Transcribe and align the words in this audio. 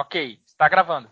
Ok, 0.00 0.14
está 0.46 0.68
gravando. 0.68 1.10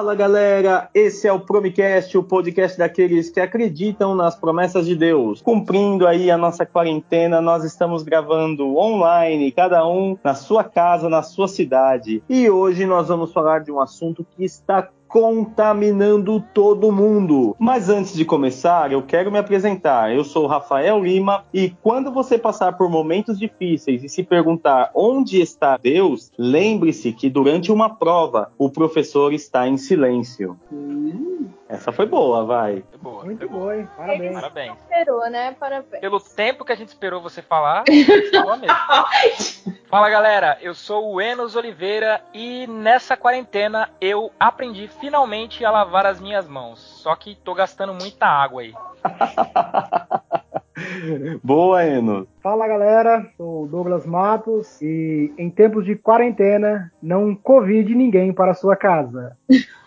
Fala 0.00 0.14
galera, 0.14 0.88
esse 0.94 1.28
é 1.28 1.32
o 1.32 1.38
Promicast, 1.38 2.16
o 2.16 2.22
podcast 2.22 2.78
daqueles 2.78 3.28
que 3.28 3.38
acreditam 3.38 4.14
nas 4.14 4.34
promessas 4.34 4.86
de 4.86 4.96
Deus. 4.96 5.42
Cumprindo 5.42 6.06
aí 6.06 6.30
a 6.30 6.38
nossa 6.38 6.64
quarentena, 6.64 7.38
nós 7.42 7.64
estamos 7.64 8.02
gravando 8.02 8.78
online, 8.78 9.52
cada 9.52 9.86
um 9.86 10.16
na 10.24 10.32
sua 10.32 10.64
casa, 10.64 11.10
na 11.10 11.22
sua 11.22 11.46
cidade. 11.48 12.22
E 12.30 12.48
hoje 12.48 12.86
nós 12.86 13.08
vamos 13.08 13.30
falar 13.30 13.58
de 13.58 13.70
um 13.70 13.78
assunto 13.78 14.24
que 14.24 14.42
está 14.42 14.88
contaminando 15.10 16.40
todo 16.54 16.92
mundo. 16.92 17.56
Mas 17.58 17.88
antes 17.88 18.14
de 18.14 18.24
começar, 18.24 18.92
eu 18.92 19.02
quero 19.02 19.30
me 19.30 19.38
apresentar. 19.38 20.14
Eu 20.14 20.22
sou 20.22 20.46
Rafael 20.46 21.02
Lima 21.02 21.44
e 21.52 21.70
quando 21.82 22.12
você 22.12 22.38
passar 22.38 22.78
por 22.78 22.88
momentos 22.88 23.38
difíceis 23.38 24.04
e 24.04 24.08
se 24.08 24.22
perguntar 24.22 24.92
onde 24.94 25.40
está 25.40 25.76
Deus, 25.76 26.30
lembre-se 26.38 27.12
que 27.12 27.28
durante 27.28 27.72
uma 27.72 27.90
prova 27.90 28.52
o 28.56 28.70
professor 28.70 29.32
está 29.32 29.66
em 29.66 29.76
silêncio. 29.76 30.56
Essa 31.70 31.92
foi 31.92 32.04
boa, 32.04 32.44
vai. 32.44 32.82
Foi 32.90 32.98
boa. 32.98 33.24
Muito 33.24 33.38
foi 33.38 33.48
boa, 33.48 33.76
hein? 33.76 33.88
Parabéns. 33.96 34.34
Parabéns. 34.34 34.72
Esperou, 34.80 35.30
né? 35.30 35.52
Parabéns. 35.52 36.00
Pelo 36.00 36.18
tempo 36.18 36.64
que 36.64 36.72
a 36.72 36.74
gente 36.74 36.88
esperou 36.88 37.22
você 37.22 37.40
falar, 37.40 37.84
boa 38.42 38.56
mesmo. 38.56 38.76
Fala 39.88 40.10
galera, 40.10 40.58
eu 40.60 40.74
sou 40.74 41.14
o 41.14 41.20
Enos 41.20 41.54
Oliveira 41.54 42.20
e 42.34 42.66
nessa 42.66 43.16
quarentena 43.16 43.88
eu 44.00 44.32
aprendi 44.38 44.88
finalmente 45.00 45.64
a 45.64 45.70
lavar 45.70 46.06
as 46.06 46.20
minhas 46.20 46.48
mãos. 46.48 46.80
Só 46.80 47.14
que 47.14 47.36
tô 47.36 47.54
gastando 47.54 47.94
muita 47.94 48.26
água 48.26 48.62
aí. 48.62 48.74
Boa, 51.42 51.84
Eno. 51.84 52.26
Fala 52.42 52.66
galera, 52.66 53.30
sou 53.36 53.64
o 53.64 53.68
Douglas 53.68 54.06
Matos 54.06 54.80
e 54.80 55.30
em 55.36 55.50
tempos 55.50 55.84
de 55.84 55.94
quarentena, 55.94 56.90
não 57.02 57.34
convide 57.34 57.94
ninguém 57.94 58.32
para 58.32 58.52
a 58.52 58.54
sua 58.54 58.74
casa. 58.74 59.36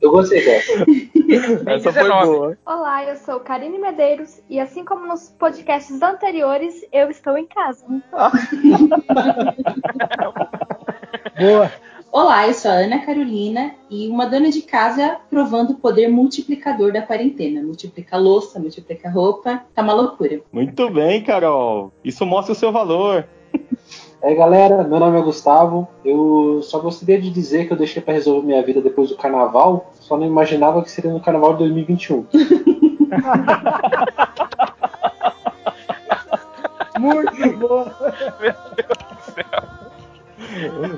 Eu 0.00 0.10
gostei 0.10 0.44
dessa. 0.44 0.72
Essa 1.66 1.92
foi 1.92 2.02
19. 2.02 2.26
boa. 2.26 2.58
Olá, 2.66 3.04
eu 3.04 3.16
sou 3.16 3.40
Karine 3.40 3.78
Medeiros 3.78 4.40
e 4.48 4.58
assim 4.58 4.84
como 4.84 5.06
nos 5.06 5.30
podcasts 5.38 6.02
anteriores, 6.02 6.84
eu 6.92 7.10
estou 7.10 7.36
em 7.38 7.46
casa. 7.46 7.84
Boa. 11.38 11.72
Olá, 12.12 12.48
eu 12.48 12.54
sou 12.54 12.70
a 12.72 12.74
Ana 12.74 13.06
Carolina 13.06 13.72
e 13.88 14.08
uma 14.08 14.26
dona 14.26 14.50
de 14.50 14.62
casa 14.62 15.18
provando 15.30 15.70
o 15.70 15.76
poder 15.76 16.08
multiplicador 16.08 16.92
da 16.92 17.02
quarentena. 17.02 17.62
Multiplica 17.62 18.16
louça, 18.16 18.58
multiplica 18.58 19.08
roupa, 19.08 19.62
tá 19.72 19.80
uma 19.80 19.94
loucura. 19.94 20.40
Muito 20.52 20.90
bem, 20.90 21.22
Carol. 21.22 21.92
Isso 22.04 22.26
mostra 22.26 22.52
o 22.52 22.56
seu 22.56 22.72
valor. 22.72 23.26
É, 24.22 24.34
galera, 24.34 24.82
meu 24.84 24.98
nome 25.00 25.18
é 25.18 25.22
Gustavo. 25.22 25.88
Eu 26.04 26.60
só 26.62 26.78
gostaria 26.78 27.20
de 27.20 27.30
dizer 27.30 27.66
que 27.66 27.72
eu 27.72 27.76
deixei 27.76 28.02
pra 28.02 28.12
resolver 28.12 28.46
minha 28.46 28.62
vida 28.62 28.80
depois 28.82 29.08
do 29.08 29.16
carnaval. 29.16 29.92
Só 30.00 30.16
não 30.16 30.26
imaginava 30.26 30.82
que 30.82 30.90
seria 30.90 31.10
no 31.10 31.20
carnaval 31.20 31.52
de 31.54 31.60
2021. 31.60 32.26
Muito 36.98 37.56
boa. 37.58 37.94
Meu 38.40 38.52
Deus 38.76 38.98
do 38.98 39.32
céu. 39.32 39.80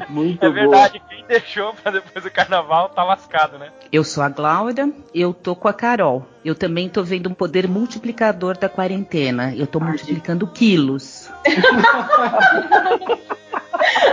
Muito 0.08 0.44
É 0.44 0.48
boa. 0.48 0.52
verdade, 0.60 1.02
quem 1.08 1.24
deixou 1.26 1.74
pra 1.74 1.92
depois 1.92 2.24
do 2.24 2.30
carnaval 2.30 2.88
tá 2.88 3.04
lascado, 3.04 3.58
né? 3.58 3.70
Eu 3.92 4.02
sou 4.02 4.22
a 4.24 4.28
Glória, 4.28 4.90
eu 5.14 5.32
tô 5.34 5.54
com 5.54 5.68
a 5.68 5.72
Carol. 5.72 6.24
Eu 6.44 6.54
também 6.54 6.88
tô 6.88 7.02
vendo 7.04 7.28
um 7.28 7.34
poder 7.34 7.68
multiplicador 7.68 8.56
da 8.56 8.68
quarentena. 8.68 9.54
Eu 9.54 9.66
tô 9.66 9.78
multiplicando 9.78 10.46
quilos. 10.46 11.21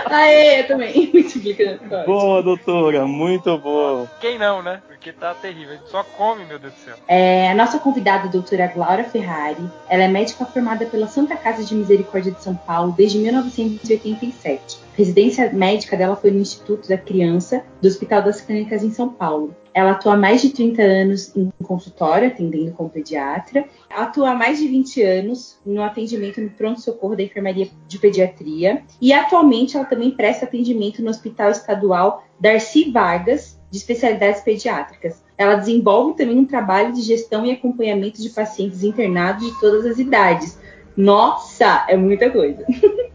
Aê, 0.09 0.61
eu 0.61 0.67
também. 0.67 1.09
Multiplica. 1.13 1.79
Boa, 2.05 2.41
doutora. 2.41 3.05
Muito 3.05 3.57
boa. 3.57 4.09
Quem 4.19 4.37
não, 4.37 4.61
né? 4.61 4.81
Porque 4.87 5.13
tá 5.13 5.33
terrível. 5.33 5.73
A 5.73 5.77
gente 5.77 5.89
só 5.89 6.03
come, 6.03 6.45
meu 6.45 6.59
Deus 6.59 6.73
do 6.73 6.79
céu. 6.79 6.95
É, 7.07 7.51
a 7.51 7.55
nossa 7.55 7.79
convidada, 7.79 8.27
a 8.27 8.31
doutora 8.31 8.67
Glaura 8.67 9.03
Ferrari, 9.03 9.63
ela 9.87 10.03
é 10.03 10.07
médica 10.07 10.45
formada 10.45 10.85
pela 10.85 11.07
Santa 11.07 11.35
Casa 11.35 11.63
de 11.63 11.75
Misericórdia 11.75 12.31
de 12.31 12.41
São 12.43 12.55
Paulo 12.55 12.93
desde 12.97 13.19
1987. 13.19 14.88
Residência 14.99 15.49
médica 15.53 15.95
dela 15.95 16.17
foi 16.17 16.29
no 16.29 16.41
Instituto 16.41 16.89
da 16.89 16.97
Criança 16.97 17.63
do 17.81 17.87
Hospital 17.87 18.21
das 18.21 18.41
Clínicas 18.41 18.83
em 18.83 18.91
São 18.91 19.07
Paulo. 19.07 19.55
Ela 19.73 19.91
atua 19.91 20.15
há 20.15 20.17
mais 20.17 20.41
de 20.41 20.49
30 20.49 20.81
anos 20.81 21.33
em 21.37 21.49
consultório, 21.63 22.27
atendendo 22.27 22.73
como 22.73 22.89
pediatra. 22.89 23.63
Atua 23.89 24.31
há 24.31 24.35
mais 24.35 24.59
de 24.59 24.67
20 24.67 25.01
anos 25.01 25.57
no 25.65 25.81
atendimento 25.81 26.41
no 26.41 26.49
pronto-socorro 26.49 27.15
da 27.15 27.23
enfermaria 27.23 27.69
de 27.87 27.97
pediatria. 27.97 28.83
E 28.99 29.13
atualmente 29.13 29.77
ela 29.77 29.85
também 29.85 30.11
presta 30.11 30.43
atendimento 30.43 31.01
no 31.01 31.09
Hospital 31.09 31.51
Estadual 31.51 32.25
Darcy 32.37 32.91
Vargas, 32.91 33.57
de 33.71 33.77
especialidades 33.77 34.41
pediátricas. 34.41 35.23
Ela 35.37 35.55
desenvolve 35.55 36.17
também 36.17 36.37
um 36.37 36.45
trabalho 36.45 36.91
de 36.91 37.03
gestão 37.03 37.45
e 37.45 37.51
acompanhamento 37.51 38.21
de 38.21 38.31
pacientes 38.31 38.83
internados 38.83 39.47
de 39.47 39.59
todas 39.61 39.85
as 39.85 39.97
idades. 39.97 40.59
Nossa, 40.97 41.85
é 41.87 41.95
muita 41.95 42.29
coisa. 42.29 42.65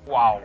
Uau. 0.08 0.40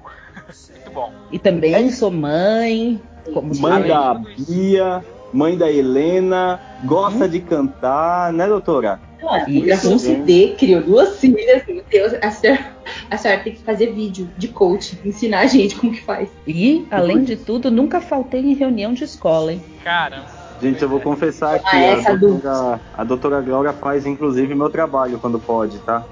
Muito 0.72 0.92
bom. 0.92 1.12
E 1.32 1.40
também 1.40 1.92
sou 1.92 2.12
mãe, 2.12 3.02
como 3.34 3.48
Mãe 3.60 3.74
sabe. 3.74 3.88
da 3.88 4.14
Bia, 4.48 5.06
mãe 5.34 5.58
da 5.58 5.72
Helena, 5.72 6.60
gosta 6.86 7.28
de 7.28 7.40
cantar, 7.40 8.34
né, 8.34 8.48
doutora? 8.48 9.00
E 9.48 9.62
gravou 9.62 9.94
um 9.94 10.00
CD, 10.00 10.56
criou 10.58 10.82
duas 10.82 11.20
filhas. 11.20 11.64
Meu 11.68 11.84
Deus, 11.90 12.14
a 12.22 12.32
senhora, 12.32 12.74
a 13.12 13.18
senhora 13.18 13.42
tem 13.42 13.54
que 13.54 13.62
fazer 13.62 13.94
vídeo 13.94 14.30
de 14.38 14.48
coach, 14.48 14.98
ensinar 15.06 15.42
a 15.42 15.46
gente 15.46 15.76
como 15.76 15.92
que 15.92 16.02
faz. 16.02 16.30
E, 16.48 16.88
além 16.90 17.24
de 17.24 17.36
tudo, 17.36 17.70
nunca 17.70 18.00
faltei 18.00 18.42
em 18.42 18.54
reunião 18.54 18.94
de 18.94 19.04
escola, 19.04 19.54
hein? 19.54 19.62
Caramba. 19.84 20.39
Gente, 20.62 20.82
eu 20.82 20.90
vou 20.90 21.00
confessar 21.00 21.60
que 21.60 21.66
Ah, 21.76 22.12
a, 22.12 22.16
doutora, 22.16 22.80
a 22.98 23.04
doutora 23.04 23.42
Glória 23.42 23.74
faz, 23.74 24.06
inclusive, 24.06 24.54
meu 24.54 24.70
trabalho 24.70 25.18
quando 25.20 25.40
pode, 25.40 25.80
tá? 25.80 26.04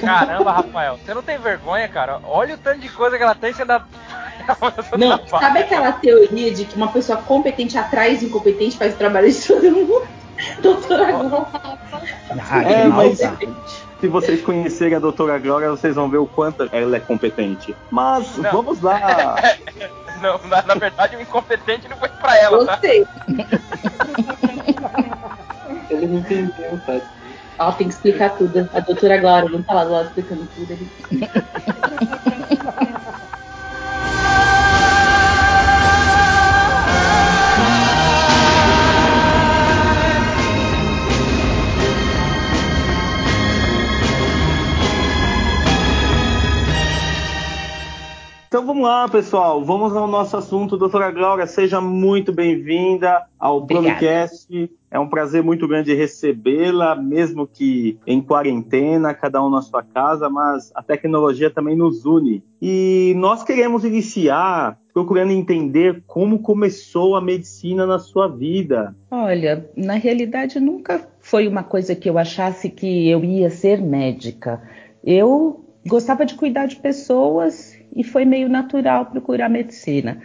Caramba, 0.00 0.52
Rafael. 0.52 0.98
Você 0.98 1.12
não 1.12 1.22
tem 1.22 1.38
vergonha, 1.38 1.88
cara? 1.88 2.20
Olha 2.24 2.54
o 2.54 2.58
tanto 2.58 2.80
de 2.80 2.88
coisa 2.88 3.16
que 3.16 3.22
ela 3.22 3.34
tem, 3.34 3.52
você 3.52 3.62
ainda. 3.62 3.82
Não, 4.96 5.26
sabe 5.26 5.58
aquela 5.60 5.92
teoria 5.92 6.52
de 6.52 6.64
que 6.64 6.76
uma 6.76 6.88
pessoa 6.88 7.18
competente 7.18 7.76
atrás 7.76 8.20
de 8.20 8.26
incompetente 8.26 8.78
faz 8.78 8.94
o 8.94 8.96
trabalho 8.96 9.30
de 9.30 9.46
todo 9.46 9.70
mundo? 9.70 10.02
Doutora 10.62 11.12
Glória. 11.12 11.46
Ah, 12.50 12.62
É, 12.62 12.86
mas-. 12.86 13.20
Se 14.00 14.08
vocês 14.08 14.42
conhecerem 14.42 14.94
a 14.94 14.98
doutora 14.98 15.38
Glória, 15.38 15.70
vocês 15.70 15.94
vão 15.94 16.08
ver 16.08 16.18
o 16.18 16.26
quanto 16.26 16.68
ela 16.70 16.96
é 16.96 17.00
competente. 17.00 17.74
Mas 17.90 18.36
Não. 18.36 18.52
vamos 18.52 18.82
lá. 18.82 19.00
Não, 20.20 20.38
na, 20.48 20.62
na 20.62 20.74
verdade, 20.74 21.16
o 21.16 21.20
incompetente 21.20 21.88
não 21.88 21.96
foi 21.98 22.08
pra 22.08 22.36
ela, 22.38 22.64
tá? 22.64 22.72
Gostei. 22.72 23.06
Ele 25.90 26.06
não 26.06 26.18
entendeu, 26.20 26.80
tá? 26.86 26.98
Ó, 27.58 27.72
tem 27.72 27.88
que 27.88 27.94
explicar 27.94 28.30
tudo. 28.30 28.66
A 28.72 28.80
doutora 28.80 29.18
Glória, 29.18 29.50
vamos 29.50 29.66
falar 29.66 29.84
do 29.84 29.92
lado 29.92 30.06
explicando 30.06 30.48
tudo 30.54 30.72
ali. 30.72 30.88
Então 48.56 48.64
vamos 48.64 48.84
lá, 48.84 49.06
pessoal. 49.06 49.62
Vamos 49.62 49.94
ao 49.94 50.08
nosso 50.08 50.34
assunto. 50.34 50.78
Doutora 50.78 51.10
Glória, 51.10 51.46
seja 51.46 51.78
muito 51.78 52.32
bem-vinda 52.32 53.26
ao. 53.38 53.66
Promicast. 53.66 54.70
É 54.90 54.98
um 54.98 55.10
prazer 55.10 55.42
muito 55.42 55.68
grande 55.68 55.92
recebê-la, 55.92 56.96
mesmo 56.96 57.46
que 57.46 57.98
em 58.06 58.18
quarentena, 58.18 59.12
cada 59.12 59.44
um 59.44 59.50
na 59.50 59.60
sua 59.60 59.82
casa, 59.82 60.30
mas 60.30 60.72
a 60.74 60.82
tecnologia 60.82 61.50
também 61.50 61.76
nos 61.76 62.06
une. 62.06 62.42
E 62.62 63.12
nós 63.18 63.42
queremos 63.42 63.84
iniciar 63.84 64.78
procurando 64.94 65.32
entender 65.32 66.02
como 66.06 66.38
começou 66.38 67.14
a 67.14 67.20
medicina 67.20 67.84
na 67.84 67.98
sua 67.98 68.26
vida. 68.26 68.96
Olha, 69.10 69.68
na 69.76 69.96
realidade 69.96 70.58
nunca 70.58 71.06
foi 71.20 71.46
uma 71.46 71.62
coisa 71.62 71.94
que 71.94 72.08
eu 72.08 72.16
achasse 72.16 72.70
que 72.70 73.06
eu 73.06 73.22
ia 73.22 73.50
ser 73.50 73.82
médica. 73.82 74.62
Eu 75.04 75.62
gostava 75.86 76.24
de 76.24 76.34
cuidar 76.36 76.64
de 76.64 76.76
pessoas 76.76 77.75
e 77.96 78.04
foi 78.04 78.26
meio 78.26 78.48
natural 78.48 79.06
procurar 79.06 79.48
medicina. 79.48 80.22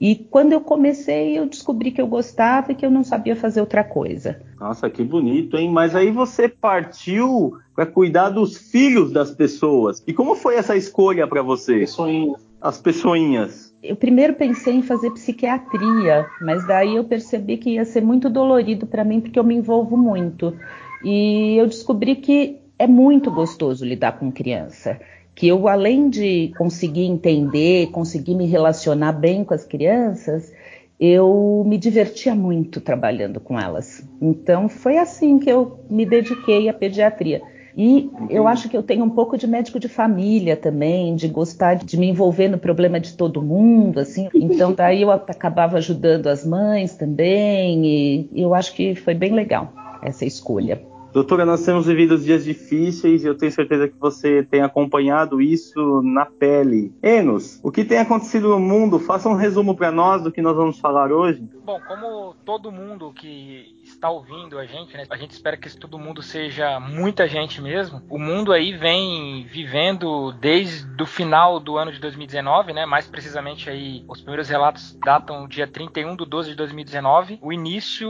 E 0.00 0.14
quando 0.14 0.52
eu 0.52 0.60
comecei, 0.60 1.36
eu 1.36 1.46
descobri 1.46 1.90
que 1.90 2.00
eu 2.00 2.06
gostava 2.06 2.70
e 2.70 2.74
que 2.76 2.86
eu 2.86 2.90
não 2.90 3.02
sabia 3.02 3.34
fazer 3.34 3.60
outra 3.60 3.82
coisa. 3.82 4.40
Nossa, 4.60 4.88
que 4.88 5.02
bonito, 5.02 5.56
hein? 5.56 5.70
Mas 5.72 5.96
aí 5.96 6.12
você 6.12 6.48
partiu 6.48 7.58
para 7.74 7.84
cuidar 7.84 8.30
dos 8.30 8.56
filhos 8.56 9.12
das 9.12 9.32
pessoas. 9.32 10.02
E 10.06 10.12
como 10.12 10.36
foi 10.36 10.54
essa 10.54 10.76
escolha 10.76 11.26
para 11.26 11.42
você? 11.42 11.80
Pessoinhas. 11.80 12.48
As 12.60 12.80
pessoinhas. 12.80 13.74
Eu 13.82 13.96
primeiro 13.96 14.34
pensei 14.34 14.74
em 14.74 14.82
fazer 14.82 15.10
psiquiatria, 15.12 16.26
mas 16.40 16.66
daí 16.66 16.96
eu 16.96 17.04
percebi 17.04 17.56
que 17.56 17.70
ia 17.70 17.84
ser 17.84 18.00
muito 18.00 18.28
dolorido 18.30 18.86
para 18.86 19.04
mim 19.04 19.20
porque 19.20 19.38
eu 19.38 19.44
me 19.44 19.54
envolvo 19.54 19.96
muito. 19.96 20.56
E 21.04 21.56
eu 21.56 21.66
descobri 21.66 22.16
que 22.16 22.60
é 22.78 22.86
muito 22.86 23.30
gostoso 23.30 23.84
lidar 23.84 24.18
com 24.18 24.30
criança 24.30 24.98
que 25.38 25.46
eu, 25.46 25.68
além 25.68 26.10
de 26.10 26.52
conseguir 26.58 27.04
entender, 27.04 27.92
conseguir 27.92 28.34
me 28.34 28.44
relacionar 28.44 29.12
bem 29.12 29.44
com 29.44 29.54
as 29.54 29.64
crianças, 29.64 30.52
eu 30.98 31.62
me 31.64 31.78
divertia 31.78 32.34
muito 32.34 32.80
trabalhando 32.80 33.38
com 33.38 33.56
elas. 33.56 34.04
Então, 34.20 34.68
foi 34.68 34.98
assim 34.98 35.38
que 35.38 35.48
eu 35.48 35.78
me 35.88 36.04
dediquei 36.04 36.68
à 36.68 36.74
pediatria. 36.74 37.40
E 37.76 38.10
eu 38.28 38.48
acho 38.48 38.68
que 38.68 38.76
eu 38.76 38.82
tenho 38.82 39.04
um 39.04 39.10
pouco 39.10 39.38
de 39.38 39.46
médico 39.46 39.78
de 39.78 39.86
família 39.86 40.56
também, 40.56 41.14
de 41.14 41.28
gostar 41.28 41.76
de 41.76 41.96
me 41.96 42.08
envolver 42.08 42.48
no 42.48 42.58
problema 42.58 42.98
de 42.98 43.12
todo 43.12 43.40
mundo, 43.40 44.00
assim. 44.00 44.28
Então, 44.34 44.72
daí 44.74 45.02
eu 45.02 45.12
acabava 45.12 45.76
ajudando 45.76 46.26
as 46.26 46.44
mães 46.44 46.96
também, 46.96 47.86
e 47.86 48.28
eu 48.34 48.56
acho 48.56 48.74
que 48.74 48.96
foi 48.96 49.14
bem 49.14 49.32
legal 49.32 49.72
essa 50.02 50.24
escolha. 50.24 50.82
Doutora, 51.18 51.44
nós 51.44 51.64
temos 51.64 51.84
vivido 51.84 52.16
dias 52.16 52.44
difíceis 52.44 53.24
e 53.24 53.26
eu 53.26 53.36
tenho 53.36 53.50
certeza 53.50 53.88
que 53.88 53.98
você 53.98 54.44
tem 54.44 54.62
acompanhado 54.62 55.42
isso 55.42 56.00
na 56.00 56.24
pele. 56.24 56.94
Enos, 57.02 57.58
o 57.60 57.72
que 57.72 57.84
tem 57.84 57.98
acontecido 57.98 58.50
no 58.50 58.60
mundo? 58.60 59.00
Faça 59.00 59.28
um 59.28 59.34
resumo 59.34 59.74
para 59.74 59.90
nós 59.90 60.22
do 60.22 60.30
que 60.30 60.40
nós 60.40 60.54
vamos 60.54 60.78
falar 60.78 61.10
hoje. 61.10 61.42
Bom, 61.64 61.80
como 61.88 62.36
todo 62.44 62.70
mundo 62.70 63.12
que 63.12 63.66
está 63.98 64.08
ouvindo 64.08 64.58
a 64.58 64.64
gente, 64.64 64.96
né? 64.96 65.04
A 65.10 65.16
gente 65.16 65.32
espera 65.32 65.56
que 65.56 65.76
todo 65.76 65.98
mundo 65.98 66.22
seja 66.22 66.78
muita 66.78 67.26
gente 67.26 67.60
mesmo. 67.60 68.00
O 68.08 68.16
mundo 68.16 68.52
aí 68.52 68.72
vem 68.72 69.44
vivendo 69.50 70.32
desde 70.32 71.02
o 71.02 71.06
final 71.06 71.58
do 71.58 71.76
ano 71.76 71.90
de 71.90 71.98
2019, 71.98 72.72
né? 72.72 72.86
Mais 72.86 73.08
precisamente 73.08 73.68
aí, 73.68 74.04
os 74.08 74.20
primeiros 74.20 74.48
relatos 74.48 74.96
datam 75.04 75.48
dia 75.48 75.66
31 75.66 76.14
de 76.14 76.24
12 76.24 76.50
de 76.50 76.56
2019, 76.56 77.40
o 77.42 77.52
início 77.52 78.08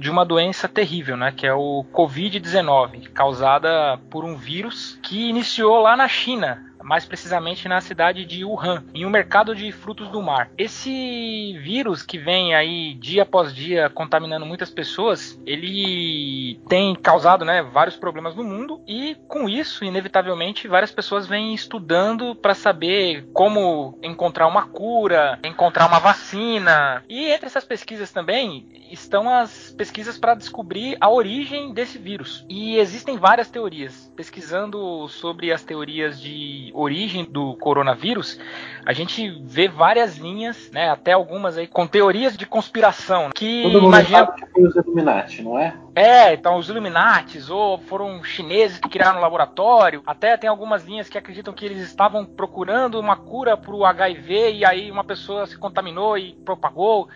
de 0.00 0.10
uma 0.10 0.24
doença 0.24 0.68
terrível, 0.68 1.16
né? 1.16 1.30
Que 1.30 1.46
é 1.46 1.54
o 1.54 1.86
Covid-19, 1.92 3.12
causada 3.12 3.98
por 4.10 4.24
um 4.24 4.36
vírus 4.36 4.98
que 5.02 5.28
iniciou 5.28 5.80
lá 5.80 5.96
na 5.96 6.08
China, 6.08 6.71
mais 6.92 7.06
precisamente 7.06 7.66
na 7.68 7.80
cidade 7.80 8.22
de 8.26 8.44
Wuhan, 8.44 8.84
em 8.92 9.06
um 9.06 9.08
mercado 9.08 9.54
de 9.54 9.72
frutos 9.72 10.10
do 10.10 10.20
mar. 10.20 10.50
Esse 10.58 11.58
vírus 11.62 12.02
que 12.02 12.18
vem 12.18 12.54
aí 12.54 12.92
dia 12.92 13.22
após 13.22 13.54
dia 13.54 13.88
contaminando 13.88 14.44
muitas 14.44 14.68
pessoas, 14.68 15.40
ele 15.46 16.60
tem 16.68 16.94
causado 16.94 17.46
né, 17.46 17.62
vários 17.62 17.96
problemas 17.96 18.36
no 18.36 18.44
mundo 18.44 18.82
e 18.86 19.16
com 19.26 19.48
isso, 19.48 19.86
inevitavelmente, 19.86 20.68
várias 20.68 20.92
pessoas 20.92 21.26
vêm 21.26 21.54
estudando 21.54 22.34
para 22.34 22.52
saber 22.54 23.26
como 23.32 23.98
encontrar 24.02 24.46
uma 24.46 24.64
cura, 24.66 25.38
encontrar 25.42 25.86
uma 25.86 25.98
vacina. 25.98 27.02
E 27.08 27.24
entre 27.30 27.46
essas 27.46 27.64
pesquisas 27.64 28.12
também 28.12 28.68
estão 28.90 29.30
as 29.30 29.74
pesquisas 29.78 30.18
para 30.18 30.34
descobrir 30.34 30.98
a 31.00 31.08
origem 31.08 31.72
desse 31.72 31.96
vírus. 31.96 32.44
E 32.50 32.76
existem 32.76 33.16
várias 33.16 33.48
teorias. 33.48 34.11
Pesquisando 34.22 35.08
sobre 35.08 35.50
as 35.50 35.64
teorias 35.64 36.20
de 36.20 36.70
origem 36.74 37.24
do 37.24 37.56
coronavírus, 37.56 38.38
a 38.86 38.92
gente 38.92 39.28
vê 39.42 39.66
várias 39.66 40.16
linhas, 40.16 40.70
né, 40.70 40.90
até 40.90 41.10
algumas 41.10 41.58
aí 41.58 41.66
com 41.66 41.88
teorias 41.88 42.36
de 42.36 42.46
conspiração 42.46 43.30
que 43.34 43.64
Todo 43.64 43.82
mundo 43.82 43.88
imagina 43.88 44.26
sabe 44.26 44.40
que 44.40 44.46
foi 44.46 44.62
os 44.62 44.76
Illuminati, 44.76 45.42
não 45.42 45.58
é? 45.58 45.74
é, 45.92 46.34
então 46.34 46.56
os 46.56 46.68
Illuminates, 46.68 47.50
ou 47.50 47.78
foram 47.78 48.22
chineses 48.22 48.78
que 48.78 48.88
criaram 48.88 49.18
um 49.18 49.22
laboratório. 49.22 50.04
Até 50.06 50.36
tem 50.36 50.48
algumas 50.48 50.84
linhas 50.84 51.08
que 51.08 51.18
acreditam 51.18 51.52
que 51.52 51.64
eles 51.64 51.80
estavam 51.80 52.24
procurando 52.24 53.00
uma 53.00 53.16
cura 53.16 53.56
para 53.56 53.74
o 53.74 53.84
HIV 53.84 54.52
e 54.52 54.64
aí 54.64 54.88
uma 54.88 55.02
pessoa 55.02 55.48
se 55.48 55.58
contaminou 55.58 56.16
e 56.16 56.34
propagou. 56.44 57.08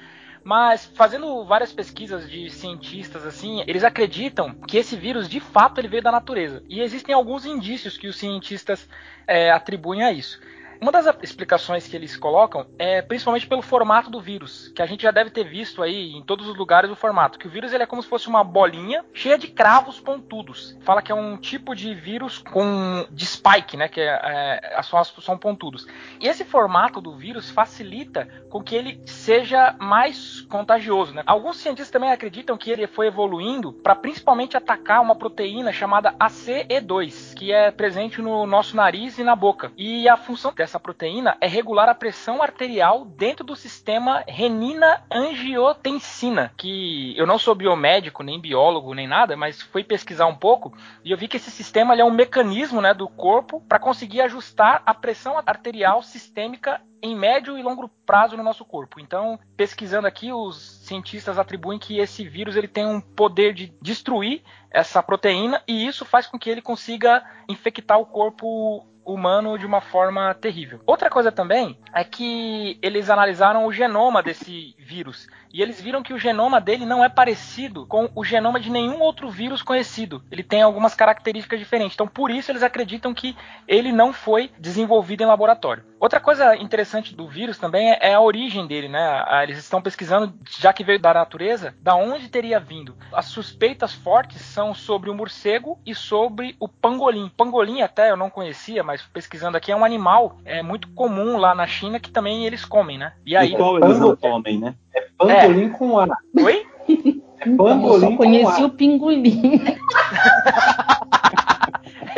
Mas 0.47 0.87
fazendo 0.95 1.45
várias 1.45 1.73
pesquisas 1.73 2.31
de 2.31 2.49
cientistas 2.51 3.27
assim, 3.27 3.65
eles 3.67 3.83
acreditam 3.83 4.55
que 4.55 4.77
esse 4.77 4.95
vírus 4.95 5.29
de 5.29 5.41
fato 5.41 5.81
ele 5.81 5.89
veio 5.89 6.05
da 6.05 6.13
natureza. 6.13 6.63
E 6.69 6.81
existem 6.81 7.13
alguns 7.13 7.45
indícios 7.45 7.99
que 7.99 8.07
os 8.07 8.15
cientistas 8.15 8.89
é, 9.27 9.51
atribuem 9.51 10.05
a 10.05 10.13
isso. 10.13 10.41
Uma 10.81 10.93
das 10.93 11.07
explicações 11.23 11.87
que 11.87 11.97
eles 11.97 12.17
colocam 12.17 12.67
é 12.79 13.01
principalmente 13.03 13.47
pelo 13.47 13.63
formato 13.63 14.11
do 14.11 14.21
vírus, 14.21 14.73
que 14.75 14.83
a 14.83 14.87
gente 14.87 15.03
já 15.03 15.11
deve 15.11 15.31
ter 15.31 15.45
visto 15.45 15.83
aí 15.83 16.13
em 16.13 16.23
todos 16.23 16.47
os 16.49 16.57
lugares 16.57 16.91
o 16.91 16.97
formato, 16.97 17.39
que 17.39 17.47
o 17.47 17.51
vírus 17.51 17.73
ele 17.73 17.83
é 17.83 17.87
como 17.87 18.03
se 18.03 18.09
fosse 18.09 18.29
uma 18.29 18.45
bolinha 18.45 19.05
cheia 19.13 19.39
de 19.39 19.49
cravos 19.49 19.99
pontudos. 19.99 20.77
Fala 20.83 21.03
que 21.03 21.11
é 21.11 21.15
um 21.15 21.37
tipo 21.37 21.75
de 21.75 21.95
vírus 21.95 22.39
com 22.39 23.07
de 23.11 23.27
spike, 23.27 23.77
né, 23.77 23.89
que 23.89 24.01
é, 24.01 24.21
é, 24.23 24.75
as 24.77 24.87
são 25.21 25.39
pontudos. 25.39 25.87
E 26.21 26.27
esse 26.29 26.45
formato 26.45 27.01
do 27.01 27.15
vírus 27.17 27.51
facilita 27.51 28.29
com 28.51 28.63
que 28.63 28.75
ele 28.75 29.01
seja 29.07 29.75
mais 29.79 30.43
contagioso, 30.43 31.15
né? 31.15 31.23
Alguns 31.27 31.59
cientistas 31.59 31.91
também 31.91 32.11
acreditam 32.11 32.57
que 32.57 32.71
ele 32.71 32.87
foi 32.87 33.07
evoluindo 33.07 33.73
para 33.73 33.95
principalmente 33.95 34.57
atacar 34.57 35.01
uma 35.01 35.15
proteína 35.15 35.73
chamada 35.73 36.13
ACE2, 36.19 37.35
que 37.35 37.53
é 37.53 37.71
presente 37.71 38.21
no 38.21 38.47
nosso 38.47 38.77
nariz 38.77 39.19
e 39.19 39.25
na 39.25 39.37
boca. 39.37 39.73
E 39.77 40.09
a 40.09 40.17
função 40.17 40.53
dessa 40.53 40.66
proteína 40.81 41.37
é 41.41 41.47
regular 41.47 41.89
a 41.89 41.95
pressão 41.95 42.43
arterial 42.43 43.05
dentro 43.05 43.45
do 43.45 43.55
sistema 43.55 44.25
renina-angiotensina, 44.27 46.53
que 46.57 47.17
eu 47.17 47.27
não 47.27 47.39
sou 47.39 47.55
biomédico, 47.55 48.25
nem 48.25 48.41
biólogo, 48.41 48.95
nem 48.95 49.07
nada, 49.07 49.37
mas 49.37 49.63
fui 49.63 49.85
pesquisar 49.85 50.27
um 50.27 50.35
pouco 50.35 50.77
e 51.05 51.13
eu 51.13 51.17
vi 51.17 51.29
que 51.29 51.37
esse 51.37 51.51
sistema 51.51 51.95
é 51.95 52.05
um 52.05 52.11
mecanismo 52.11 52.81
né, 52.81 52.93
do 52.93 53.09
corpo 53.09 53.61
para 53.69 53.79
conseguir 53.79 54.23
ajustar 54.23 54.83
a 54.85 54.93
pressão 54.93 55.41
arterial 55.47 56.03
sistêmica 56.03 56.81
em 57.03 57.15
médio 57.15 57.57
e 57.57 57.63
longo 57.63 57.89
prazo 58.05 58.37
no 58.37 58.43
nosso 58.43 58.65
corpo. 58.65 58.99
Então, 58.99 59.39
pesquisando 59.57 60.07
aqui, 60.07 60.33
os 60.33 60.81
cientistas 60.85 61.39
atribuem 61.39 61.79
que 61.79 61.99
esse 61.99 62.27
vírus 62.27 62.57
ele 62.57 62.69
tem 62.69 62.87
um 62.87 63.01
poder 63.01 63.55
de 63.55 63.73
destruir 63.81 64.43
essa 64.71 65.03
proteína 65.03 65.63
e 65.69 65.87
isso 65.87 66.05
faz 66.05 66.27
com 66.27 66.39
que 66.39 66.51
ele 66.51 66.63
consiga 66.63 67.25
infectar 67.49 67.99
o 67.99 68.07
corpo 68.07 68.87
humano 69.07 69.59
de 69.59 69.65
uma 69.65 69.81
forma 69.81 70.35
terrível. 70.35 70.81
Outra 70.85 71.09
coisa 71.09 71.31
também 71.31 71.79
é 71.95 72.03
que 72.05 72.79
eles 72.83 73.09
analisaram 73.09 73.65
o 73.65 73.73
genoma 73.73 74.23
desse 74.23 74.75
vírus 74.79 75.29
e 75.57 75.63
eles 75.63 75.81
viram 75.81 76.03
que 76.03 76.13
o 76.13 76.19
genoma 76.19 76.61
dele 76.61 76.85
não 76.85 77.03
é 77.03 77.09
parecido 77.09 77.87
com 77.87 78.11
o 78.15 78.23
genoma 78.23 78.61
de 78.61 78.71
nenhum 78.71 79.01
outro 79.01 79.31
vírus 79.31 79.63
conhecido. 79.63 80.23
Ele 80.31 80.43
tem 80.43 80.61
algumas 80.61 80.95
características 80.95 81.59
diferentes. 81.59 81.95
Então, 81.95 82.07
por 82.07 82.31
isso 82.31 82.51
eles 82.51 82.63
acreditam 82.63 83.15
que 83.15 83.35
ele 83.67 83.91
não 83.91 84.13
foi 84.13 84.51
desenvolvido 84.59 85.23
em 85.23 85.27
laboratório. 85.27 85.83
Outra 85.99 86.21
coisa 86.21 86.55
interessante 86.57 87.15
do 87.15 87.27
vírus 87.27 87.59
também 87.59 87.97
é 88.01 88.15
a 88.15 88.21
origem 88.21 88.67
dele, 88.67 88.89
né? 88.89 89.25
Eles 89.43 89.59
estão 89.59 89.81
pesquisando, 89.81 90.35
já 90.59 90.73
que 90.73 90.85
veio 90.85 91.01
da 91.01 91.15
natureza, 91.15 91.75
da 91.81 91.95
onde 91.95 92.29
teria 92.29 92.61
vindo. 92.61 92.95
As 93.13 93.27
suspeitas 93.27 93.95
fortes 93.95 94.41
são 94.43 94.75
sobre 94.75 95.09
o 95.09 95.15
morcego 95.15 95.79
e 95.87 95.95
sobre 95.95 96.55
o 96.61 96.69
pangolim. 96.69 97.31
Pangolim 97.35 97.81
até 97.81 98.11
eu 98.11 98.17
não 98.17 98.29
conhecia, 98.29 98.83
mas 98.83 99.03
pesquisando 99.03 99.57
aqui 99.57 99.73
é 99.73 99.77
um 99.77 99.85
animal 99.85 100.37
é 100.45 100.63
muito 100.63 100.89
comum 100.89 101.39
lá 101.39 101.55
na 101.55 101.67
China 101.67 101.99
que 101.99 102.11
também 102.11 102.45
eles 102.45 102.65
comem, 102.65 102.99
né? 102.99 103.13
E 103.25 103.35
aí, 103.35 103.57
qual 103.57 103.79
eles 103.79 103.99
não 103.99 104.15
comem, 104.17 104.59
né? 104.59 104.75
É 104.95 105.07
pangolim 105.17 105.71
com 105.71 105.99
A. 105.99 106.07
Oi? 106.43 106.67
É 107.39 107.55
pangolim 107.55 107.85
Eu 107.85 108.01
só 108.01 108.17
conheci 108.17 108.57
com 108.57 108.65
o 108.65 108.71
pingolim. 108.71 109.61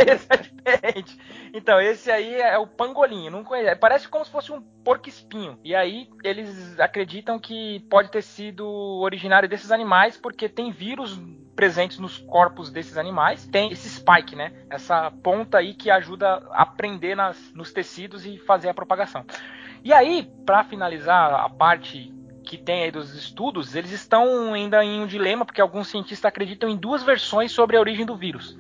esse 0.03 0.27
é 0.31 0.37
diferente. 0.37 1.19
Então, 1.53 1.81
esse 1.81 2.11
aí 2.11 2.35
é 2.35 2.57
o 2.59 2.67
pangolim, 2.67 3.31
não 3.31 3.45
conheço. 3.45 3.79
Parece 3.79 4.09
como 4.09 4.25
se 4.25 4.31
fosse 4.31 4.53
um 4.53 4.61
porco-espinho. 4.61 5.59
E 5.65 5.75
aí, 5.75 6.09
eles 6.23 6.79
acreditam 6.79 7.39
que 7.39 7.81
pode 7.91 8.11
ter 8.11 8.23
sido 8.23 8.67
originário 9.01 9.49
desses 9.49 9.71
animais, 9.71 10.17
porque 10.17 10.49
tem 10.49 10.71
vírus 10.71 11.19
presentes 11.55 11.99
nos 11.99 12.19
corpos 12.19 12.71
desses 12.71 12.97
animais. 12.97 13.47
Tem 13.47 13.73
esse 13.73 13.89
spike, 13.89 14.37
né? 14.37 14.53
Essa 14.71 15.11
ponta 15.11 15.59
aí 15.59 15.75
que 15.75 15.91
ajuda 15.91 16.35
a 16.53 16.65
prender 16.65 17.17
nas, 17.17 17.53
nos 17.53 17.73
tecidos 17.73 18.25
e 18.25 18.39
fazer 18.39 18.69
a 18.69 18.75
propagação. 18.75 19.25
E 19.83 19.93
aí, 19.93 20.31
para 20.45 20.65
finalizar 20.65 21.35
a 21.35 21.49
parte 21.49 22.13
que 22.45 22.57
tem 22.57 22.85
aí 22.85 22.91
dos 22.91 23.15
estudos, 23.15 23.75
eles 23.75 23.93
estão 23.93 24.55
ainda 24.55 24.83
em 24.83 25.01
um 25.01 25.07
dilema, 25.07 25.45
porque 25.45 25.61
alguns 25.61 25.89
cientistas 25.89 26.25
acreditam 26.25 26.69
em 26.69 26.77
duas 26.77 27.03
versões 27.03 27.53
sobre 27.53 27.77
a 27.77 27.81
origem 27.81 28.07
do 28.07 28.17
vírus. 28.17 28.57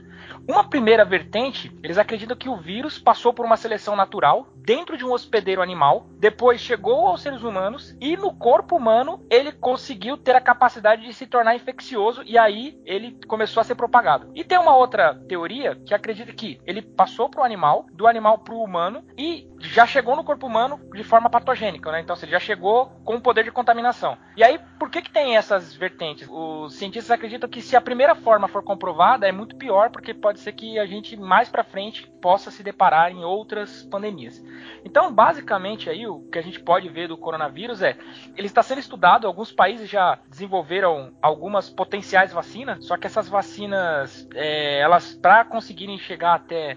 Uma 0.48 0.64
primeira 0.64 1.04
vertente, 1.04 1.70
eles 1.82 1.98
acreditam 1.98 2.34
que 2.34 2.48
o 2.48 2.56
vírus 2.56 2.98
passou 2.98 3.34
por 3.34 3.44
uma 3.44 3.58
seleção 3.58 3.94
natural 3.94 4.48
dentro 4.56 4.96
de 4.96 5.04
um 5.04 5.12
hospedeiro 5.12 5.60
animal, 5.60 6.06
depois 6.18 6.60
chegou 6.60 7.06
aos 7.06 7.20
seres 7.20 7.42
humanos 7.42 7.94
e 8.00 8.16
no 8.16 8.34
corpo 8.34 8.76
humano 8.76 9.26
ele 9.30 9.52
conseguiu 9.52 10.16
ter 10.16 10.34
a 10.34 10.40
capacidade 10.40 11.06
de 11.06 11.12
se 11.12 11.26
tornar 11.26 11.54
infeccioso 11.54 12.22
e 12.24 12.38
aí 12.38 12.78
ele 12.86 13.18
começou 13.26 13.60
a 13.60 13.64
ser 13.64 13.74
propagado. 13.74 14.30
E 14.34 14.42
tem 14.42 14.58
uma 14.58 14.74
outra 14.74 15.14
teoria 15.28 15.74
que 15.74 15.94
acredita 15.94 16.32
que 16.32 16.58
ele 16.66 16.80
passou 16.80 17.28
para 17.28 17.42
o 17.42 17.44
animal, 17.44 17.86
do 17.92 18.06
animal 18.06 18.38
para 18.38 18.54
o 18.54 18.62
humano 18.62 19.04
e 19.16 19.48
já 19.60 19.86
chegou 19.86 20.14
no 20.14 20.24
corpo 20.24 20.46
humano 20.46 20.80
de 20.94 21.02
forma 21.02 21.28
patogênica, 21.28 21.90
né? 21.90 22.00
Então, 22.00 22.16
ele 22.22 22.30
já 22.30 22.40
chegou 22.40 22.86
com 23.04 23.16
o 23.16 23.20
poder 23.20 23.44
de 23.44 23.50
contaminação. 23.50 24.16
E 24.36 24.44
aí, 24.44 24.58
por 24.78 24.90
que 24.90 25.02
que 25.02 25.10
tem 25.10 25.36
essas 25.36 25.74
vertentes? 25.74 26.28
Os 26.30 26.74
cientistas 26.74 27.10
acreditam 27.10 27.48
que 27.48 27.60
se 27.60 27.76
a 27.76 27.80
primeira 27.80 28.14
forma 28.14 28.48
for 28.48 28.62
comprovada, 28.62 29.26
é 29.26 29.32
muito 29.32 29.56
pior, 29.56 29.90
porque 29.90 30.14
pode 30.14 30.37
ser 30.38 30.52
que 30.52 30.78
a 30.78 30.86
gente 30.86 31.16
mais 31.16 31.48
para 31.48 31.64
frente 31.64 32.06
possa 32.20 32.50
se 32.50 32.62
deparar 32.62 33.10
em 33.10 33.24
outras 33.24 33.82
pandemias. 33.84 34.42
Então, 34.84 35.12
basicamente 35.12 35.90
aí 35.90 36.06
o 36.06 36.20
que 36.30 36.38
a 36.38 36.42
gente 36.42 36.60
pode 36.60 36.88
ver 36.88 37.08
do 37.08 37.16
coronavírus 37.16 37.82
é, 37.82 37.96
ele 38.36 38.46
está 38.46 38.62
sendo 38.62 38.80
estudado, 38.80 39.26
alguns 39.26 39.52
países 39.52 39.88
já 39.88 40.18
desenvolveram 40.28 41.12
algumas 41.20 41.68
potenciais 41.68 42.32
vacinas, 42.32 42.84
só 42.84 42.96
que 42.96 43.06
essas 43.06 43.28
vacinas, 43.28 44.28
é, 44.34 44.80
elas 44.80 45.14
para 45.14 45.44
conseguirem 45.44 45.98
chegar 45.98 46.34
até 46.34 46.76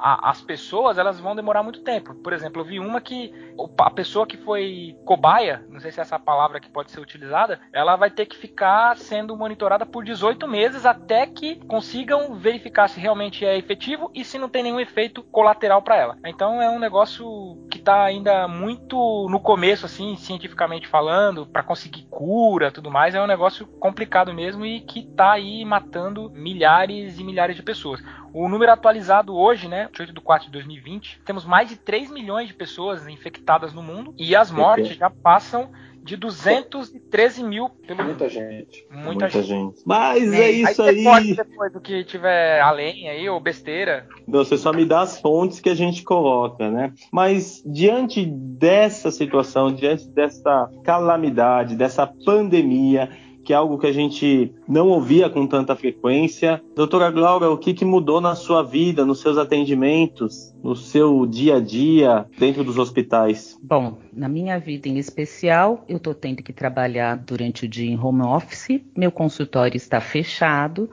a, 0.00 0.30
as 0.30 0.40
pessoas 0.40 0.98
elas 0.98 1.20
vão 1.20 1.34
demorar 1.34 1.62
muito 1.62 1.82
tempo. 1.82 2.14
Por 2.14 2.32
exemplo, 2.32 2.62
eu 2.62 2.64
vi 2.64 2.80
uma 2.80 3.00
que 3.00 3.32
a 3.78 3.90
pessoa 3.90 4.26
que 4.26 4.36
foi 4.36 4.96
cobaia, 5.04 5.64
não 5.68 5.80
sei 5.80 5.90
se 5.90 6.00
é 6.00 6.02
essa 6.02 6.18
palavra 6.18 6.60
que 6.60 6.68
pode 6.68 6.90
ser 6.90 7.00
utilizada, 7.00 7.60
ela 7.72 7.96
vai 7.96 8.10
ter 8.10 8.26
que 8.26 8.36
ficar 8.36 8.96
sendo 8.96 9.36
monitorada 9.36 9.86
por 9.86 10.04
18 10.04 10.46
meses 10.48 10.84
até 10.84 11.26
que 11.26 11.56
consigam 11.66 12.34
verificar 12.34 12.88
se 12.88 13.00
realmente 13.00 13.44
é 13.44 13.56
efetivo 13.56 14.10
e 14.14 14.24
se 14.24 14.38
não 14.38 14.48
tem 14.48 14.62
nenhum 14.62 14.80
efeito 14.80 15.22
colateral 15.22 15.82
para 15.82 15.96
ela. 15.96 16.18
Então 16.24 16.60
é 16.60 16.68
um 16.68 16.78
negócio 16.78 17.66
está 17.84 18.02
ainda 18.02 18.48
muito 18.48 19.28
no 19.28 19.38
começo, 19.38 19.84
assim, 19.84 20.16
cientificamente 20.16 20.88
falando, 20.88 21.46
para 21.46 21.62
conseguir 21.62 22.06
cura, 22.10 22.72
tudo 22.72 22.90
mais, 22.90 23.14
é 23.14 23.22
um 23.22 23.26
negócio 23.26 23.66
complicado 23.66 24.32
mesmo 24.32 24.64
e 24.64 24.80
que 24.80 25.00
está 25.00 25.32
aí 25.32 25.62
matando 25.66 26.30
milhares 26.30 27.18
e 27.18 27.24
milhares 27.24 27.54
de 27.54 27.62
pessoas. 27.62 28.02
O 28.32 28.48
número 28.48 28.72
atualizado 28.72 29.36
hoje, 29.36 29.68
né, 29.68 29.88
8 29.98 30.12
de 30.14 30.20
4 30.20 30.46
de 30.46 30.52
2020, 30.52 31.20
temos 31.24 31.44
mais 31.44 31.68
de 31.68 31.76
3 31.76 32.10
milhões 32.10 32.48
de 32.48 32.54
pessoas 32.54 33.06
infectadas 33.06 33.74
no 33.74 33.82
mundo 33.82 34.14
e 34.18 34.34
as 34.34 34.50
mortes 34.50 34.96
já 34.96 35.10
passam 35.10 35.70
de 36.04 36.18
213 36.18 37.42
mil 37.42 37.70
pelo 37.86 38.04
Muita 38.04 38.28
gente. 38.28 38.86
Muita, 38.90 39.04
Muita 39.06 39.28
gente. 39.30 39.46
gente. 39.46 39.82
Mas 39.86 40.32
é 40.34 40.50
isso 40.50 40.82
aí. 40.82 40.98
aí. 40.98 41.02
você 41.02 41.04
pode 41.04 41.34
depois 41.34 41.72
do 41.72 41.80
que 41.80 42.04
tiver 42.04 42.60
além 42.60 43.08
aí, 43.08 43.26
ou 43.26 43.40
besteira. 43.40 44.06
Não, 44.28 44.44
Você 44.44 44.58
só 44.58 44.70
me 44.70 44.84
dá 44.84 45.00
as 45.00 45.18
fontes 45.18 45.60
que 45.60 45.70
a 45.70 45.74
gente 45.74 46.02
coloca, 46.02 46.70
né? 46.70 46.92
Mas 47.10 47.62
diante 47.64 48.26
dessa 48.26 49.10
situação, 49.10 49.72
diante 49.72 50.06
dessa 50.08 50.70
calamidade, 50.84 51.74
dessa 51.74 52.06
pandemia, 52.06 53.08
que 53.44 53.52
é 53.52 53.56
algo 53.56 53.78
que 53.78 53.86
a 53.86 53.92
gente 53.92 54.52
não 54.66 54.88
ouvia 54.88 55.28
com 55.28 55.46
tanta 55.46 55.76
frequência. 55.76 56.62
Doutora 56.74 57.10
Glaura, 57.10 57.50
o 57.50 57.58
que, 57.58 57.74
que 57.74 57.84
mudou 57.84 58.20
na 58.20 58.34
sua 58.34 58.62
vida, 58.62 59.04
nos 59.04 59.20
seus 59.20 59.36
atendimentos, 59.36 60.54
no 60.62 60.74
seu 60.74 61.26
dia 61.26 61.56
a 61.56 61.60
dia 61.60 62.26
dentro 62.38 62.64
dos 62.64 62.78
hospitais? 62.78 63.58
Bom, 63.62 63.98
na 64.12 64.28
minha 64.28 64.58
vida 64.58 64.88
em 64.88 64.98
especial, 64.98 65.84
eu 65.88 65.98
estou 65.98 66.14
tendo 66.14 66.42
que 66.42 66.52
trabalhar 66.52 67.16
durante 67.16 67.66
o 67.66 67.68
dia 67.68 67.90
em 67.90 67.98
home 67.98 68.22
office, 68.22 68.80
meu 68.96 69.12
consultório 69.12 69.76
está 69.76 70.00
fechado 70.00 70.88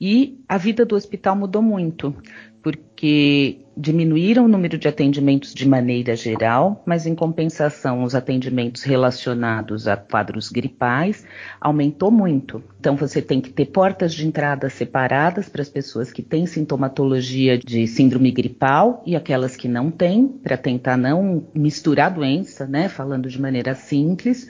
e 0.00 0.38
a 0.48 0.58
vida 0.58 0.84
do 0.84 0.94
hospital 0.94 1.34
mudou 1.34 1.62
muito, 1.62 2.14
porque 2.62 3.63
diminuíram 3.76 4.44
o 4.44 4.48
número 4.48 4.78
de 4.78 4.88
atendimentos 4.88 5.54
de 5.54 5.68
maneira 5.68 6.14
geral, 6.14 6.82
mas 6.86 7.06
em 7.06 7.14
compensação 7.14 8.02
os 8.02 8.14
atendimentos 8.14 8.82
relacionados 8.82 9.88
a 9.88 9.96
quadros 9.96 10.48
gripais 10.48 11.26
aumentou 11.60 12.10
muito. 12.10 12.62
Então 12.78 12.96
você 12.96 13.20
tem 13.20 13.40
que 13.40 13.50
ter 13.50 13.66
portas 13.66 14.14
de 14.14 14.26
entrada 14.26 14.68
separadas 14.68 15.48
para 15.48 15.62
as 15.62 15.68
pessoas 15.68 16.12
que 16.12 16.22
têm 16.22 16.46
sintomatologia 16.46 17.58
de 17.58 17.86
síndrome 17.86 18.30
gripal 18.30 19.02
e 19.06 19.16
aquelas 19.16 19.56
que 19.56 19.68
não 19.68 19.90
têm, 19.90 20.28
para 20.28 20.56
tentar 20.56 20.96
não 20.96 21.46
misturar 21.54 22.06
a 22.06 22.14
doença, 22.14 22.66
né, 22.66 22.88
falando 22.88 23.28
de 23.28 23.40
maneira 23.40 23.74
simples. 23.74 24.48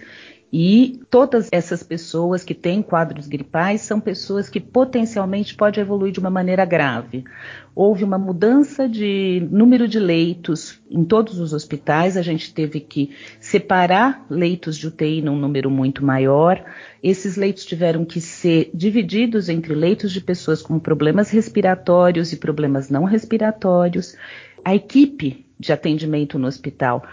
E 0.57 1.01
todas 1.11 1.49
essas 1.51 1.83
pessoas 1.83 2.45
que 2.45 2.55
têm 2.55 2.81
quadros 2.81 3.27
gripais 3.27 3.81
são 3.81 3.99
pessoas 3.99 4.49
que 4.49 4.61
potencialmente 4.61 5.53
podem 5.53 5.83
evoluir 5.83 6.13
de 6.13 6.21
uma 6.21 6.31
maneira 6.31 6.65
grave. 6.65 7.25
Houve 7.75 8.05
uma 8.05 8.19
mudança 8.19 8.89
de 8.89 9.49
número 9.51 9.89
de 9.89 9.99
leitos 9.99 10.81
em 10.89 11.03
todos 11.03 11.41
os 11.41 11.53
hospitais, 11.53 12.17
a 12.17 12.23
gente 12.23 12.55
teve 12.55 12.79
que 12.79 13.11
separar 13.41 14.25
leitos 14.31 14.77
de 14.77 14.87
UTI 14.87 15.23
num 15.23 15.37
número 15.37 15.69
muito 15.69 16.05
maior. 16.05 16.65
Esses 17.03 17.37
leitos 17.37 17.65
tiveram 17.65 18.05
que 18.05 18.21
ser 18.21 18.71
divididos 18.73 19.49
entre 19.49 19.75
leitos 19.75 20.13
de 20.13 20.21
pessoas 20.21 20.63
com 20.63 20.79
problemas 20.79 21.31
respiratórios 21.31 22.33
e 22.33 22.37
problemas 22.37 22.89
não 22.89 23.03
respiratórios. 23.03 24.17
A 24.65 24.73
equipe 24.73 25.45
de 25.59 25.73
atendimento 25.73 26.39
no 26.39 26.47
hospital 26.47 27.05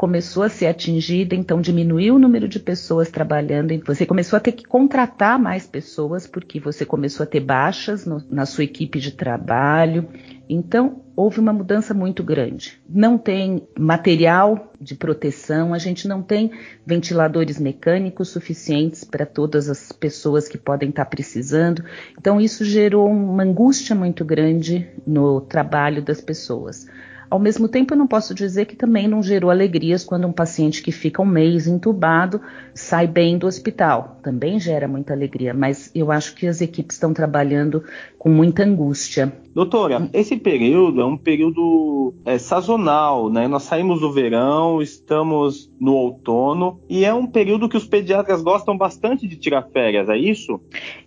começou 0.00 0.42
a 0.42 0.48
ser 0.48 0.66
atingida, 0.66 1.34
então 1.34 1.60
diminuiu 1.60 2.14
o 2.14 2.18
número 2.18 2.48
de 2.48 2.58
pessoas 2.58 3.10
trabalhando, 3.10 3.78
você 3.84 4.06
começou 4.06 4.38
a 4.38 4.40
ter 4.40 4.52
que 4.52 4.64
contratar 4.64 5.38
mais 5.38 5.66
pessoas 5.66 6.26
porque 6.26 6.58
você 6.58 6.86
começou 6.86 7.22
a 7.22 7.26
ter 7.26 7.40
baixas 7.40 8.06
no, 8.06 8.24
na 8.30 8.46
sua 8.46 8.64
equipe 8.64 8.98
de 8.98 9.10
trabalho. 9.10 10.08
Então, 10.48 11.02
houve 11.14 11.38
uma 11.38 11.52
mudança 11.52 11.92
muito 11.92 12.24
grande. 12.24 12.80
Não 12.88 13.18
tem 13.18 13.68
material 13.78 14.72
de 14.80 14.94
proteção, 14.94 15.74
a 15.74 15.78
gente 15.78 16.08
não 16.08 16.22
tem 16.22 16.50
ventiladores 16.86 17.60
mecânicos 17.60 18.30
suficientes 18.30 19.04
para 19.04 19.26
todas 19.26 19.68
as 19.68 19.92
pessoas 19.92 20.48
que 20.48 20.56
podem 20.56 20.88
estar 20.88 21.04
precisando. 21.04 21.84
Então, 22.18 22.40
isso 22.40 22.64
gerou 22.64 23.06
uma 23.06 23.42
angústia 23.42 23.94
muito 23.94 24.24
grande 24.24 24.88
no 25.06 25.42
trabalho 25.42 26.02
das 26.02 26.22
pessoas. 26.22 26.86
Ao 27.30 27.38
mesmo 27.38 27.68
tempo, 27.68 27.94
eu 27.94 27.98
não 27.98 28.08
posso 28.08 28.34
dizer 28.34 28.66
que 28.66 28.74
também 28.74 29.06
não 29.06 29.22
gerou 29.22 29.52
alegrias 29.52 30.02
quando 30.02 30.26
um 30.26 30.32
paciente 30.32 30.82
que 30.82 30.90
fica 30.90 31.22
um 31.22 31.26
mês 31.26 31.68
entubado 31.68 32.40
sai 32.74 33.06
bem 33.06 33.38
do 33.38 33.46
hospital. 33.46 34.18
Também 34.20 34.58
gera 34.58 34.88
muita 34.88 35.12
alegria, 35.12 35.54
mas 35.54 35.92
eu 35.94 36.10
acho 36.10 36.34
que 36.34 36.48
as 36.48 36.60
equipes 36.60 36.96
estão 36.96 37.14
trabalhando 37.14 37.84
com 38.18 38.28
muita 38.28 38.64
angústia. 38.64 39.32
Doutora, 39.54 40.10
esse 40.12 40.36
período 40.36 41.00
é 41.00 41.04
um 41.04 41.16
período 41.16 42.14
é, 42.24 42.36
sazonal, 42.36 43.30
né? 43.30 43.46
Nós 43.46 43.62
saímos 43.62 44.00
do 44.00 44.12
verão, 44.12 44.82
estamos 44.82 45.70
no 45.80 45.94
outono 45.94 46.80
e 46.88 47.04
é 47.04 47.14
um 47.14 47.26
período 47.26 47.68
que 47.68 47.76
os 47.76 47.86
pediatras 47.86 48.42
gostam 48.42 48.76
bastante 48.76 49.28
de 49.28 49.36
tirar 49.36 49.62
férias, 49.72 50.08
é 50.08 50.16
isso? 50.16 50.60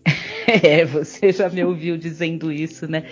É, 0.63 0.85
você 0.85 1.31
já 1.31 1.49
me 1.49 1.63
ouviu 1.63 1.97
dizendo 1.97 2.51
isso, 2.51 2.87
né? 2.87 3.03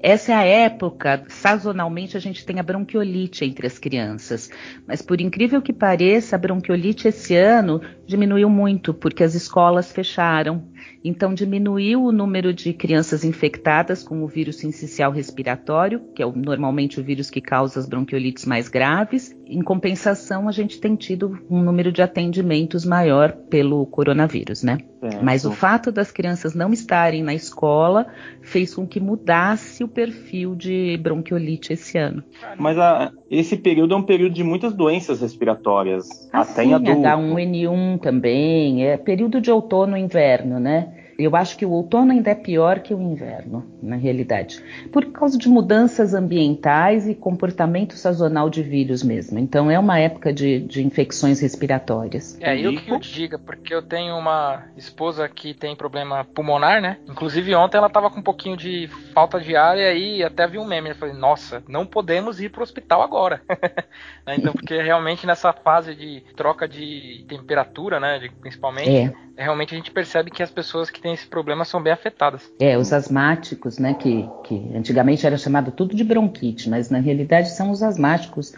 Essa 0.00 0.32
é 0.32 0.34
a 0.34 0.44
época, 0.44 1.24
sazonalmente, 1.28 2.16
a 2.16 2.20
gente 2.20 2.44
tem 2.44 2.58
a 2.58 2.62
bronquiolite 2.62 3.44
entre 3.44 3.66
as 3.66 3.78
crianças. 3.78 4.50
Mas 4.86 5.02
por 5.02 5.20
incrível 5.20 5.60
que 5.62 5.72
pareça, 5.72 6.36
a 6.36 6.38
bronquiolite 6.38 7.08
esse 7.08 7.34
ano 7.36 7.80
diminuiu 8.08 8.48
muito, 8.48 8.94
porque 8.94 9.22
as 9.22 9.34
escolas 9.34 9.92
fecharam. 9.92 10.64
Então 11.04 11.34
diminuiu 11.34 12.02
o 12.02 12.10
número 12.10 12.54
de 12.54 12.72
crianças 12.72 13.22
infectadas 13.22 14.02
com 14.02 14.24
o 14.24 14.26
vírus 14.26 14.56
sincicial 14.56 15.12
respiratório, 15.12 16.00
que 16.14 16.22
é 16.22 16.26
o, 16.26 16.32
normalmente 16.32 16.98
o 16.98 17.04
vírus 17.04 17.28
que 17.28 17.40
causa 17.40 17.78
as 17.78 17.86
bronquiolites 17.86 18.46
mais 18.46 18.68
graves. 18.68 19.36
Em 19.46 19.60
compensação, 19.60 20.48
a 20.48 20.52
gente 20.52 20.80
tem 20.80 20.96
tido 20.96 21.38
um 21.50 21.62
número 21.62 21.92
de 21.92 22.00
atendimentos 22.00 22.84
maior 22.84 23.32
pelo 23.32 23.84
coronavírus, 23.86 24.62
né? 24.62 24.78
Certo. 25.00 25.24
Mas 25.24 25.44
o 25.44 25.52
fato 25.52 25.92
das 25.92 26.10
crianças 26.10 26.54
não 26.54 26.72
estarem 26.72 27.22
na 27.22 27.34
escola 27.34 28.06
fez 28.48 28.74
com 28.74 28.86
que 28.86 28.98
mudasse 28.98 29.84
o 29.84 29.88
perfil 29.88 30.54
de 30.54 30.96
bronquiolite 31.02 31.72
esse 31.72 31.98
ano. 31.98 32.22
Mas 32.58 32.78
a- 32.78 33.12
esse 33.30 33.56
período 33.56 33.94
é 33.94 33.96
um 33.96 34.02
período 34.02 34.32
de 34.32 34.42
muitas 34.42 34.72
doenças 34.72 35.20
respiratórias, 35.20 36.08
até 36.32 36.64
em 36.64 36.74
Assim, 36.74 36.88
adulto. 36.90 37.06
H1N1 37.06 37.98
também, 37.98 38.86
é 38.86 38.96
período 38.96 39.40
de 39.40 39.50
outono 39.50 39.96
e 39.96 40.00
inverno, 40.00 40.58
né? 40.58 40.97
Eu 41.18 41.34
acho 41.34 41.58
que 41.58 41.66
o 41.66 41.70
outono 41.72 42.12
ainda 42.12 42.30
é 42.30 42.34
pior 42.36 42.78
que 42.78 42.94
o 42.94 43.02
inverno, 43.02 43.66
na 43.82 43.96
realidade, 43.96 44.62
por 44.92 45.04
causa 45.06 45.36
de 45.36 45.48
mudanças 45.48 46.14
ambientais 46.14 47.08
e 47.08 47.14
comportamento 47.14 47.94
sazonal 47.94 48.48
de 48.48 48.62
vírus 48.62 49.02
mesmo. 49.02 49.36
Então 49.36 49.68
é 49.68 49.76
uma 49.76 49.98
época 49.98 50.32
de, 50.32 50.60
de 50.60 50.86
infecções 50.86 51.40
respiratórias. 51.40 52.38
É, 52.40 52.56
eu 52.56 52.72
que 52.76 52.88
eu 52.88 53.00
te 53.00 53.12
diga, 53.12 53.36
porque 53.36 53.74
eu 53.74 53.82
tenho 53.82 54.16
uma 54.16 54.66
esposa 54.76 55.28
que 55.28 55.52
tem 55.54 55.74
problema 55.74 56.24
pulmonar, 56.24 56.80
né? 56.80 56.98
Inclusive 57.08 57.52
ontem 57.56 57.78
ela 57.78 57.90
tava 57.90 58.10
com 58.10 58.20
um 58.20 58.22
pouquinho 58.22 58.56
de 58.56 58.86
falta 59.12 59.40
de 59.40 59.56
ar 59.56 59.76
e 59.76 59.82
aí 59.84 60.22
até 60.22 60.46
vi 60.46 60.56
um 60.56 60.64
meme. 60.64 60.90
Eu 60.90 60.94
falei, 60.94 61.16
nossa, 61.16 61.64
não 61.68 61.84
podemos 61.84 62.40
ir 62.40 62.48
pro 62.50 62.62
hospital 62.62 63.02
agora. 63.02 63.42
Né, 64.26 64.36
então, 64.36 64.52
porque 64.52 64.80
realmente 64.82 65.26
nessa 65.26 65.54
fase 65.54 65.94
de 65.94 66.22
troca 66.36 66.68
de 66.68 67.24
temperatura, 67.26 67.98
né? 67.98 68.18
de- 68.18 68.28
principalmente, 68.28 68.90
É. 68.90 69.42
realmente 69.42 69.74
a 69.74 69.78
gente 69.78 69.90
percebe 69.90 70.30
que 70.30 70.42
as 70.42 70.50
pessoas 70.50 70.90
que 70.90 71.00
têm 71.00 71.07
esse 71.12 71.26
problema 71.26 71.64
são 71.64 71.82
bem 71.82 71.92
afetadas. 71.92 72.50
É, 72.60 72.76
os 72.76 72.92
asmáticos, 72.92 73.78
né, 73.78 73.94
que, 73.94 74.28
que 74.44 74.70
antigamente 74.74 75.26
era 75.26 75.36
chamado 75.36 75.70
tudo 75.70 75.94
de 75.94 76.04
bronquite, 76.04 76.68
mas 76.68 76.90
na 76.90 76.98
realidade 76.98 77.50
são 77.50 77.70
os 77.70 77.82
asmáticos 77.82 78.54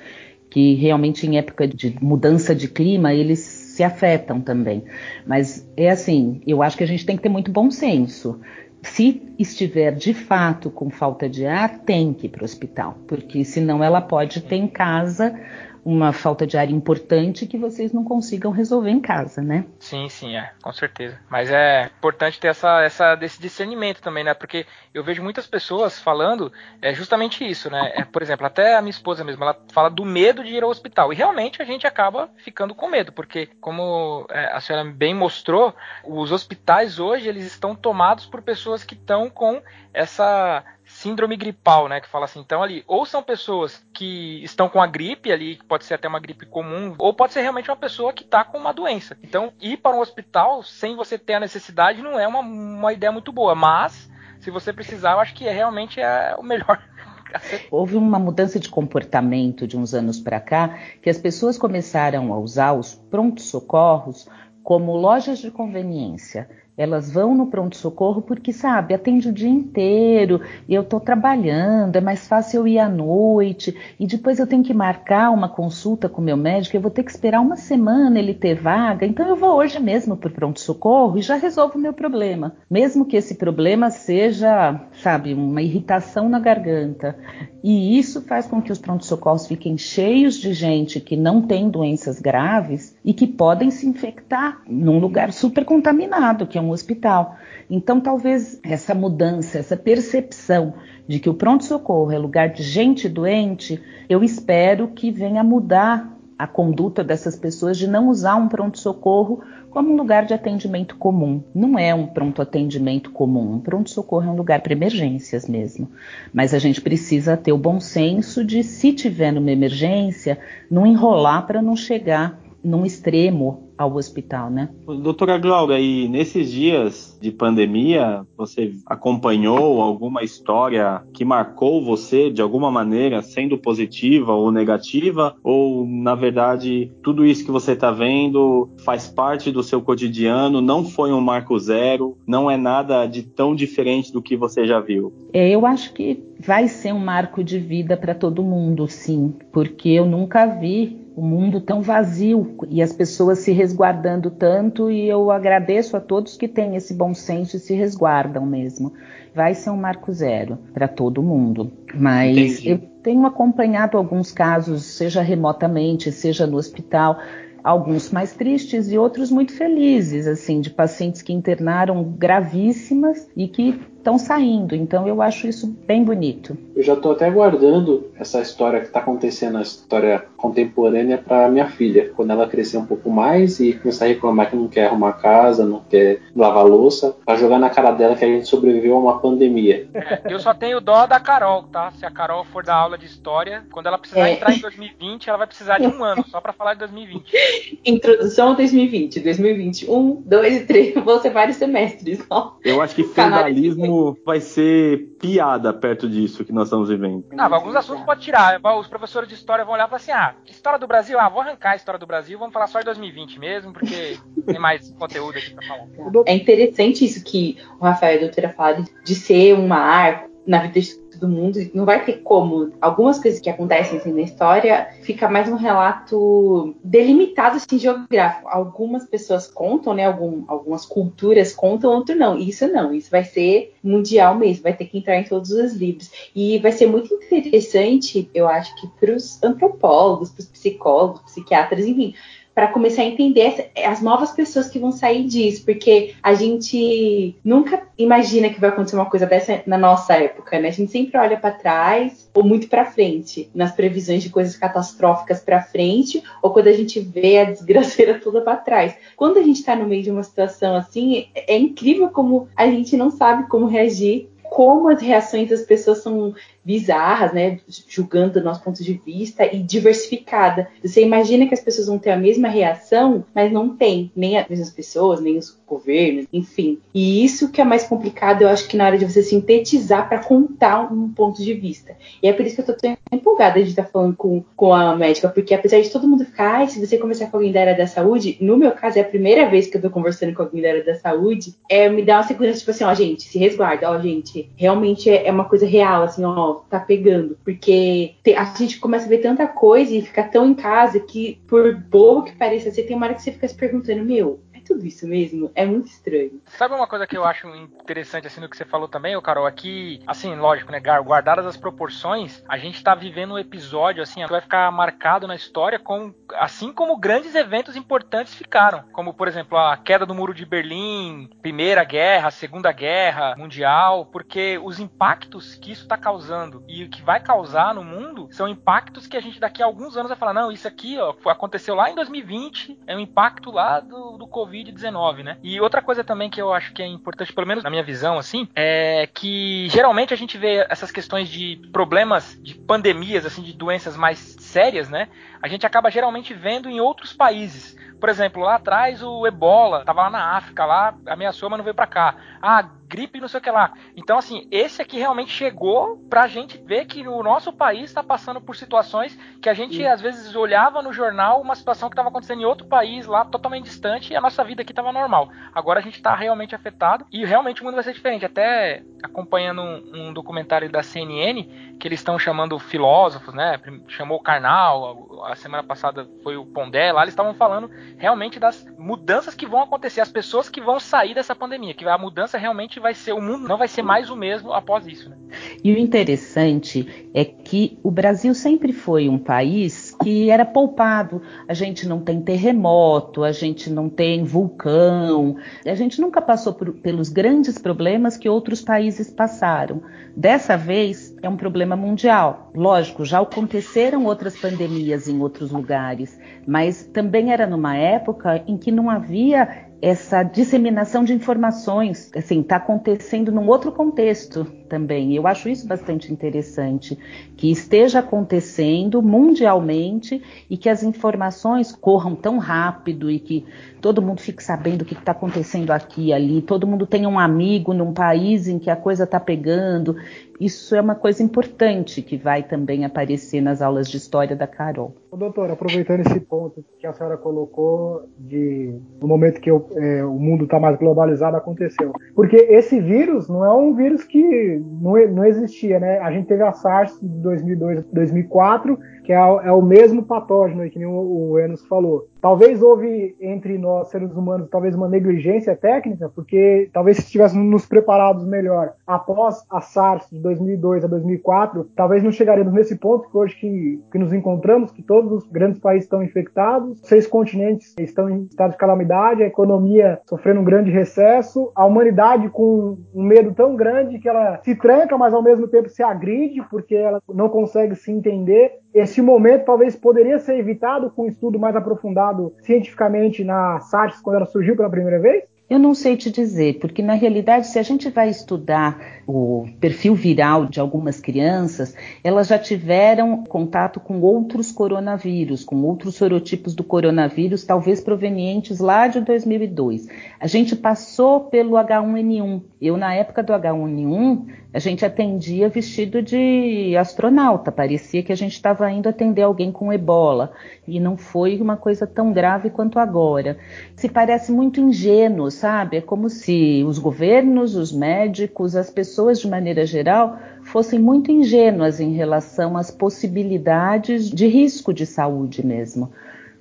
que 0.50 0.74
realmente 0.74 1.26
em 1.26 1.38
época 1.38 1.66
de 1.66 1.96
mudança 2.02 2.54
de 2.54 2.68
clima 2.68 3.14
eles 3.14 3.38
se 3.38 3.84
afetam 3.84 4.40
também. 4.40 4.84
Mas 5.26 5.66
é 5.76 5.90
assim, 5.90 6.42
eu 6.46 6.62
acho 6.62 6.76
que 6.76 6.84
a 6.84 6.86
gente 6.86 7.06
tem 7.06 7.16
que 7.16 7.22
ter 7.22 7.28
muito 7.28 7.52
bom 7.52 7.70
senso. 7.70 8.40
Se 8.82 9.22
estiver 9.38 9.94
de 9.94 10.12
fato 10.12 10.70
com 10.70 10.90
falta 10.90 11.28
de 11.28 11.46
ar, 11.46 11.80
tem 11.80 12.12
que 12.12 12.26
ir 12.26 12.30
para 12.30 12.42
o 12.42 12.44
hospital, 12.44 12.98
porque 13.06 13.44
senão 13.44 13.84
ela 13.84 14.00
pode 14.00 14.40
ter 14.40 14.56
em 14.56 14.66
casa 14.66 15.38
uma 15.84 16.12
falta 16.12 16.46
de 16.46 16.56
ar 16.56 16.70
importante 16.70 17.46
que 17.46 17.58
vocês 17.58 17.92
não 17.92 18.04
consigam 18.04 18.50
resolver 18.50 18.90
em 18.90 19.00
casa, 19.00 19.42
né? 19.42 19.64
Sim, 19.78 20.08
sim, 20.08 20.36
é, 20.36 20.52
com 20.62 20.72
certeza. 20.72 21.18
Mas 21.28 21.50
é 21.50 21.90
importante 21.98 22.38
ter 22.38 22.48
essa, 22.48 22.82
essa, 22.82 23.14
desse 23.14 23.40
discernimento 23.40 24.00
também, 24.00 24.24
né? 24.24 24.34
Porque 24.34 24.66
eu 24.92 25.02
vejo 25.02 25.22
muitas 25.22 25.46
pessoas 25.46 25.98
falando 25.98 26.52
é 26.82 26.92
justamente 26.92 27.48
isso, 27.48 27.70
né? 27.70 27.92
É, 27.94 28.04
por 28.04 28.22
exemplo, 28.22 28.46
até 28.46 28.76
a 28.76 28.82
minha 28.82 28.90
esposa 28.90 29.24
mesmo, 29.24 29.42
ela 29.42 29.56
fala 29.72 29.88
do 29.88 30.04
medo 30.04 30.44
de 30.44 30.54
ir 30.54 30.62
ao 30.62 30.70
hospital. 30.70 31.12
E 31.12 31.16
realmente 31.16 31.62
a 31.62 31.64
gente 31.64 31.86
acaba 31.86 32.28
ficando 32.36 32.74
com 32.74 32.88
medo, 32.88 33.12
porque 33.12 33.48
como 33.60 34.26
é, 34.30 34.52
a 34.52 34.60
senhora 34.60 34.84
bem 34.90 35.14
mostrou, 35.14 35.74
os 36.04 36.30
hospitais 36.32 36.98
hoje 36.98 37.28
eles 37.28 37.46
estão 37.46 37.74
tomados 37.74 38.26
por 38.26 38.42
pessoas 38.42 38.84
que 38.84 38.94
estão 38.94 39.30
com 39.30 39.62
essa 39.92 40.64
síndrome 40.90 41.36
gripal, 41.36 41.88
né? 41.88 42.00
Que 42.00 42.08
fala 42.08 42.24
assim, 42.24 42.40
então 42.40 42.62
ali, 42.62 42.84
ou 42.86 43.06
são 43.06 43.22
pessoas 43.22 43.82
que 43.94 44.42
estão 44.44 44.68
com 44.68 44.82
a 44.82 44.86
gripe 44.86 45.32
ali, 45.32 45.56
que 45.56 45.64
pode 45.64 45.84
ser 45.84 45.94
até 45.94 46.08
uma 46.08 46.20
gripe 46.20 46.44
comum, 46.46 46.94
ou 46.98 47.14
pode 47.14 47.32
ser 47.32 47.40
realmente 47.40 47.70
uma 47.70 47.76
pessoa 47.76 48.12
que 48.12 48.24
está 48.24 48.44
com 48.44 48.58
uma 48.58 48.72
doença. 48.72 49.16
Então, 49.22 49.52
ir 49.60 49.78
para 49.78 49.96
um 49.96 50.00
hospital 50.00 50.62
sem 50.62 50.96
você 50.96 51.18
ter 51.18 51.34
a 51.34 51.40
necessidade 51.40 52.02
não 52.02 52.18
é 52.18 52.26
uma, 52.26 52.40
uma 52.40 52.92
ideia 52.92 53.12
muito 53.12 53.32
boa, 53.32 53.54
mas 53.54 54.10
se 54.40 54.50
você 54.50 54.72
precisar, 54.72 55.12
eu 55.12 55.20
acho 55.20 55.34
que 55.34 55.46
é, 55.46 55.52
realmente 55.52 56.00
é 56.00 56.34
o 56.38 56.42
melhor. 56.42 56.82
Houve 57.70 57.96
uma 57.96 58.18
mudança 58.18 58.58
de 58.58 58.68
comportamento 58.68 59.66
de 59.66 59.76
uns 59.76 59.94
anos 59.94 60.18
para 60.18 60.40
cá, 60.40 60.78
que 61.00 61.08
as 61.08 61.18
pessoas 61.18 61.56
começaram 61.56 62.32
a 62.32 62.38
usar 62.38 62.72
os 62.72 62.94
prontos 62.94 63.44
socorros 63.44 64.28
como 64.62 64.96
lojas 64.96 65.38
de 65.38 65.50
conveniência. 65.50 66.48
Elas 66.76 67.10
vão 67.10 67.34
no 67.34 67.46
pronto-socorro 67.46 68.22
porque, 68.22 68.52
sabe, 68.52 68.94
atende 68.94 69.28
o 69.28 69.32
dia 69.32 69.48
inteiro, 69.48 70.40
eu 70.68 70.82
estou 70.82 70.98
trabalhando, 70.98 71.96
é 71.96 72.00
mais 72.00 72.26
fácil 72.26 72.60
eu 72.60 72.68
ir 72.68 72.78
à 72.78 72.88
noite, 72.88 73.76
e 73.98 74.06
depois 74.06 74.38
eu 74.38 74.46
tenho 74.46 74.62
que 74.62 74.72
marcar 74.72 75.30
uma 75.30 75.48
consulta 75.48 76.08
com 76.08 76.22
meu 76.22 76.36
médico, 76.36 76.76
eu 76.76 76.80
vou 76.80 76.90
ter 76.90 77.02
que 77.02 77.10
esperar 77.10 77.40
uma 77.40 77.56
semana 77.56 78.18
ele 78.18 78.34
ter 78.34 78.54
vaga, 78.54 79.04
então 79.04 79.26
eu 79.26 79.36
vou 79.36 79.56
hoje 79.56 79.78
mesmo 79.78 80.16
para 80.16 80.28
o 80.28 80.32
pronto-socorro 80.32 81.18
e 81.18 81.22
já 81.22 81.36
resolvo 81.36 81.76
o 81.76 81.80
meu 81.80 81.92
problema. 81.92 82.54
Mesmo 82.70 83.04
que 83.04 83.16
esse 83.16 83.34
problema 83.34 83.90
seja, 83.90 84.80
sabe, 85.02 85.34
uma 85.34 85.62
irritação 85.62 86.28
na 86.28 86.38
garganta. 86.38 87.16
E 87.62 87.98
isso 87.98 88.22
faz 88.22 88.46
com 88.46 88.62
que 88.62 88.72
os 88.72 88.78
pronto-socorros 88.78 89.46
fiquem 89.46 89.76
cheios 89.76 90.36
de 90.36 90.52
gente 90.54 90.98
que 90.98 91.16
não 91.16 91.42
tem 91.42 91.68
doenças 91.68 92.18
graves 92.18 92.96
e 93.04 93.12
que 93.12 93.26
podem 93.26 93.70
se 93.70 93.86
infectar 93.86 94.62
num 94.66 94.98
lugar 94.98 95.32
super 95.32 95.64
contaminado, 95.64 96.46
que 96.46 96.58
é 96.60 96.62
um 96.62 96.70
hospital. 96.70 97.36
Então, 97.68 98.00
talvez 98.00 98.60
essa 98.62 98.94
mudança, 98.94 99.58
essa 99.58 99.76
percepção 99.76 100.74
de 101.08 101.18
que 101.18 101.28
o 101.28 101.34
pronto-socorro 101.34 102.12
é 102.12 102.18
lugar 102.18 102.50
de 102.50 102.62
gente 102.62 103.08
doente, 103.08 103.82
eu 104.08 104.22
espero 104.22 104.88
que 104.88 105.10
venha 105.10 105.42
mudar 105.42 106.16
a 106.38 106.46
conduta 106.46 107.04
dessas 107.04 107.36
pessoas 107.36 107.76
de 107.76 107.86
não 107.86 108.08
usar 108.08 108.34
um 108.36 108.48
pronto-socorro 108.48 109.42
como 109.68 109.92
um 109.92 109.96
lugar 109.96 110.24
de 110.24 110.32
atendimento 110.32 110.96
comum. 110.96 111.42
Não 111.54 111.78
é 111.78 111.94
um 111.94 112.06
pronto 112.06 112.40
atendimento 112.40 113.10
comum. 113.10 113.56
Um 113.56 113.60
pronto-socorro 113.60 114.26
é 114.26 114.30
um 114.30 114.36
lugar 114.36 114.62
para 114.62 114.72
emergências 114.72 115.46
mesmo. 115.46 115.90
Mas 116.32 116.54
a 116.54 116.58
gente 116.58 116.80
precisa 116.80 117.36
ter 117.36 117.52
o 117.52 117.58
bom 117.58 117.78
senso 117.78 118.42
de, 118.42 118.62
se 118.62 118.92
tiver 118.92 119.32
numa 119.32 119.50
emergência, 119.50 120.38
não 120.70 120.86
enrolar 120.86 121.46
para 121.46 121.60
não 121.60 121.76
chegar 121.76 122.40
num 122.62 122.84
extremo 122.84 123.70
ao 123.80 123.96
hospital, 123.96 124.50
né? 124.50 124.68
Doutora 124.86 125.38
Glauga, 125.38 125.78
e 125.78 126.06
nesses 126.06 126.52
dias 126.52 127.18
de 127.18 127.30
pandemia, 127.30 128.26
você 128.36 128.74
acompanhou 128.84 129.80
alguma 129.80 130.22
história 130.22 131.02
que 131.14 131.24
marcou 131.24 131.82
você 131.82 132.30
de 132.30 132.42
alguma 132.42 132.70
maneira, 132.70 133.22
sendo 133.22 133.56
positiva 133.56 134.34
ou 134.34 134.52
negativa? 134.52 135.34
Ou, 135.42 135.86
na 135.86 136.14
verdade, 136.14 136.92
tudo 137.02 137.24
isso 137.24 137.42
que 137.42 137.50
você 137.50 137.72
está 137.72 137.90
vendo 137.90 138.68
faz 138.84 139.08
parte 139.08 139.50
do 139.50 139.62
seu 139.62 139.80
cotidiano, 139.80 140.60
não 140.60 140.84
foi 140.84 141.10
um 141.10 141.20
marco 141.20 141.58
zero, 141.58 142.18
não 142.26 142.50
é 142.50 142.58
nada 142.58 143.06
de 143.06 143.22
tão 143.22 143.54
diferente 143.54 144.12
do 144.12 144.20
que 144.20 144.36
você 144.36 144.66
já 144.66 144.78
viu? 144.78 145.10
É, 145.32 145.48
eu 145.48 145.64
acho 145.64 145.94
que 145.94 146.22
vai 146.38 146.68
ser 146.68 146.92
um 146.92 146.98
marco 146.98 147.42
de 147.42 147.58
vida 147.58 147.96
para 147.96 148.14
todo 148.14 148.42
mundo, 148.42 148.86
sim, 148.88 149.34
porque 149.52 149.88
eu 149.88 150.04
nunca 150.04 150.46
vi 150.46 151.00
o 151.20 151.22
mundo 151.22 151.60
tão 151.60 151.82
vazio 151.82 152.56
e 152.70 152.80
as 152.80 152.94
pessoas 152.94 153.40
se 153.40 153.52
resguardando 153.52 154.30
tanto 154.30 154.90
e 154.90 155.06
eu 155.06 155.30
agradeço 155.30 155.94
a 155.94 156.00
todos 156.00 156.34
que 156.34 156.48
têm 156.48 156.76
esse 156.76 156.94
bom 156.94 157.12
senso 157.12 157.56
e 157.56 157.60
se 157.60 157.74
resguardam 157.74 158.46
mesmo. 158.46 158.94
Vai 159.34 159.54
ser 159.54 159.68
um 159.68 159.76
marco 159.76 160.10
zero 160.10 160.56
para 160.72 160.88
todo 160.88 161.22
mundo, 161.22 161.70
mas 161.94 162.38
Entendi. 162.38 162.70
eu 162.70 162.78
tenho 163.02 163.26
acompanhado 163.26 163.98
alguns 163.98 164.32
casos, 164.32 164.82
seja 164.82 165.20
remotamente, 165.20 166.10
seja 166.10 166.46
no 166.46 166.56
hospital, 166.56 167.18
alguns 167.62 168.10
mais 168.10 168.32
tristes 168.32 168.90
e 168.90 168.96
outros 168.96 169.30
muito 169.30 169.52
felizes, 169.52 170.26
assim, 170.26 170.62
de 170.62 170.70
pacientes 170.70 171.20
que 171.20 171.34
internaram 171.34 172.02
gravíssimas 172.02 173.28
e 173.36 173.46
que 173.46 173.78
estão 174.00 174.18
saindo. 174.18 174.74
Então 174.74 175.06
eu 175.06 175.22
acho 175.22 175.46
isso 175.46 175.66
bem 175.86 176.02
bonito. 176.02 176.56
Eu 176.74 176.82
já 176.82 176.94
estou 176.94 177.12
até 177.12 177.26
aguardando 177.26 178.10
essa 178.18 178.40
história 178.40 178.80
que 178.80 178.86
está 178.86 179.00
acontecendo, 179.00 179.58
a 179.58 179.62
história 179.62 180.24
contemporânea 180.36 181.18
para 181.18 181.48
minha 181.48 181.66
filha, 181.66 182.10
quando 182.16 182.30
ela 182.30 182.48
crescer 182.48 182.78
um 182.78 182.86
pouco 182.86 183.10
mais 183.10 183.60
e 183.60 183.74
começar 183.74 184.06
a 184.06 184.08
reclamar 184.08 184.50
que 184.50 184.56
não 184.56 184.66
quer 184.66 184.86
arrumar 184.86 185.12
casa, 185.12 185.64
não 185.64 185.80
quer 185.80 186.20
lavar 186.34 186.64
louça, 186.64 187.14
para 187.24 187.36
jogar 187.36 187.58
na 187.58 187.70
cara 187.70 187.92
dela 187.92 188.16
que 188.16 188.24
a 188.24 188.28
gente 188.28 188.48
sobreviveu 188.48 188.96
a 188.96 188.98
uma 188.98 189.18
pandemia. 189.18 189.88
É, 189.92 190.22
eu 190.24 190.38
só 190.38 190.54
tenho 190.54 190.80
dó 190.80 191.06
da 191.06 191.20
Carol, 191.20 191.64
tá? 191.64 191.92
Se 191.92 192.06
a 192.06 192.10
Carol 192.10 192.44
for 192.44 192.64
dar 192.64 192.76
aula 192.76 192.96
de 192.96 193.06
história, 193.06 193.64
quando 193.70 193.86
ela 193.86 193.98
precisar 193.98 194.28
é. 194.28 194.32
entrar 194.32 194.54
em 194.54 194.60
2020, 194.60 195.28
ela 195.28 195.38
vai 195.38 195.46
precisar 195.46 195.78
de 195.78 195.86
um 195.86 196.02
ano 196.02 196.24
só 196.28 196.40
para 196.40 196.52
falar 196.52 196.74
de 196.74 196.80
2020. 196.80 197.80
Introdução 197.84 198.52
a 198.52 198.54
2020, 198.54 199.20
2021, 199.20 200.22
2 200.24 200.54
e 200.54 200.66
3, 200.66 200.94
vão 201.04 201.20
ser 201.20 201.30
vários 201.30 201.58
semestres. 201.58 202.24
Ó. 202.30 202.52
Eu 202.64 202.80
acho 202.80 202.94
que 202.94 203.04
feudalismo 203.04 203.89
vai 204.24 204.40
ser 204.40 205.08
piada 205.20 205.72
perto 205.72 206.08
disso 206.08 206.44
que 206.44 206.52
nós 206.52 206.68
estamos 206.68 206.88
vivendo. 206.88 207.24
Ah, 207.38 207.48
alguns 207.52 207.76
assuntos 207.76 208.04
pode 208.04 208.22
tirar. 208.22 208.60
Os 208.78 208.86
professores 208.86 209.28
de 209.28 209.34
história 209.34 209.64
vão 209.64 209.74
olhar 209.74 209.86
e 209.86 209.88
falar 209.88 209.96
assim: 209.96 210.12
ah, 210.12 210.34
história 210.46 210.78
do 210.78 210.86
Brasil, 210.86 211.18
ah, 211.18 211.28
vou 211.28 211.40
arrancar 211.40 211.72
a 211.72 211.76
história 211.76 211.98
do 211.98 212.06
Brasil, 212.06 212.38
vamos 212.38 212.52
falar 212.52 212.66
só 212.66 212.78
de 212.78 212.86
2020 212.86 213.38
mesmo, 213.38 213.72
porque 213.72 214.18
tem 214.46 214.58
mais 214.58 214.90
conteúdo 214.92 215.38
aqui 215.38 215.54
pra 215.54 215.66
falar. 215.66 215.86
É 216.26 216.34
interessante 216.34 217.04
isso 217.04 217.22
que 217.24 217.58
o 217.80 217.84
Rafael 217.84 218.14
e 218.14 218.16
a 218.18 218.20
doutora 218.20 218.50
falaram 218.50 218.84
de 219.04 219.14
ser 219.14 219.54
um 219.54 219.66
marco 219.68 220.30
na 220.46 220.62
vida 220.62 220.80
do 221.20 221.28
mundo, 221.28 221.58
não 221.74 221.84
vai 221.84 222.04
ter 222.04 222.18
como. 222.18 222.72
Algumas 222.80 223.18
coisas 223.20 223.40
que 223.40 223.50
acontecem 223.50 223.98
assim, 223.98 224.12
na 224.12 224.22
história 224.22 224.88
fica 225.02 225.28
mais 225.28 225.48
um 225.48 225.56
relato 225.56 226.74
delimitado 226.82 227.56
assim, 227.56 227.78
geográfico. 227.78 228.48
Algumas 228.48 229.04
pessoas 229.04 229.46
contam, 229.46 229.94
né? 229.94 230.06
Algum, 230.06 230.44
algumas 230.48 230.86
culturas 230.86 231.52
contam, 231.52 231.92
outras 231.92 232.18
não. 232.18 232.38
Isso 232.38 232.66
não, 232.66 232.92
isso 232.92 233.10
vai 233.10 233.24
ser 233.24 233.74
mundial 233.82 234.34
mesmo, 234.34 234.62
vai 234.62 234.74
ter 234.74 234.86
que 234.86 234.98
entrar 234.98 235.16
em 235.16 235.24
todos 235.24 235.50
os 235.50 235.74
livros. 235.74 236.10
E 236.34 236.58
vai 236.58 236.72
ser 236.72 236.86
muito 236.86 237.14
interessante, 237.30 238.28
eu 238.34 238.48
acho 238.48 238.74
que 238.76 238.88
para 238.98 239.14
os 239.14 239.42
antropólogos, 239.42 240.30
para 240.30 240.40
os 240.40 240.46
psicólogos, 240.46 241.22
psiquiatras, 241.22 241.84
enfim, 241.86 242.14
para 242.60 242.68
começar 242.68 243.00
a 243.00 243.06
entender 243.06 243.70
as 243.86 244.02
novas 244.02 244.32
pessoas 244.32 244.68
que 244.68 244.78
vão 244.78 244.92
sair 244.92 245.24
disso, 245.24 245.64
porque 245.64 246.12
a 246.22 246.34
gente 246.34 247.34
nunca 247.42 247.84
imagina 247.96 248.50
que 248.50 248.60
vai 248.60 248.68
acontecer 248.68 248.96
uma 248.96 249.08
coisa 249.08 249.24
dessa 249.24 249.62
na 249.64 249.78
nossa 249.78 250.12
época, 250.12 250.60
né? 250.60 250.68
A 250.68 250.70
gente 250.70 250.92
sempre 250.92 251.16
olha 251.16 251.38
para 251.38 251.52
trás 251.52 252.28
ou 252.34 252.44
muito 252.44 252.68
para 252.68 252.84
frente, 252.84 253.48
nas 253.54 253.72
previsões 253.72 254.22
de 254.22 254.28
coisas 254.28 254.58
catastróficas 254.58 255.40
para 255.40 255.62
frente, 255.62 256.22
ou 256.42 256.50
quando 256.50 256.68
a 256.68 256.74
gente 256.74 257.00
vê 257.00 257.38
a 257.38 257.44
desgraceira 257.44 258.18
toda 258.22 258.42
para 258.42 258.58
trás. 258.58 258.94
Quando 259.16 259.38
a 259.38 259.42
gente 259.42 259.60
está 259.60 259.74
no 259.74 259.88
meio 259.88 260.02
de 260.02 260.10
uma 260.10 260.22
situação 260.22 260.76
assim, 260.76 261.28
é 261.34 261.56
incrível 261.56 262.10
como 262.10 262.46
a 262.54 262.66
gente 262.66 262.94
não 262.94 263.10
sabe 263.10 263.48
como 263.48 263.64
reagir 263.64 264.28
como 264.50 264.88
as 264.88 265.00
reações 265.00 265.48
das 265.48 265.62
pessoas 265.62 266.02
são 266.02 266.34
bizarras, 266.64 267.32
né? 267.32 267.58
Julgando 267.88 268.34
do 268.34 268.44
nosso 268.44 268.62
ponto 268.62 268.82
de 268.82 269.00
vista 269.04 269.44
e 269.44 269.62
diversificada. 269.62 270.68
Você 270.82 271.02
imagina 271.02 271.46
que 271.46 271.54
as 271.54 271.60
pessoas 271.60 271.86
vão 271.86 271.98
ter 271.98 272.10
a 272.10 272.16
mesma 272.16 272.48
reação, 272.48 273.24
mas 273.34 273.50
não 273.52 273.76
tem 273.76 274.10
nem 274.14 274.38
as 274.38 274.48
mesmas 274.48 274.70
pessoas, 274.70 275.20
nem 275.20 275.38
os 275.38 275.58
governos, 275.66 276.26
enfim. 276.32 276.78
E 276.92 277.24
isso 277.24 277.50
que 277.50 277.60
é 277.60 277.64
mais 277.64 277.84
complicado, 277.84 278.42
eu 278.42 278.48
acho 278.48 278.66
que 278.66 278.76
na 278.76 278.86
hora 278.86 278.98
de 278.98 279.04
você 279.04 279.22
sintetizar 279.22 280.08
para 280.08 280.18
contar 280.18 280.92
um 280.92 281.08
ponto 281.12 281.42
de 281.42 281.54
vista. 281.54 281.96
E 282.20 282.28
é 282.28 282.32
por 282.32 282.44
isso 282.44 282.56
que 282.56 282.62
eu 282.62 282.66
tô 282.66 282.74
tão 282.74 282.96
empolgada 283.12 283.62
de 283.62 283.70
estar 283.70 283.84
falando 283.84 284.16
com, 284.16 284.42
com 284.56 284.74
a 284.74 284.96
médica, 284.96 285.28
porque 285.28 285.54
apesar 285.54 285.80
de 285.80 285.90
todo 285.90 286.08
mundo 286.08 286.24
ficar, 286.24 286.56
ai, 286.56 286.68
se 286.68 286.84
você 286.84 286.98
conversar 286.98 287.30
com 287.30 287.36
alguém 287.36 287.52
da 287.52 287.60
área 287.60 287.76
da 287.76 287.86
saúde, 287.86 288.36
no 288.40 288.56
meu 288.56 288.72
caso 288.72 288.98
é 288.98 289.02
a 289.02 289.04
primeira 289.04 289.48
vez 289.48 289.68
que 289.68 289.76
eu 289.76 289.82
tô 289.82 289.90
conversando 289.90 290.34
com 290.34 290.42
alguém 290.42 290.60
da 290.60 290.70
área 290.70 290.84
da 290.84 290.94
saúde, 290.96 291.54
é, 291.68 291.88
me 291.88 292.02
dá 292.02 292.16
uma 292.16 292.22
segurança, 292.24 292.58
tipo 292.58 292.70
assim, 292.72 292.84
ó, 292.84 292.92
gente, 292.94 293.22
se 293.22 293.38
resguarda, 293.38 293.90
ó, 293.90 293.98
gente, 294.00 294.50
realmente 294.56 295.08
é, 295.08 295.28
é 295.28 295.32
uma 295.32 295.44
coisa 295.44 295.66
real, 295.66 296.02
assim, 296.02 296.24
ó, 296.24 296.59
tá 296.68 296.80
pegando. 296.80 297.36
Porque 297.44 298.14
a 298.36 298.44
gente 298.56 298.78
começa 298.78 299.06
a 299.06 299.08
ver 299.08 299.18
tanta 299.18 299.46
coisa 299.46 299.94
e 299.94 300.02
fica 300.02 300.22
tão 300.22 300.46
em 300.48 300.54
casa 300.54 301.00
que, 301.00 301.40
por 301.46 301.74
bobo 301.74 302.24
que 302.24 302.36
pareça, 302.36 302.70
você 302.70 302.82
tem 302.82 302.96
uma 302.96 303.06
hora 303.06 303.14
que 303.14 303.22
você 303.22 303.32
fica 303.32 303.48
se 303.48 303.54
perguntando, 303.54 304.04
meu, 304.04 304.40
tudo 304.70 304.86
isso 304.86 305.06
mesmo? 305.06 305.50
É 305.54 305.66
muito 305.66 305.88
estranho. 305.88 306.40
Sabe 306.46 306.74
uma 306.74 306.86
coisa 306.86 307.06
que 307.06 307.16
eu 307.16 307.24
acho 307.24 307.48
interessante 307.48 308.28
assim 308.28 308.40
no 308.40 308.48
que 308.48 308.56
você 308.56 308.64
falou 308.64 308.86
também, 308.86 309.16
ô 309.16 309.22
Carol, 309.22 309.48
é 309.48 309.52
que, 309.52 310.00
assim, 310.06 310.34
lógico, 310.36 310.70
né, 310.70 310.80
guardadas 310.80 311.44
as 311.44 311.56
proporções, 311.56 312.42
a 312.48 312.56
gente 312.56 312.82
tá 312.82 312.94
vivendo 312.94 313.34
um 313.34 313.38
episódio 313.38 314.02
assim, 314.02 314.22
que 314.22 314.30
vai 314.30 314.40
ficar 314.40 314.70
marcado 314.70 315.26
na 315.26 315.34
história 315.34 315.78
com 315.78 316.14
assim 316.34 316.72
como 316.72 316.96
grandes 316.96 317.34
eventos 317.34 317.74
importantes 317.74 318.34
ficaram, 318.34 318.84
como 318.92 319.12
por 319.12 319.26
exemplo, 319.26 319.58
a 319.58 319.76
queda 319.76 320.06
do 320.06 320.14
Muro 320.14 320.32
de 320.32 320.46
Berlim, 320.46 321.28
Primeira 321.42 321.82
Guerra, 321.82 322.30
Segunda 322.30 322.70
Guerra 322.70 323.34
Mundial, 323.36 324.06
porque 324.06 324.58
os 324.62 324.78
impactos 324.78 325.56
que 325.56 325.72
isso 325.72 325.88
tá 325.88 325.96
causando 325.96 326.62
e 326.68 326.84
o 326.84 326.88
que 326.88 327.02
vai 327.02 327.20
causar 327.20 327.74
no 327.74 327.82
mundo 327.82 328.28
são 328.30 328.46
impactos 328.46 329.06
que 329.06 329.16
a 329.16 329.20
gente 329.20 329.40
daqui 329.40 329.62
a 329.62 329.66
alguns 329.66 329.96
anos 329.96 330.10
vai 330.10 330.18
falar, 330.18 330.32
não, 330.32 330.52
isso 330.52 330.68
aqui, 330.68 330.96
ó, 330.98 331.14
aconteceu 331.26 331.74
lá 331.74 331.90
em 331.90 331.94
2020, 331.94 332.78
é 332.86 332.94
um 332.94 333.00
impacto 333.00 333.50
lá 333.50 333.80
do, 333.80 334.16
do 334.16 334.28
Covid-19, 334.64 335.22
né? 335.22 335.36
E 335.42 335.60
outra 335.60 335.82
coisa 335.82 336.04
também 336.04 336.30
que 336.30 336.40
eu 336.40 336.52
acho 336.52 336.72
que 336.72 336.82
é 336.82 336.86
importante, 336.86 337.32
pelo 337.32 337.46
menos 337.46 337.64
na 337.64 337.70
minha 337.70 337.82
visão, 337.82 338.18
assim, 338.18 338.48
é 338.54 339.08
que 339.12 339.68
geralmente 339.70 340.14
a 340.14 340.16
gente 340.16 340.36
vê 340.38 340.66
essas 340.68 340.90
questões 340.90 341.28
de 341.28 341.60
problemas, 341.72 342.38
de 342.42 342.54
pandemias, 342.54 343.26
assim, 343.26 343.42
de 343.42 343.52
doenças 343.52 343.96
mais 343.96 344.18
sérias, 344.18 344.88
né? 344.88 345.08
A 345.42 345.48
gente 345.48 345.66
acaba 345.66 345.90
geralmente 345.90 346.34
vendo 346.34 346.68
em 346.68 346.80
outros 346.80 347.12
países. 347.12 347.76
Por 348.00 348.08
exemplo, 348.08 348.42
lá 348.42 348.54
atrás 348.54 349.02
o 349.02 349.26
ebola 349.26 349.84
tava 349.84 350.02
lá 350.02 350.10
na 350.10 350.36
África, 350.36 350.64
lá 350.64 350.94
ameaçou, 351.06 351.50
mas 351.50 351.58
não 351.58 351.64
veio 351.64 351.74
para 351.74 351.86
cá. 351.86 352.16
Ah, 352.40 352.66
gripe, 352.90 353.20
não 353.20 353.28
sei 353.28 353.38
o 353.38 353.42
que 353.42 353.50
lá. 353.50 353.72
Então, 353.94 354.18
assim, 354.18 354.48
esse 354.50 354.82
aqui 354.82 354.98
realmente 354.98 355.30
chegou 355.30 355.98
pra 356.10 356.26
gente 356.26 356.58
ver 356.58 356.86
que 356.86 357.06
o 357.06 357.22
nosso 357.22 357.52
país 357.52 357.84
está 357.84 358.02
passando 358.02 358.40
por 358.40 358.56
situações 358.56 359.16
que 359.40 359.48
a 359.48 359.54
gente 359.54 359.86
às 359.86 360.00
vezes 360.00 360.34
olhava 360.34 360.82
no 360.82 360.92
jornal 360.92 361.40
uma 361.40 361.54
situação 361.54 361.88
que 361.88 361.92
estava 361.92 362.08
acontecendo 362.08 362.40
em 362.40 362.44
outro 362.44 362.66
país 362.66 363.06
lá 363.06 363.24
totalmente 363.24 363.64
distante 363.64 364.12
e 364.12 364.16
a 364.16 364.20
nossa 364.20 364.42
vida 364.42 364.62
aqui 364.62 364.72
estava 364.72 364.90
normal. 364.90 365.30
Agora 365.54 365.78
a 365.78 365.82
gente 365.82 365.96
está 365.96 366.16
realmente 366.16 366.54
afetado 366.54 367.06
e 367.12 367.24
realmente 367.24 367.62
o 367.62 367.64
mundo 367.64 367.74
vai 367.74 367.84
ser 367.84 367.92
diferente. 367.92 368.24
Até 368.24 368.82
acompanhando 369.02 369.62
um, 369.62 370.08
um 370.08 370.12
documentário 370.12 370.70
da 370.70 370.82
CNN 370.82 371.44
que 371.78 371.86
eles 371.86 372.00
estão 372.00 372.18
chamando 372.18 372.58
filósofos, 372.58 373.32
né? 373.32 373.60
Chamou 373.86 374.18
o 374.18 374.22
Karnal, 374.22 375.29
a 375.30 375.36
semana 375.36 375.62
passada 375.62 376.08
foi 376.22 376.36
o 376.36 376.44
Pondé, 376.44 376.92
lá 376.92 377.02
eles 377.02 377.12
estavam 377.12 377.34
falando 377.34 377.70
realmente 377.96 378.38
das 378.38 378.66
mudanças 378.78 379.34
que 379.34 379.46
vão 379.46 379.62
acontecer, 379.62 380.00
as 380.00 380.10
pessoas 380.10 380.48
que 380.48 380.60
vão 380.60 380.78
sair 380.78 381.14
dessa 381.14 381.34
pandemia, 381.34 381.74
que 381.74 381.86
a 381.86 381.98
mudança 381.98 382.36
realmente 382.36 382.80
vai 382.80 382.94
ser, 382.94 383.12
o 383.12 383.20
mundo 383.20 383.48
não 383.48 383.56
vai 383.56 383.68
ser 383.68 383.82
mais 383.82 384.10
o 384.10 384.16
mesmo 384.16 384.52
após 384.52 384.86
isso. 384.86 385.08
Né? 385.08 385.16
E 385.62 385.72
o 385.72 385.78
interessante 385.78 387.10
é 387.14 387.24
que 387.24 387.78
o 387.82 387.90
Brasil 387.90 388.34
sempre 388.34 388.72
foi 388.72 389.08
um 389.08 389.18
país 389.18 389.89
que 390.02 390.30
era 390.30 390.44
poupado. 390.44 391.22
A 391.46 391.54
gente 391.54 391.86
não 391.86 392.00
tem 392.00 392.20
terremoto, 392.20 393.22
a 393.22 393.32
gente 393.32 393.70
não 393.70 393.88
tem 393.88 394.24
vulcão, 394.24 395.36
a 395.64 395.74
gente 395.74 396.00
nunca 396.00 396.20
passou 396.20 396.54
por, 396.54 396.72
pelos 396.72 397.08
grandes 397.08 397.58
problemas 397.58 398.16
que 398.16 398.28
outros 398.28 398.62
países 398.62 399.10
passaram. 399.10 399.82
Dessa 400.16 400.56
vez 400.56 401.14
é 401.22 401.28
um 401.28 401.36
problema 401.36 401.76
mundial. 401.76 402.50
Lógico, 402.54 403.04
já 403.04 403.20
aconteceram 403.20 404.04
outras 404.04 404.36
pandemias 404.36 405.08
em 405.08 405.20
outros 405.20 405.50
lugares, 405.50 406.18
mas 406.46 406.84
também 406.84 407.32
era 407.32 407.46
numa 407.46 407.76
época 407.76 408.42
em 408.46 408.56
que 408.56 408.72
não 408.72 408.90
havia 408.90 409.69
essa 409.82 410.22
disseminação 410.22 411.04
de 411.04 411.14
informações, 411.14 412.10
assim, 412.14 412.40
está 412.40 412.56
acontecendo 412.56 413.32
num 413.32 413.46
outro 413.48 413.72
contexto 413.72 414.44
também. 414.68 415.14
Eu 415.14 415.26
acho 415.26 415.48
isso 415.48 415.66
bastante 415.66 416.12
interessante, 416.12 416.98
que 417.36 417.50
esteja 417.50 418.00
acontecendo 418.00 419.00
mundialmente 419.00 420.22
e 420.50 420.56
que 420.56 420.68
as 420.68 420.82
informações 420.82 421.72
corram 421.72 422.14
tão 422.14 422.38
rápido 422.38 423.10
e 423.10 423.18
que 423.18 423.46
todo 423.80 424.02
mundo 424.02 424.20
fique 424.20 424.42
sabendo 424.42 424.82
o 424.82 424.84
que 424.84 424.94
está 424.94 425.12
acontecendo 425.12 425.70
aqui 425.70 426.06
e 426.06 426.12
ali, 426.12 426.42
todo 426.42 426.66
mundo 426.66 426.86
tenha 426.86 427.08
um 427.08 427.18
amigo 427.18 427.72
num 427.72 427.92
país 427.92 428.46
em 428.48 428.58
que 428.58 428.68
a 428.68 428.76
coisa 428.76 429.04
está 429.04 429.18
pegando. 429.18 429.96
Isso 430.40 430.74
é 430.74 430.80
uma 430.80 430.94
coisa 430.94 431.22
importante 431.22 432.00
que 432.00 432.16
vai 432.16 432.42
também 432.42 432.86
aparecer 432.86 433.42
nas 433.42 433.60
aulas 433.60 433.90
de 433.90 433.98
história 433.98 434.34
da 434.34 434.46
Carol. 434.46 434.94
Ô, 435.10 435.16
doutor, 435.16 435.50
aproveitando 435.50 436.00
esse 436.00 436.18
ponto 436.20 436.64
que 436.78 436.86
a 436.86 436.94
senhora 436.94 437.18
colocou 437.18 438.08
de 438.18 438.74
no 438.98 439.06
momento 439.06 439.38
que 439.38 439.50
eu, 439.50 439.68
é, 439.76 440.02
o 440.02 440.18
mundo 440.18 440.44
está 440.44 440.58
mais 440.58 440.78
globalizado 440.78 441.36
aconteceu, 441.36 441.92
porque 442.14 442.36
esse 442.36 442.80
vírus 442.80 443.28
não 443.28 443.44
é 443.44 443.52
um 443.52 443.74
vírus 443.74 444.02
que 444.02 444.62
não, 444.80 444.94
não 445.08 445.24
existia, 445.26 445.78
né? 445.78 445.98
A 445.98 446.10
gente 446.10 446.26
teve 446.26 446.42
a 446.42 446.52
SARS 446.52 446.98
de 447.00 447.06
2002, 447.06 447.84
2004, 447.92 448.78
que 449.10 449.14
é, 449.14 449.16
é 449.16 449.50
o 449.50 449.60
mesmo 449.60 450.04
patógeno, 450.04 450.70
que 450.70 450.86
o, 450.86 451.32
o 451.32 451.38
Enos 451.40 451.66
falou. 451.66 452.06
Talvez 452.20 452.62
houve 452.62 453.16
entre 453.20 453.58
nós, 453.58 453.88
seres 453.88 454.14
humanos, 454.14 454.48
talvez 454.48 454.72
uma 454.76 454.88
negligência 454.88 455.56
técnica, 455.56 456.08
porque 456.14 456.70
talvez 456.72 456.98
se 456.98 457.02
estivéssemos 457.04 457.50
nos 457.50 457.66
preparados 457.66 458.24
melhor 458.24 458.74
após 458.86 459.44
a 459.50 459.60
SARS 459.60 460.06
de 460.12 460.20
2002 460.20 460.84
a 460.84 460.86
2004, 460.86 461.70
talvez 461.74 462.04
não 462.04 462.12
chegaríamos 462.12 462.52
nesse 462.52 462.76
ponto 462.76 463.10
que 463.10 463.16
hoje 463.16 463.34
que, 463.36 463.82
que 463.90 463.98
nos 463.98 464.12
encontramos, 464.12 464.70
que 464.70 464.82
todos 464.82 465.10
os 465.10 465.28
grandes 465.28 465.58
países 465.58 465.86
estão 465.86 466.04
infectados, 466.04 466.78
seis 466.84 467.06
continentes 467.06 467.74
estão 467.80 468.08
em 468.08 468.24
estado 468.24 468.52
de 468.52 468.58
calamidade, 468.58 469.24
a 469.24 469.26
economia 469.26 469.98
sofrendo 470.08 470.40
um 470.40 470.44
grande 470.44 470.70
recesso, 470.70 471.50
a 471.56 471.64
humanidade 471.64 472.28
com 472.28 472.78
um 472.94 473.02
medo 473.02 473.34
tão 473.34 473.56
grande 473.56 473.98
que 473.98 474.08
ela 474.08 474.38
se 474.44 474.54
tranca, 474.54 474.96
mas 474.96 475.12
ao 475.12 475.22
mesmo 475.22 475.48
tempo 475.48 475.68
se 475.68 475.82
agride, 475.82 476.42
porque 476.48 476.76
ela 476.76 477.02
não 477.12 477.28
consegue 477.28 477.74
se 477.74 477.90
entender. 477.90 478.60
Esse 478.72 478.99
momento 479.02 479.44
talvez 479.44 479.76
poderia 479.76 480.18
ser 480.18 480.38
evitado 480.38 480.90
com 480.90 481.02
um 481.02 481.08
estudo 481.08 481.38
mais 481.38 481.56
aprofundado 481.56 482.32
cientificamente 482.40 483.24
na 483.24 483.60
SARS 483.60 484.00
quando 484.00 484.16
ela 484.16 484.26
surgiu 484.26 484.56
pela 484.56 484.70
primeira 484.70 484.98
vez? 484.98 485.24
Eu 485.50 485.58
não 485.58 485.74
sei 485.74 485.96
te 485.96 486.12
dizer, 486.12 486.60
porque 486.60 486.80
na 486.80 486.94
realidade, 486.94 487.48
se 487.48 487.58
a 487.58 487.62
gente 487.64 487.90
vai 487.90 488.08
estudar 488.08 488.80
o 489.04 489.46
perfil 489.58 489.96
viral 489.96 490.46
de 490.46 490.60
algumas 490.60 491.00
crianças, 491.00 491.74
elas 492.04 492.28
já 492.28 492.38
tiveram 492.38 493.24
contato 493.24 493.80
com 493.80 494.00
outros 494.00 494.52
coronavírus, 494.52 495.42
com 495.42 495.56
outros 495.64 495.96
sorotipos 495.96 496.54
do 496.54 496.62
coronavírus, 496.62 497.42
talvez 497.42 497.80
provenientes 497.80 498.60
lá 498.60 498.86
de 498.86 499.00
2002. 499.00 499.88
A 500.20 500.28
gente 500.28 500.54
passou 500.54 501.22
pelo 501.22 501.56
H1N1. 501.56 502.42
Eu, 502.62 502.76
na 502.76 502.94
época 502.94 503.20
do 503.20 503.32
H1N1, 503.32 504.26
a 504.52 504.58
gente 504.58 504.84
atendia 504.84 505.48
vestido 505.48 506.02
de 506.02 506.76
astronauta, 506.76 507.52
parecia 507.52 508.02
que 508.02 508.12
a 508.12 508.16
gente 508.16 508.32
estava 508.32 508.70
indo 508.70 508.88
atender 508.88 509.22
alguém 509.22 509.52
com 509.52 509.72
ebola, 509.72 510.32
e 510.66 510.80
não 510.80 510.96
foi 510.96 511.40
uma 511.40 511.56
coisa 511.56 511.86
tão 511.86 512.12
grave 512.12 512.50
quanto 512.50 512.78
agora. 512.78 513.38
Se 513.76 513.88
parece 513.88 514.32
muito 514.32 514.60
ingênuo, 514.60 515.30
sabe? 515.30 515.76
É 515.76 515.80
como 515.80 516.08
se 516.08 516.64
os 516.66 516.78
governos, 516.78 517.54
os 517.54 517.72
médicos, 517.72 518.56
as 518.56 518.70
pessoas 518.70 519.20
de 519.20 519.28
maneira 519.28 519.64
geral 519.64 520.18
fossem 520.42 520.78
muito 520.78 521.12
ingênuas 521.12 521.78
em 521.78 521.92
relação 521.92 522.56
às 522.56 522.70
possibilidades 522.70 524.10
de 524.10 524.26
risco 524.26 524.74
de 524.74 524.84
saúde 524.84 525.46
mesmo. 525.46 525.92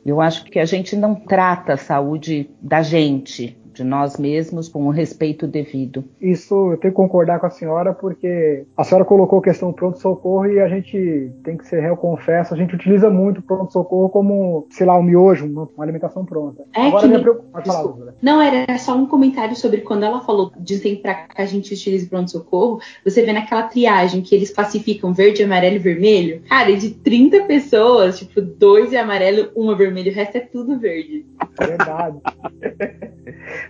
Eu 0.03 0.21
acho 0.21 0.45
que 0.45 0.59
a 0.59 0.65
gente 0.65 0.95
não 0.95 1.13
trata 1.13 1.73
a 1.73 1.77
saúde 1.77 2.49
da 2.61 2.81
gente, 2.81 3.58
de 3.79 3.83
nós 3.83 4.17
mesmos 4.17 4.67
com 4.67 4.85
o 4.87 4.89
respeito 4.89 5.47
devido. 5.47 6.03
Isso 6.19 6.73
eu 6.73 6.77
tenho 6.77 6.93
que 6.93 6.97
concordar 6.97 7.39
com 7.39 7.45
a 7.45 7.49
senhora, 7.49 7.93
porque 7.93 8.65
a 8.75 8.83
senhora 8.83 9.05
colocou 9.05 9.39
a 9.39 9.43
questão 9.43 9.71
pronto-socorro 9.71 10.47
e 10.47 10.59
a 10.59 10.67
gente 10.67 11.31
tem 11.43 11.57
que 11.57 11.65
ser 11.65 11.79
réu, 11.79 11.95
confesso, 11.95 12.53
a 12.53 12.57
gente 12.57 12.75
utiliza 12.75 13.09
muito 13.09 13.41
pronto-socorro 13.41 14.09
como, 14.09 14.67
sei 14.69 14.85
lá, 14.85 14.97
um 14.97 15.03
miojo, 15.03 15.45
uma, 15.45 15.69
alimentação 15.79 16.25
pronta. 16.25 16.63
É 16.75 16.87
Agora, 16.87 17.07
que. 17.07 17.39
Falar, 17.65 17.93
Não, 18.21 18.41
era 18.41 18.77
só 18.77 18.95
um 18.95 19.05
comentário 19.05 19.55
sobre 19.55 19.81
quando 19.81 20.03
ela 20.03 20.21
falou, 20.21 20.51
dizem 20.59 20.97
pra 20.97 21.13
que 21.13 21.41
a 21.41 21.45
gente 21.45 21.73
utilize 21.73 22.07
pronto-socorro, 22.07 22.81
você 23.03 23.21
vê 23.21 23.31
naquela 23.31 23.63
triagem 23.63 24.21
que 24.21 24.35
eles 24.35 24.51
classificam 24.51 25.13
verde, 25.13 25.43
amarelo 25.43 25.77
e 25.77 25.79
vermelho. 25.79 26.41
Cara, 26.49 26.75
de 26.75 26.89
30 26.91 27.43
pessoas, 27.45 28.19
tipo, 28.19 28.41
dois 28.41 28.91
é 28.91 28.99
amarelo, 28.99 29.49
uma 29.55 29.75
vermelho, 29.75 30.11
o 30.11 30.15
resto 30.15 30.35
é 30.35 30.41
tudo 30.41 30.77
verde. 30.77 31.25
Verdade. 31.57 32.19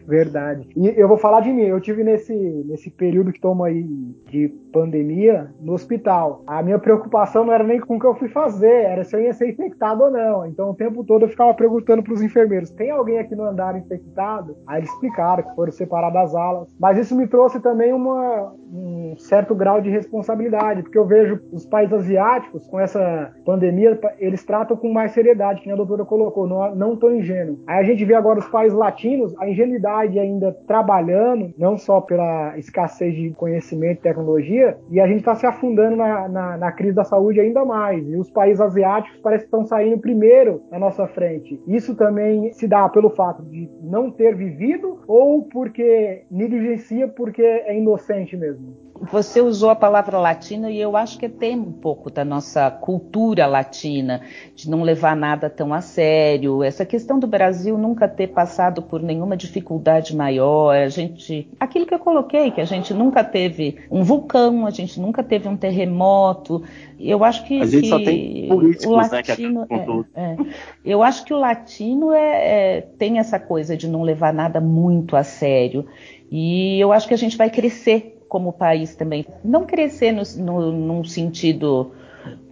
Verdade. 0.08 0.68
E 0.76 0.88
eu 0.88 1.08
vou 1.08 1.18
falar 1.18 1.42
de 1.42 1.52
mim. 1.52 1.64
Eu 1.64 1.80
tive 1.80 2.04
nesse, 2.04 2.34
nesse 2.34 2.90
período 2.90 3.32
que 3.32 3.38
estamos 3.38 3.66
aí 3.66 3.84
de 4.30 4.50
pandemia 4.72 5.52
no 5.60 5.74
hospital. 5.74 6.44
A 6.46 6.62
minha 6.62 6.80
preocupação 6.80 7.46
não 7.46 7.54
era 7.54 7.64
nem 7.64 7.80
com 7.80 7.98
o 7.98 8.00
que 8.00 8.06
eu 8.06 8.16
fui 8.16 8.30
fazer, 8.30 8.84
era 8.84 9.04
se 9.04 9.16
eu 9.16 9.22
ia 9.22 9.34
ser 9.34 9.50
infectado 9.50 10.04
ou 10.04 10.12
não. 10.12 10.46
Então 10.46 10.70
o 10.70 10.76
tempo 10.76 11.04
todo 11.04 11.26
eu 11.26 11.30
ficava 11.30 11.54
perguntando 11.54 12.04
para 12.04 12.14
os 12.14 12.22
enfermeiros: 12.22 12.70
tem 12.70 12.92
alguém 12.92 13.20
aqui 13.20 13.36
no 13.36 13.44
andar 13.44 13.78
infectado? 13.78 14.56
Aí 14.68 14.80
eles 14.80 14.90
explicaram 14.92 15.44
que 15.44 15.56
foram 15.56 15.72
separadas 15.72 16.30
as 16.30 16.36
alas. 16.36 16.76
Mas 16.80 16.98
isso 16.98 17.16
me 17.16 17.28
trouxe 17.28 17.60
também 17.60 17.94
uma, 17.94 18.54
um 18.72 19.16
certo 19.18 19.56
grau 19.56 19.82
de 19.82 19.90
responsabilidade, 19.90 20.84
porque 20.84 20.98
eu 20.98 21.06
vejo 21.06 21.40
os 21.52 21.66
países 21.66 21.94
asiáticos 21.94 22.68
com 22.68 22.80
essa 22.80 23.34
pandemia, 23.46 24.00
eles 24.20 24.44
tratam 24.44 24.78
com 24.78 24.92
mais 24.92 25.12
seriedade, 25.12 25.62
que 25.62 25.72
a 25.72 25.76
doutora 25.76 26.06
colocou, 26.06 26.48
não, 26.48 26.76
não 26.76 26.96
tão 26.96 27.14
ingênuo. 27.14 27.60
Aí 27.68 27.80
a 27.80 27.84
gente 27.84 28.06
vê 28.06 28.14
agora 28.14 28.40
os 28.40 28.48
países 28.48 28.78
latinos, 28.78 29.36
a 29.38 29.48
ingenuidade 29.50 30.20
ainda 30.20 30.52
trabalhando, 30.68 31.54
não 31.58 31.78
só 31.78 32.02
pela 32.02 32.58
escassez 32.58 33.16
de 33.16 33.32
conhecimento 33.32 34.00
e 34.00 34.04
tecnologia, 34.04 34.78
e 34.90 35.00
a 35.00 35.08
gente 35.08 35.20
está 35.20 35.36
se 35.36 35.46
afundando 35.46 35.96
na, 35.96 36.28
na, 36.28 36.58
na, 36.58 36.72
crise 36.72 36.96
da 36.96 37.04
saúde 37.04 37.40
ainda 37.40 37.66
mais. 37.66 38.08
E 38.08 38.16
os 38.16 38.30
países 38.30 38.62
asiáticos 38.62 39.20
parece 39.22 39.44
que 39.44 39.48
estão 39.48 39.66
saindo 39.66 40.00
primeiro 40.00 40.62
na 40.72 40.80
nossa 40.80 41.08
frente. 41.08 41.62
Isso 41.68 41.96
também 41.96 42.52
se 42.54 42.68
dá 42.68 42.88
pelo 42.90 43.10
fato 43.10 43.44
de 43.44 43.70
não 43.82 44.12
ter 44.12 44.36
vivido 44.36 45.00
ou 45.08 45.44
porque 45.44 46.24
negligencia 46.30 47.08
porque 47.08 47.42
é 47.42 47.78
inocente 47.78 48.38
mesmo? 48.38 48.89
Você 49.02 49.40
usou 49.40 49.70
a 49.70 49.76
palavra 49.76 50.20
latina 50.20 50.70
e 50.70 50.80
eu 50.80 50.98
acho 50.98 51.18
que 51.18 51.30
tem 51.30 51.58
um 51.58 51.72
pouco 51.72 52.12
da 52.12 52.26
nossa 52.26 52.70
cultura 52.70 53.48
latina, 53.48 54.22
de 54.54 54.70
não 54.70 54.84
levar 54.84 55.16
nada 55.16 55.50
tão 55.50 55.74
a 55.74 55.80
sério. 55.80 56.62
Essa 56.62 56.86
questão 56.86 57.18
do 57.18 57.26
Brasil 57.26 57.78
nunca 57.78 58.10
ter 58.10 58.28
passado 58.28 58.82
por 58.82 59.02
nenhuma 59.02 59.38
dificuldade 59.38 60.14
maior, 60.16 60.76
a 60.76 60.90
gente, 60.90 61.48
aquilo 61.60 61.86
que 61.86 61.94
eu 61.94 62.00
coloquei, 62.00 62.52
que 62.52 62.60
a 62.60 62.66
gente 62.66 62.94
nunca 62.94 63.24
teve 63.24 63.78
um 63.90 64.04
vulcão, 64.04 64.66
a 64.66 64.70
gente 64.70 65.00
nunca 65.00 65.24
teve 65.24 65.48
um 65.48 65.56
terremoto. 65.56 66.62
Eu 67.00 67.24
acho 67.24 67.46
que, 67.46 67.62
a 67.62 67.66
gente 67.66 67.84
que 67.84 67.90
só 67.90 67.98
tem 68.00 68.50
políticos, 68.50 68.86
o 68.86 68.92
latino, 68.92 69.62
né, 69.62 69.68
que 69.68 70.20
é, 70.20 70.24
é, 70.24 70.38
eu 70.84 71.02
acho 71.02 71.24
que 71.24 71.34
o 71.34 71.38
latino 71.38 72.12
é, 72.12 72.78
é, 72.78 72.82
tem 72.98 73.18
essa 73.18 73.40
coisa 73.40 73.78
de 73.78 73.88
não 73.88 74.04
levar 74.04 74.34
nada 74.34 74.60
muito 74.60 75.16
a 75.16 75.24
sério. 75.24 75.86
E 76.30 76.80
eu 76.80 76.92
acho 76.92 77.08
que 77.08 77.14
a 77.14 77.18
gente 77.18 77.38
vai 77.38 77.50
crescer 77.50 78.19
como 78.30 78.54
país 78.54 78.96
também. 78.96 79.26
Não 79.44 79.66
crescer 79.66 80.14
no, 80.14 80.24
no, 80.38 80.72
num 80.72 81.04
sentido 81.04 81.92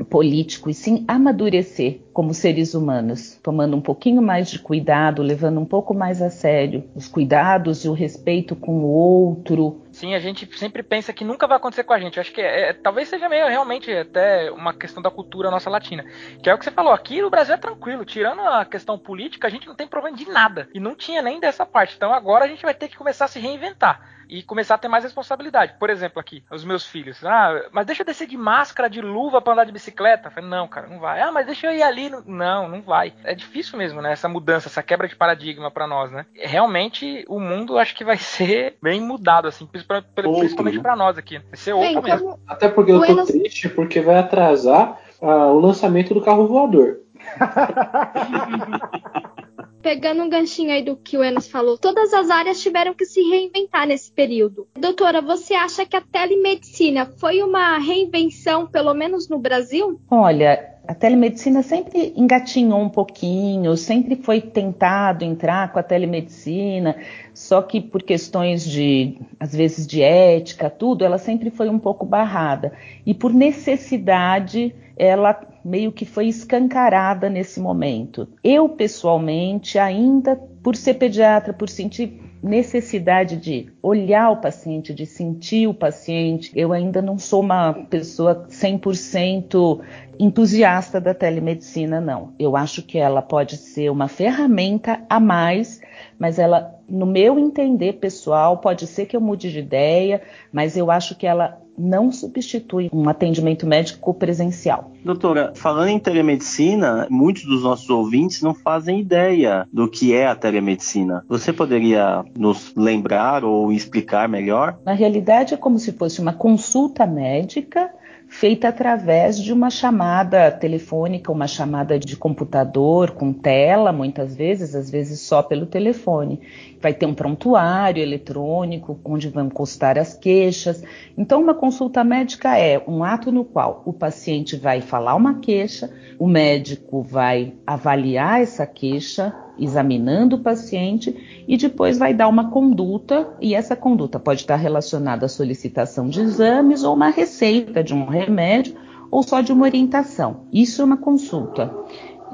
político, 0.09 0.69
e 0.69 0.73
sim 0.73 1.03
amadurecer 1.07 1.99
como 2.13 2.33
seres 2.33 2.73
humanos, 2.73 3.39
tomando 3.43 3.75
um 3.75 3.81
pouquinho 3.81 4.21
mais 4.21 4.49
de 4.49 4.59
cuidado, 4.59 5.21
levando 5.21 5.59
um 5.59 5.65
pouco 5.65 5.93
mais 5.93 6.21
a 6.21 6.29
sério 6.29 6.89
os 6.95 7.07
cuidados 7.07 7.83
e 7.83 7.89
o 7.89 7.93
respeito 7.93 8.55
com 8.55 8.79
o 8.79 8.87
outro. 8.87 9.85
Sim, 9.91 10.15
a 10.15 10.19
gente 10.19 10.47
sempre 10.57 10.81
pensa 10.81 11.11
que 11.11 11.25
nunca 11.25 11.47
vai 11.47 11.57
acontecer 11.57 11.83
com 11.83 11.93
a 11.93 11.99
gente. 11.99 12.19
Acho 12.19 12.31
que 12.31 12.41
é, 12.41 12.69
é, 12.69 12.73
talvez 12.73 13.09
seja 13.09 13.27
meio 13.27 13.47
realmente 13.47 13.91
até 13.91 14.49
uma 14.51 14.73
questão 14.73 15.01
da 15.01 15.11
cultura 15.11 15.51
nossa 15.51 15.69
latina. 15.69 16.05
Que 16.41 16.49
é 16.49 16.53
o 16.53 16.57
que 16.57 16.63
você 16.63 16.71
falou, 16.71 16.93
aqui 16.93 17.21
no 17.21 17.29
Brasil 17.29 17.55
é 17.55 17.57
tranquilo. 17.57 18.05
Tirando 18.05 18.41
a 18.41 18.65
questão 18.65 18.97
política, 18.97 19.47
a 19.47 19.51
gente 19.51 19.67
não 19.67 19.75
tem 19.75 19.87
problema 19.87 20.15
de 20.15 20.27
nada. 20.29 20.69
E 20.73 20.79
não 20.79 20.95
tinha 20.95 21.21
nem 21.21 21.39
dessa 21.39 21.65
parte. 21.65 21.95
Então 21.95 22.13
agora 22.13 22.45
a 22.45 22.47
gente 22.47 22.63
vai 22.63 22.73
ter 22.73 22.87
que 22.87 22.97
começar 22.97 23.25
a 23.25 23.27
se 23.27 23.39
reinventar 23.39 24.16
e 24.29 24.43
começar 24.43 24.75
a 24.75 24.77
ter 24.77 24.87
mais 24.87 25.03
responsabilidade. 25.03 25.75
Por 25.79 25.89
exemplo, 25.89 26.19
aqui, 26.19 26.43
os 26.51 26.63
meus 26.63 26.85
filhos. 26.85 27.23
Ah, 27.23 27.67
mas 27.71 27.85
deixa 27.85 28.01
eu 28.01 28.05
descer 28.05 28.27
de 28.27 28.37
máscara, 28.37 28.89
de 28.89 29.01
luva 29.01 29.41
para 29.41 29.53
andar 29.53 29.65
de 29.65 29.71
bicicleta. 29.71 30.27
Eu 30.27 30.31
falei, 30.31 30.49
não, 30.49 30.67
cara, 30.67 30.87
não 30.87 30.99
vai. 30.99 31.21
Ah, 31.21 31.31
mas 31.31 31.45
deixa 31.45 31.67
eu 31.67 31.73
ir 31.73 31.83
ali. 31.83 32.11
Não, 32.25 32.67
não 32.67 32.81
vai. 32.81 33.13
É 33.23 33.33
difícil 33.33 33.77
mesmo, 33.77 34.01
né? 34.01 34.11
Essa 34.11 34.29
mudança, 34.29 34.67
essa 34.67 34.83
quebra 34.83 35.07
de 35.07 35.15
paradigma 35.15 35.71
para 35.71 35.87
nós, 35.87 36.11
né? 36.11 36.25
Realmente, 36.35 37.25
o 37.27 37.39
mundo 37.39 37.77
acho 37.77 37.95
que 37.95 38.03
vai 38.03 38.17
ser 38.37 38.77
bem 38.81 39.01
mudado, 39.01 39.47
assim, 39.47 39.65
principalmente 39.65 40.79
para 40.79 40.95
nós 40.95 41.17
aqui. 41.17 41.39
Vai 41.39 41.57
ser 41.57 41.73
outro 41.73 42.03
mesmo. 42.03 42.39
Até 42.47 42.69
porque 42.69 42.91
eu 42.91 43.05
tô 43.05 43.25
triste, 43.25 43.69
porque 43.69 44.01
vai 44.01 44.17
atrasar 44.17 44.99
ah, 45.21 45.47
o 45.47 45.59
lançamento 45.59 46.13
do 46.13 46.21
carro 46.21 46.47
voador. 46.47 46.99
Pegando 49.81 50.23
um 50.23 50.29
ganchinho 50.29 50.71
aí 50.71 50.83
do 50.83 50.95
que 50.95 51.17
o 51.17 51.23
Enos 51.23 51.47
falou, 51.47 51.77
todas 51.77 52.13
as 52.13 52.29
áreas 52.29 52.61
tiveram 52.61 52.93
que 52.93 53.05
se 53.05 53.21
reinventar 53.21 53.87
nesse 53.87 54.11
período. 54.11 54.67
Doutora, 54.77 55.21
você 55.21 55.53
acha 55.53 55.85
que 55.85 55.95
a 55.95 56.01
telemedicina 56.01 57.05
foi 57.17 57.41
uma 57.41 57.77
reinvenção, 57.77 58.67
pelo 58.67 58.93
menos 58.93 59.29
no 59.29 59.37
Brasil? 59.37 59.99
Olha, 60.09 60.77
a 60.87 60.95
telemedicina 60.95 61.61
sempre 61.61 62.13
engatinhou 62.15 62.79
um 62.79 62.89
pouquinho, 62.89 63.75
sempre 63.75 64.15
foi 64.15 64.39
tentado 64.39 65.25
entrar 65.25 65.71
com 65.73 65.79
a 65.79 65.83
telemedicina, 65.83 66.95
só 67.33 67.61
que 67.61 67.81
por 67.81 68.01
questões 68.01 68.65
de, 68.65 69.17
às 69.37 69.53
vezes, 69.53 69.85
de 69.85 70.01
ética, 70.01 70.69
tudo, 70.69 71.03
ela 71.03 71.17
sempre 71.17 71.49
foi 71.49 71.67
um 71.67 71.77
pouco 71.77 72.05
barrada. 72.05 72.71
E 73.05 73.13
por 73.13 73.33
necessidade, 73.33 74.73
ela 74.97 75.39
meio 75.63 75.91
que 75.91 76.05
foi 76.05 76.27
escancarada 76.27 77.29
nesse 77.29 77.59
momento. 77.59 78.27
Eu, 78.43 78.69
pessoalmente, 78.69 79.77
ainda 79.77 80.35
por 80.35 80.75
ser 80.75 80.95
pediatra, 80.95 81.53
por 81.53 81.69
sentir 81.69 82.21
necessidade 82.41 83.37
de 83.37 83.67
olhar 83.81 84.29
o 84.31 84.37
paciente, 84.37 84.93
de 84.93 85.05
sentir 85.05 85.67
o 85.67 85.73
paciente, 85.73 86.51
eu 86.55 86.71
ainda 86.71 87.01
não 87.01 87.17
sou 87.17 87.41
uma 87.41 87.73
pessoa 87.73 88.47
100% 88.49 89.81
entusiasta 90.19 90.99
da 91.01 91.13
telemedicina, 91.13 91.99
não. 91.99 92.33
Eu 92.39 92.55
acho 92.55 92.81
que 92.83 92.97
ela 92.97 93.21
pode 93.21 93.57
ser 93.57 93.89
uma 93.89 94.07
ferramenta 94.07 95.01
a 95.09 95.19
mais, 95.19 95.81
mas 96.17 96.39
ela, 96.39 96.75
no 96.87 97.05
meu 97.05 97.37
entender 97.37 97.93
pessoal, 97.93 98.57
pode 98.57 98.87
ser 98.87 99.05
que 99.05 99.15
eu 99.15 99.21
mude 99.21 99.51
de 99.51 99.59
ideia, 99.59 100.21
mas 100.51 100.77
eu 100.77 100.89
acho 100.89 101.15
que 101.15 101.27
ela 101.27 101.59
não 101.77 102.11
substitui 102.11 102.89
um 102.91 103.07
atendimento 103.07 103.67
médico 103.67 104.13
presencial. 104.13 104.91
Doutora, 105.03 105.53
falando 105.55 105.89
em 105.89 105.99
telemedicina, 105.99 107.07
muitos 107.09 107.43
dos 107.43 107.63
nossos 107.63 107.89
ouvintes 107.89 108.41
não 108.41 108.53
fazem 108.53 108.99
ideia 108.99 109.67
do 109.71 109.87
que 109.87 110.13
é 110.13 110.27
a 110.27 110.35
telemedicina. 110.35 111.23
Você 111.29 111.53
poderia 111.53 112.25
nos 112.37 112.73
lembrar 112.75 113.43
ou 113.43 113.71
explicar 113.71 114.27
melhor? 114.27 114.77
Na 114.83 114.93
realidade, 114.93 115.53
é 115.53 115.57
como 115.57 115.77
se 115.77 115.91
fosse 115.91 116.19
uma 116.19 116.33
consulta 116.33 117.05
médica 117.05 117.91
feita 118.27 118.67
através 118.67 119.41
de 119.41 119.53
uma 119.53 119.69
chamada 119.69 120.51
telefônica, 120.51 121.31
uma 121.31 121.47
chamada 121.47 121.97
de 121.97 122.15
computador 122.15 123.11
com 123.11 123.31
tela, 123.31 123.91
muitas 123.91 124.35
vezes, 124.35 124.75
às 124.75 124.89
vezes 124.89 125.21
só 125.21 125.41
pelo 125.41 125.65
telefone. 125.65 126.41
Vai 126.79 126.93
ter 126.93 127.05
um 127.05 127.13
prontuário 127.13 128.01
eletrônico 128.01 128.99
onde 129.03 129.29
vão 129.29 129.49
constar 129.49 129.97
as 129.97 130.13
queixas. 130.13 130.83
Então, 131.17 131.41
uma 131.41 131.53
consulta 131.53 132.03
médica 132.03 132.57
é 132.57 132.81
um 132.87 133.03
ato 133.03 133.31
no 133.31 133.43
qual 133.43 133.81
o 133.85 133.93
paciente 133.93 134.55
vai 134.55 134.81
falar 134.81 135.15
uma 135.15 135.39
queixa, 135.39 135.89
o 136.19 136.27
médico 136.27 137.01
vai 137.01 137.53
avaliar 137.65 138.41
essa 138.41 138.65
queixa, 138.65 139.33
examinando 139.59 140.35
o 140.35 140.39
paciente 140.39 141.43
e 141.47 141.57
depois 141.57 141.97
vai 141.97 142.13
dar 142.13 142.27
uma 142.27 142.51
conduta, 142.51 143.27
e 143.41 143.55
essa 143.55 143.75
conduta 143.75 144.19
pode 144.19 144.41
estar 144.41 144.55
relacionada 144.55 145.25
à 145.25 145.29
solicitação 145.29 146.07
de 146.07 146.21
exames 146.21 146.83
ou 146.83 146.93
uma 146.93 147.09
receita 147.09 147.83
de 147.83 147.93
um 147.93 148.05
remédio 148.05 148.75
ou 149.09 149.23
só 149.23 149.41
de 149.41 149.51
uma 149.51 149.65
orientação. 149.65 150.41
Isso 150.51 150.81
é 150.81 150.85
uma 150.85 150.97
consulta. 150.97 151.73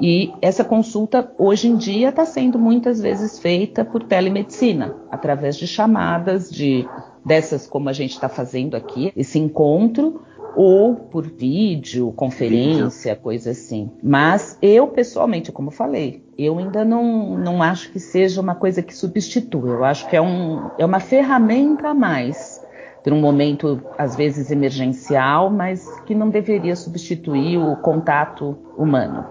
E 0.00 0.32
essa 0.42 0.64
consulta, 0.64 1.32
hoje 1.38 1.68
em 1.68 1.76
dia, 1.76 2.08
está 2.08 2.24
sendo 2.24 2.58
muitas 2.58 3.00
vezes 3.00 3.38
feita 3.38 3.84
por 3.84 4.02
telemedicina, 4.02 4.94
através 5.10 5.56
de 5.56 5.66
chamadas 5.66 6.50
de 6.50 6.86
dessas 7.24 7.66
como 7.66 7.88
a 7.88 7.92
gente 7.92 8.12
está 8.12 8.28
fazendo 8.28 8.76
aqui, 8.76 9.12
esse 9.16 9.38
encontro, 9.38 10.20
ou 10.56 10.94
por 10.94 11.26
vídeo, 11.26 12.12
conferência, 12.12 13.12
vídeo. 13.12 13.22
coisa 13.22 13.50
assim. 13.50 13.90
Mas 14.02 14.58
eu, 14.62 14.86
pessoalmente, 14.88 15.50
como 15.50 15.70
falei, 15.70 16.24
eu 16.38 16.58
ainda 16.58 16.84
não, 16.84 17.36
não 17.36 17.62
acho 17.62 17.90
que 17.90 17.98
seja 17.98 18.40
uma 18.40 18.54
coisa 18.54 18.82
que 18.82 18.94
substitua. 18.94 19.70
Eu 19.70 19.84
acho 19.84 20.08
que 20.08 20.16
é, 20.16 20.20
um, 20.20 20.70
é 20.78 20.84
uma 20.84 21.00
ferramenta 21.00 21.88
a 21.88 21.94
mais 21.94 22.62
para 23.02 23.12
um 23.12 23.20
momento, 23.20 23.82
às 23.98 24.16
vezes, 24.16 24.50
emergencial, 24.50 25.50
mas 25.50 25.86
que 26.06 26.14
não 26.14 26.30
deveria 26.30 26.74
substituir 26.74 27.58
o 27.58 27.76
contato 27.76 28.56
humano. 28.78 29.26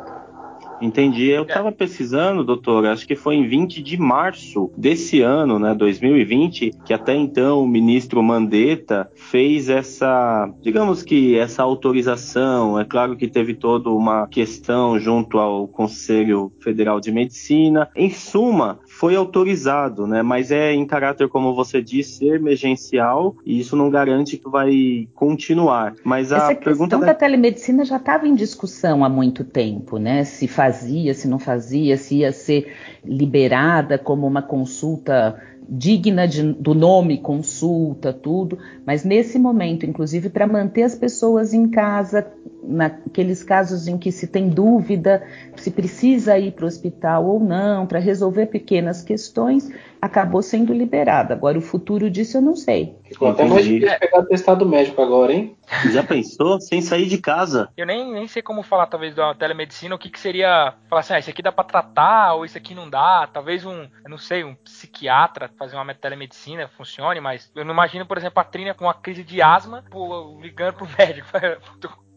Entendi. 0.84 1.30
Eu 1.30 1.43
estava 1.43 1.72
pesquisando, 1.72 2.43
doutor, 2.43 2.86
acho 2.86 3.08
que 3.08 3.15
foi 3.15 3.36
em 3.36 3.48
20 3.48 3.82
de 3.82 3.98
março 3.98 4.69
desse 4.76 5.22
ano, 5.22 5.58
né, 5.58 5.74
2020, 5.74 6.72
que 6.86 6.93
até 6.93 7.15
então 7.15 7.63
o 7.63 7.67
ministro 7.67 8.22
Mandetta 8.22 9.10
fez 9.15 9.69
essa, 9.69 10.54
digamos 10.62 11.02
que 11.02 11.38
essa 11.38 11.63
autorização. 11.63 12.78
É 12.78 12.84
claro 12.84 13.15
que 13.15 13.30
teve 13.30 13.54
toda 13.54 13.89
uma 13.89 14.28
questão 14.28 15.00
junto 15.00 15.39
ao 15.39 15.69
Conselho 15.69 16.52
Federal 16.60 17.00
de 17.00 17.13
Medicina. 17.13 17.89
Em 17.96 18.10
suma, 18.10 18.80
foi 18.93 19.15
autorizado, 19.15 20.06
né? 20.06 20.21
Mas 20.21 20.51
é 20.51 20.71
em 20.71 20.86
caráter, 20.86 21.27
como 21.27 21.56
você 21.56 21.82
disse, 21.82 22.27
emergencial 22.27 23.36
e 23.43 23.60
isso 23.60 23.75
não 23.75 23.89
garante 23.89 24.38
que 24.38 24.47
vai 24.47 25.08
continuar. 25.15 25.95
Mas 26.03 26.32
a 26.32 26.38
Essa 26.38 26.56
pergunta 26.56 26.97
da... 26.99 27.08
da 27.08 27.13
telemedicina 27.13 27.84
já 27.84 27.97
estava 27.97 28.27
em 28.27 28.36
discussão 28.36 29.03
há 29.03 29.10
muito 29.10 29.43
tempo, 29.43 29.97
né? 29.97 30.23
Se 30.23 30.47
fazia, 30.47 31.13
se 31.15 31.27
não 31.27 31.39
fazia, 31.39 31.97
se 31.97 32.17
ia 32.17 32.32
ser 32.32 32.71
liberada 33.03 33.97
como 33.97 34.27
uma 34.27 34.43
consulta 34.43 35.41
digna 35.69 36.28
de, 36.28 36.54
do 36.54 36.73
nome, 36.73 37.17
consulta, 37.17 38.12
tudo, 38.13 38.58
mas 38.86 39.04
nesse 39.04 39.39
momento, 39.39 39.86
inclusive 39.86 40.30
para 40.30 40.47
manter 40.47 40.84
as 40.84 40.95
pessoas 40.95 41.54
em 41.54 41.69
casa, 41.69 42.32
naqueles 42.63 43.43
casos 43.43 43.88
em 43.88 43.97
que 43.97 44.12
se 44.12 44.28
tem 44.28 44.49
dúvida 44.49 45.23
se 45.58 45.69
precisa 45.69 46.38
ir 46.38 46.54
para 46.54 46.65
o 46.65 46.67
hospital 46.67 47.26
ou 47.26 47.39
não, 47.39 47.86
para 47.86 47.99
resolver 47.99 48.47
pequenas 48.47 49.02
questões, 49.02 49.69
acabou 50.04 50.42
sendo 50.42 50.74
liberada. 50.74 51.34
Agora, 51.34 51.58
o 51.58 51.62
futuro 51.62 52.10
disso 52.10 52.36
eu 52.36 52.42
não 52.42 52.58
sei. 52.58 52.94
Ficou 53.06 53.30
até 53.30 53.46
mais 53.46 53.63
difícil 53.63 53.98
pegar 54.00 54.24
testado 54.24 54.66
médico 54.66 55.02
agora, 55.02 55.32
hein? 55.32 55.56
Já 55.94 56.04
pensou? 56.04 56.60
Sem 56.60 56.82
sair 56.82 57.06
de 57.06 57.18
casa. 57.18 57.70
Eu 57.78 57.86
nem, 57.86 58.12
nem 58.12 58.28
sei 58.28 58.42
como 58.42 58.63
falar, 58.63 58.88
talvez, 58.88 59.16
da 59.16 59.34
telemedicina, 59.34 59.96
o 59.96 59.98
que, 59.98 60.10
que 60.10 60.20
seria 60.20 60.74
falar 60.89 61.00
assim, 61.00 61.13
ah, 61.13 61.20
isso 61.20 61.30
aqui 61.30 61.42
dá 61.42 61.54
para 61.54 61.63
tratar, 61.63 62.34
ou 62.34 62.44
isso 62.44 62.58
aqui 62.58 62.76
não 62.76 62.89
dá. 62.89 63.30
Talvez 63.32 63.66
um, 63.66 63.84
eu 64.04 64.10
não 64.10 64.18
sei, 64.18 64.44
um 64.44 64.56
psiquiatra 64.56 65.50
fazer 65.58 65.78
uma 65.78 65.96
telemedicina 65.96 66.68
funcione, 66.68 67.22
mas 67.22 67.50
eu 67.56 67.63
não 67.63 67.74
imagino, 67.74 68.06
por 68.06 68.18
exemplo, 68.18 68.42
a 68.42 68.44
Trina 68.44 68.74
com 68.74 68.84
uma 68.84 68.94
crise 68.94 69.24
de 69.24 69.42
asma, 69.42 69.86
pô, 69.89 70.38
ligando 70.42 70.74
pro 70.74 70.88
médico. 71.00 71.30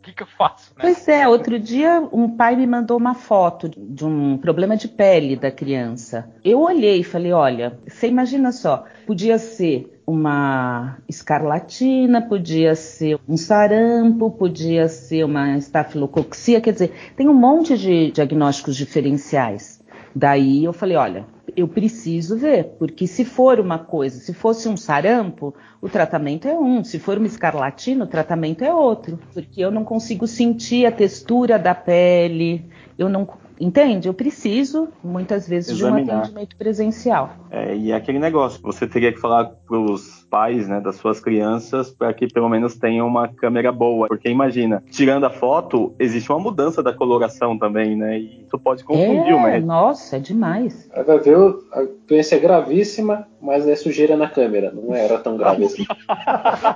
Que, 0.06 0.12
que 0.12 0.22
eu 0.22 0.26
faço? 0.38 0.70
Né? 0.76 0.82
Pois 0.82 1.08
é, 1.08 1.26
outro 1.26 1.58
dia 1.58 2.00
um 2.12 2.30
pai 2.30 2.54
me 2.54 2.64
mandou 2.64 2.96
uma 2.96 3.12
foto 3.12 3.68
de 3.68 4.04
um 4.04 4.38
problema 4.38 4.76
de 4.76 4.86
pele 4.86 5.34
da 5.34 5.50
criança. 5.50 6.30
Eu 6.44 6.60
olhei 6.60 7.00
e 7.00 7.04
falei: 7.04 7.32
olha, 7.32 7.76
você 7.84 8.06
imagina 8.06 8.52
só, 8.52 8.84
podia 9.04 9.36
ser 9.36 10.00
uma 10.06 10.98
escarlatina, 11.08 12.22
podia 12.22 12.76
ser 12.76 13.18
um 13.28 13.36
sarampo, 13.36 14.30
podia 14.30 14.86
ser 14.86 15.24
uma 15.24 15.58
estafilococcia, 15.58 16.60
quer 16.60 16.72
dizer, 16.72 16.92
tem 17.16 17.28
um 17.28 17.34
monte 17.34 17.76
de 17.76 18.12
diagnósticos 18.12 18.76
diferenciais. 18.76 19.82
Daí 20.14 20.62
eu 20.62 20.72
falei, 20.72 20.96
olha, 20.96 21.26
eu 21.56 21.66
preciso 21.66 22.36
ver, 22.36 22.74
porque 22.78 23.06
se 23.06 23.24
for 23.24 23.58
uma 23.58 23.78
coisa, 23.78 24.20
se 24.20 24.34
fosse 24.34 24.68
um 24.68 24.76
sarampo, 24.76 25.54
o 25.80 25.88
tratamento 25.88 26.46
é 26.46 26.58
um, 26.58 26.84
se 26.84 26.98
for 26.98 27.16
uma 27.16 27.26
escarlatina, 27.26 28.04
o 28.04 28.08
tratamento 28.08 28.62
é 28.62 28.72
outro, 28.74 29.18
porque 29.32 29.60
eu 29.60 29.70
não 29.70 29.82
consigo 29.82 30.26
sentir 30.26 30.84
a 30.84 30.92
textura 30.92 31.58
da 31.58 31.74
pele, 31.74 32.64
eu 32.98 33.08
não 33.08 33.26
Entende? 33.58 34.06
Eu 34.06 34.12
preciso, 34.14 34.88
muitas 35.02 35.48
vezes, 35.48 35.70
Examinar. 35.70 36.04
de 36.04 36.10
um 36.10 36.18
atendimento 36.18 36.56
presencial. 36.56 37.36
É, 37.50 37.74
e 37.74 37.90
é 37.90 37.96
aquele 37.96 38.18
negócio, 38.18 38.60
você 38.62 38.86
teria 38.86 39.12
que 39.12 39.18
falar 39.18 39.46
para 39.46 39.78
os 39.78 40.25
pais 40.30 40.68
né, 40.68 40.80
das 40.80 40.96
suas 40.96 41.20
crianças 41.20 41.90
para 41.90 42.12
que 42.12 42.26
pelo 42.26 42.48
menos 42.48 42.76
tenham 42.76 43.06
uma 43.06 43.28
câmera 43.28 43.72
boa. 43.72 44.08
Porque 44.08 44.28
imagina, 44.28 44.82
tirando 44.90 45.24
a 45.24 45.30
foto, 45.30 45.94
existe 45.98 46.30
uma 46.30 46.38
mudança 46.38 46.82
da 46.82 46.92
coloração 46.92 47.58
também, 47.58 47.96
né? 47.96 48.18
E 48.18 48.44
isso 48.46 48.58
pode 48.58 48.84
confundir 48.84 49.32
é, 49.32 49.34
o 49.34 49.42
médico. 49.42 49.66
Nossa, 49.66 50.16
é 50.16 50.20
demais. 50.20 50.88
Vai 51.06 51.18
ver, 51.18 51.36
a 51.72 51.86
doença 52.06 52.34
é 52.34 52.38
gravíssima, 52.38 53.26
mas 53.40 53.66
é 53.66 53.76
sujeira 53.76 54.16
na 54.16 54.28
câmera. 54.28 54.72
Não 54.72 54.94
era 54.94 55.18
tão 55.18 55.36
grave 55.36 55.64
assim. 55.64 55.84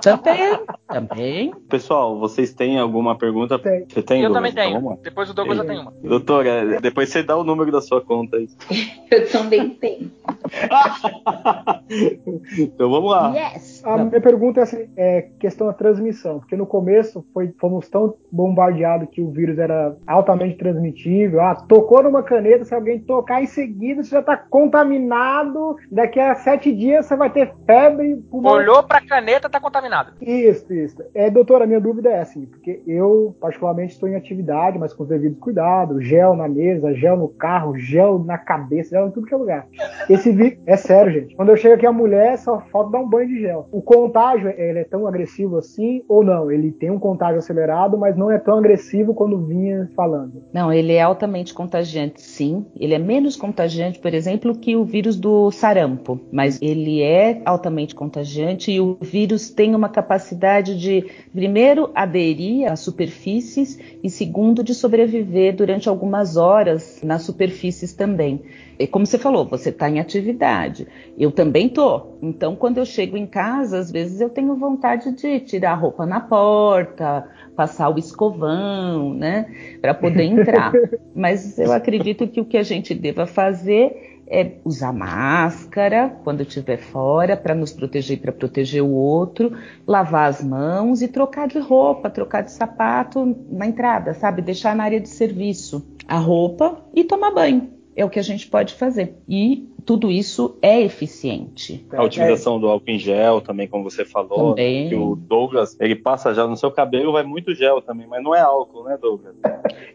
Também, 0.01 0.59
também. 0.87 1.53
Pessoal, 1.69 2.17
vocês 2.19 2.53
têm 2.53 2.79
alguma 2.79 3.17
pergunta? 3.17 3.57
Tem. 3.59 3.85
Você 3.87 4.01
tem, 4.01 4.21
eu 4.21 4.29
Douglas? 4.29 4.53
também 4.53 4.71
tenho. 4.71 4.89
lá. 4.89 4.97
Depois 5.01 5.29
o 5.29 5.33
Douglas 5.33 5.57
já 5.57 5.65
tem 5.65 5.79
uma. 5.79 5.93
Doutora, 6.03 6.79
depois 6.81 7.09
você 7.09 7.23
dá 7.23 7.37
o 7.37 7.43
número 7.43 7.71
da 7.71 7.81
sua 7.81 8.01
conta 8.01 8.37
aí. 8.37 8.49
Eu 9.11 9.29
também 9.29 9.69
tenho. 9.71 10.09
então 12.57 12.89
vamos 12.89 13.11
lá. 13.11 13.33
Yes! 13.41 13.81
A 13.85 13.97
minha 13.97 14.21
pergunta 14.21 14.59
é, 14.59 14.63
assim, 14.63 14.87
é 14.95 15.21
questão 15.39 15.67
da 15.67 15.73
transmissão, 15.73 16.39
porque 16.39 16.55
no 16.55 16.65
começo 16.65 17.25
foi, 17.33 17.51
fomos 17.59 17.89
tão 17.89 18.15
bombardeados 18.31 19.09
que 19.11 19.21
o 19.21 19.31
vírus 19.31 19.57
era 19.57 19.95
altamente 20.05 20.57
transmitível. 20.57 21.41
Ah, 21.41 21.55
tocou 21.55 22.03
numa 22.03 22.21
caneta, 22.23 22.63
se 22.63 22.73
alguém 22.75 22.99
tocar 22.99 23.41
em 23.41 23.47
seguida, 23.47 24.03
você 24.03 24.11
já 24.11 24.19
está 24.19 24.37
contaminado. 24.37 25.75
Daqui 25.91 26.19
a 26.19 26.35
sete 26.35 26.71
dias 26.71 27.05
você 27.05 27.15
vai 27.15 27.29
ter 27.29 27.51
febre. 27.65 28.17
pulmão- 28.29 28.53
Olhou 28.53 28.83
pra 28.83 29.01
caneta, 29.01 29.49
tá 29.49 29.59
contaminado. 29.59 30.11
Isso, 30.21 30.71
isso. 30.73 30.97
É, 31.13 31.29
doutora, 31.29 31.63
a 31.63 31.67
minha 31.67 31.79
dúvida 31.81 32.09
é 32.09 32.19
assim, 32.21 32.45
porque 32.45 32.81
eu, 32.85 33.35
particularmente, 33.39 33.93
estou 33.93 34.07
em 34.09 34.15
atividade, 34.15 34.77
mas 34.77 34.93
com 34.93 35.03
os 35.03 35.09
devidos 35.09 35.39
cuidados, 35.39 36.05
gel 36.05 36.35
na 36.35 36.47
mesa, 36.47 36.93
gel 36.93 37.17
no 37.17 37.27
carro, 37.29 37.77
gel 37.77 38.19
na 38.19 38.37
cabeça, 38.37 38.91
gel 38.91 39.07
em 39.07 39.11
tudo 39.11 39.25
que 39.27 39.33
é 39.33 39.37
lugar. 39.37 39.67
Esse 40.09 40.31
vírus, 40.31 40.59
é 40.65 40.77
sério, 40.77 41.11
gente. 41.11 41.35
Quando 41.35 41.49
eu 41.49 41.57
chego 41.57 41.75
aqui, 41.75 41.85
a 41.85 41.91
mulher 41.91 42.37
só 42.37 42.59
falta 42.71 42.91
dar 42.91 42.99
um 42.99 43.09
banho 43.09 43.29
de 43.31 43.41
gel. 43.41 43.67
O 43.71 43.81
contágio, 43.81 44.49
ele 44.49 44.79
é 44.79 44.83
tão 44.83 45.07
agressivo 45.07 45.57
assim 45.57 46.03
ou 46.07 46.23
não? 46.23 46.51
Ele 46.51 46.71
tem 46.71 46.91
um 46.91 46.99
contágio 46.99 47.39
acelerado, 47.39 47.97
mas 47.97 48.17
não 48.17 48.31
é 48.31 48.37
tão 48.37 48.57
agressivo 48.57 49.13
quando 49.13 49.37
vinha 49.45 49.89
falando. 49.95 50.43
Não, 50.53 50.71
ele 50.71 50.93
é 50.93 51.01
altamente 51.01 51.53
contagiante, 51.53 52.21
sim. 52.21 52.65
Ele 52.79 52.93
é 52.93 52.99
menos 52.99 53.35
contagiante, 53.35 53.99
por 53.99 54.13
exemplo, 54.13 54.55
que 54.55 54.75
o 54.75 54.83
vírus 54.83 55.19
do 55.19 55.51
sarampo, 55.51 56.19
mas 56.31 56.61
ele 56.61 57.01
é 57.01 57.41
altamente 57.45 57.95
contagiante 57.95 58.71
e 58.71 58.79
o 58.79 58.97
vírus 59.01 59.49
tem 59.49 59.73
uma 59.75 59.89
capacidade 59.89 60.77
de, 60.77 61.05
primeiro, 61.33 61.89
aderir 61.95 62.71
às 62.71 62.79
superfícies 62.81 63.79
e, 64.03 64.09
segundo, 64.09 64.63
de 64.63 64.73
sobreviver 64.73 65.55
durante 65.55 65.87
algumas 65.87 66.37
horas 66.37 67.01
nas 67.03 67.23
superfícies 67.23 67.93
também. 67.93 68.41
É 68.81 68.87
como 68.87 69.05
você 69.05 69.19
falou, 69.19 69.45
você 69.45 69.69
está 69.69 69.87
em 69.89 69.99
atividade. 69.99 70.87
Eu 71.17 71.31
também 71.31 71.69
tô. 71.69 72.17
Então, 72.19 72.55
quando 72.55 72.79
eu 72.79 72.85
chego 72.85 73.15
em 73.21 73.27
casa, 73.27 73.79
às 73.79 73.91
vezes 73.91 74.19
eu 74.19 74.29
tenho 74.29 74.55
vontade 74.55 75.11
de 75.11 75.39
tirar 75.39 75.71
a 75.71 75.75
roupa 75.75 76.05
na 76.05 76.19
porta, 76.19 77.27
passar 77.55 77.89
o 77.89 77.97
escovão, 77.97 79.13
né, 79.13 79.45
para 79.79 79.93
poder 79.93 80.23
entrar. 80.23 80.71
Mas 81.15 81.57
eu 81.57 81.71
acredito 81.71 82.27
que 82.27 82.41
o 82.41 82.45
que 82.45 82.57
a 82.57 82.63
gente 82.63 82.93
deva 82.93 83.25
fazer 83.25 84.21
é 84.27 84.53
usar 84.63 84.93
máscara 84.93 86.17
quando 86.23 86.41
estiver 86.41 86.77
fora 86.77 87.35
para 87.35 87.53
nos 87.53 87.73
proteger 87.73 88.17
e 88.17 88.21
para 88.21 88.31
proteger 88.31 88.81
o 88.81 88.89
outro, 88.89 89.51
lavar 89.85 90.29
as 90.29 90.41
mãos 90.41 91.01
e 91.01 91.07
trocar 91.09 91.49
de 91.49 91.59
roupa, 91.59 92.09
trocar 92.09 92.41
de 92.41 92.51
sapato 92.51 93.35
na 93.49 93.67
entrada, 93.67 94.13
sabe? 94.13 94.41
Deixar 94.41 94.73
na 94.73 94.85
área 94.85 95.01
de 95.01 95.09
serviço 95.09 95.85
a 96.07 96.17
roupa 96.17 96.81
e 96.93 97.03
tomar 97.03 97.31
banho. 97.31 97.80
É 97.95 98.05
o 98.05 98.09
que 98.09 98.19
a 98.19 98.23
gente 98.23 98.47
pode 98.47 98.73
fazer. 98.73 99.15
E 99.27 99.67
tudo 99.85 100.11
isso 100.11 100.57
é 100.61 100.79
eficiente. 100.81 101.85
A 101.91 102.03
utilização 102.03 102.59
do 102.59 102.67
álcool 102.69 102.89
em 102.89 102.99
gel 102.99 103.41
também, 103.41 103.67
como 103.67 103.83
você 103.83 104.05
falou, 104.05 104.49
Também. 104.51 104.83
né, 104.85 104.89
que 104.89 104.95
o 104.95 105.15
Douglas, 105.15 105.75
ele 105.79 105.95
passa 105.95 106.33
já 106.33 106.47
no 106.47 106.55
seu 106.55 106.71
cabelo, 106.71 107.11
vai 107.11 107.23
muito 107.23 107.53
gel 107.53 107.81
também, 107.81 108.07
mas 108.07 108.23
não 108.23 108.33
é 108.33 108.39
álcool, 108.39 108.83
né, 108.83 108.97
Douglas? 109.01 109.35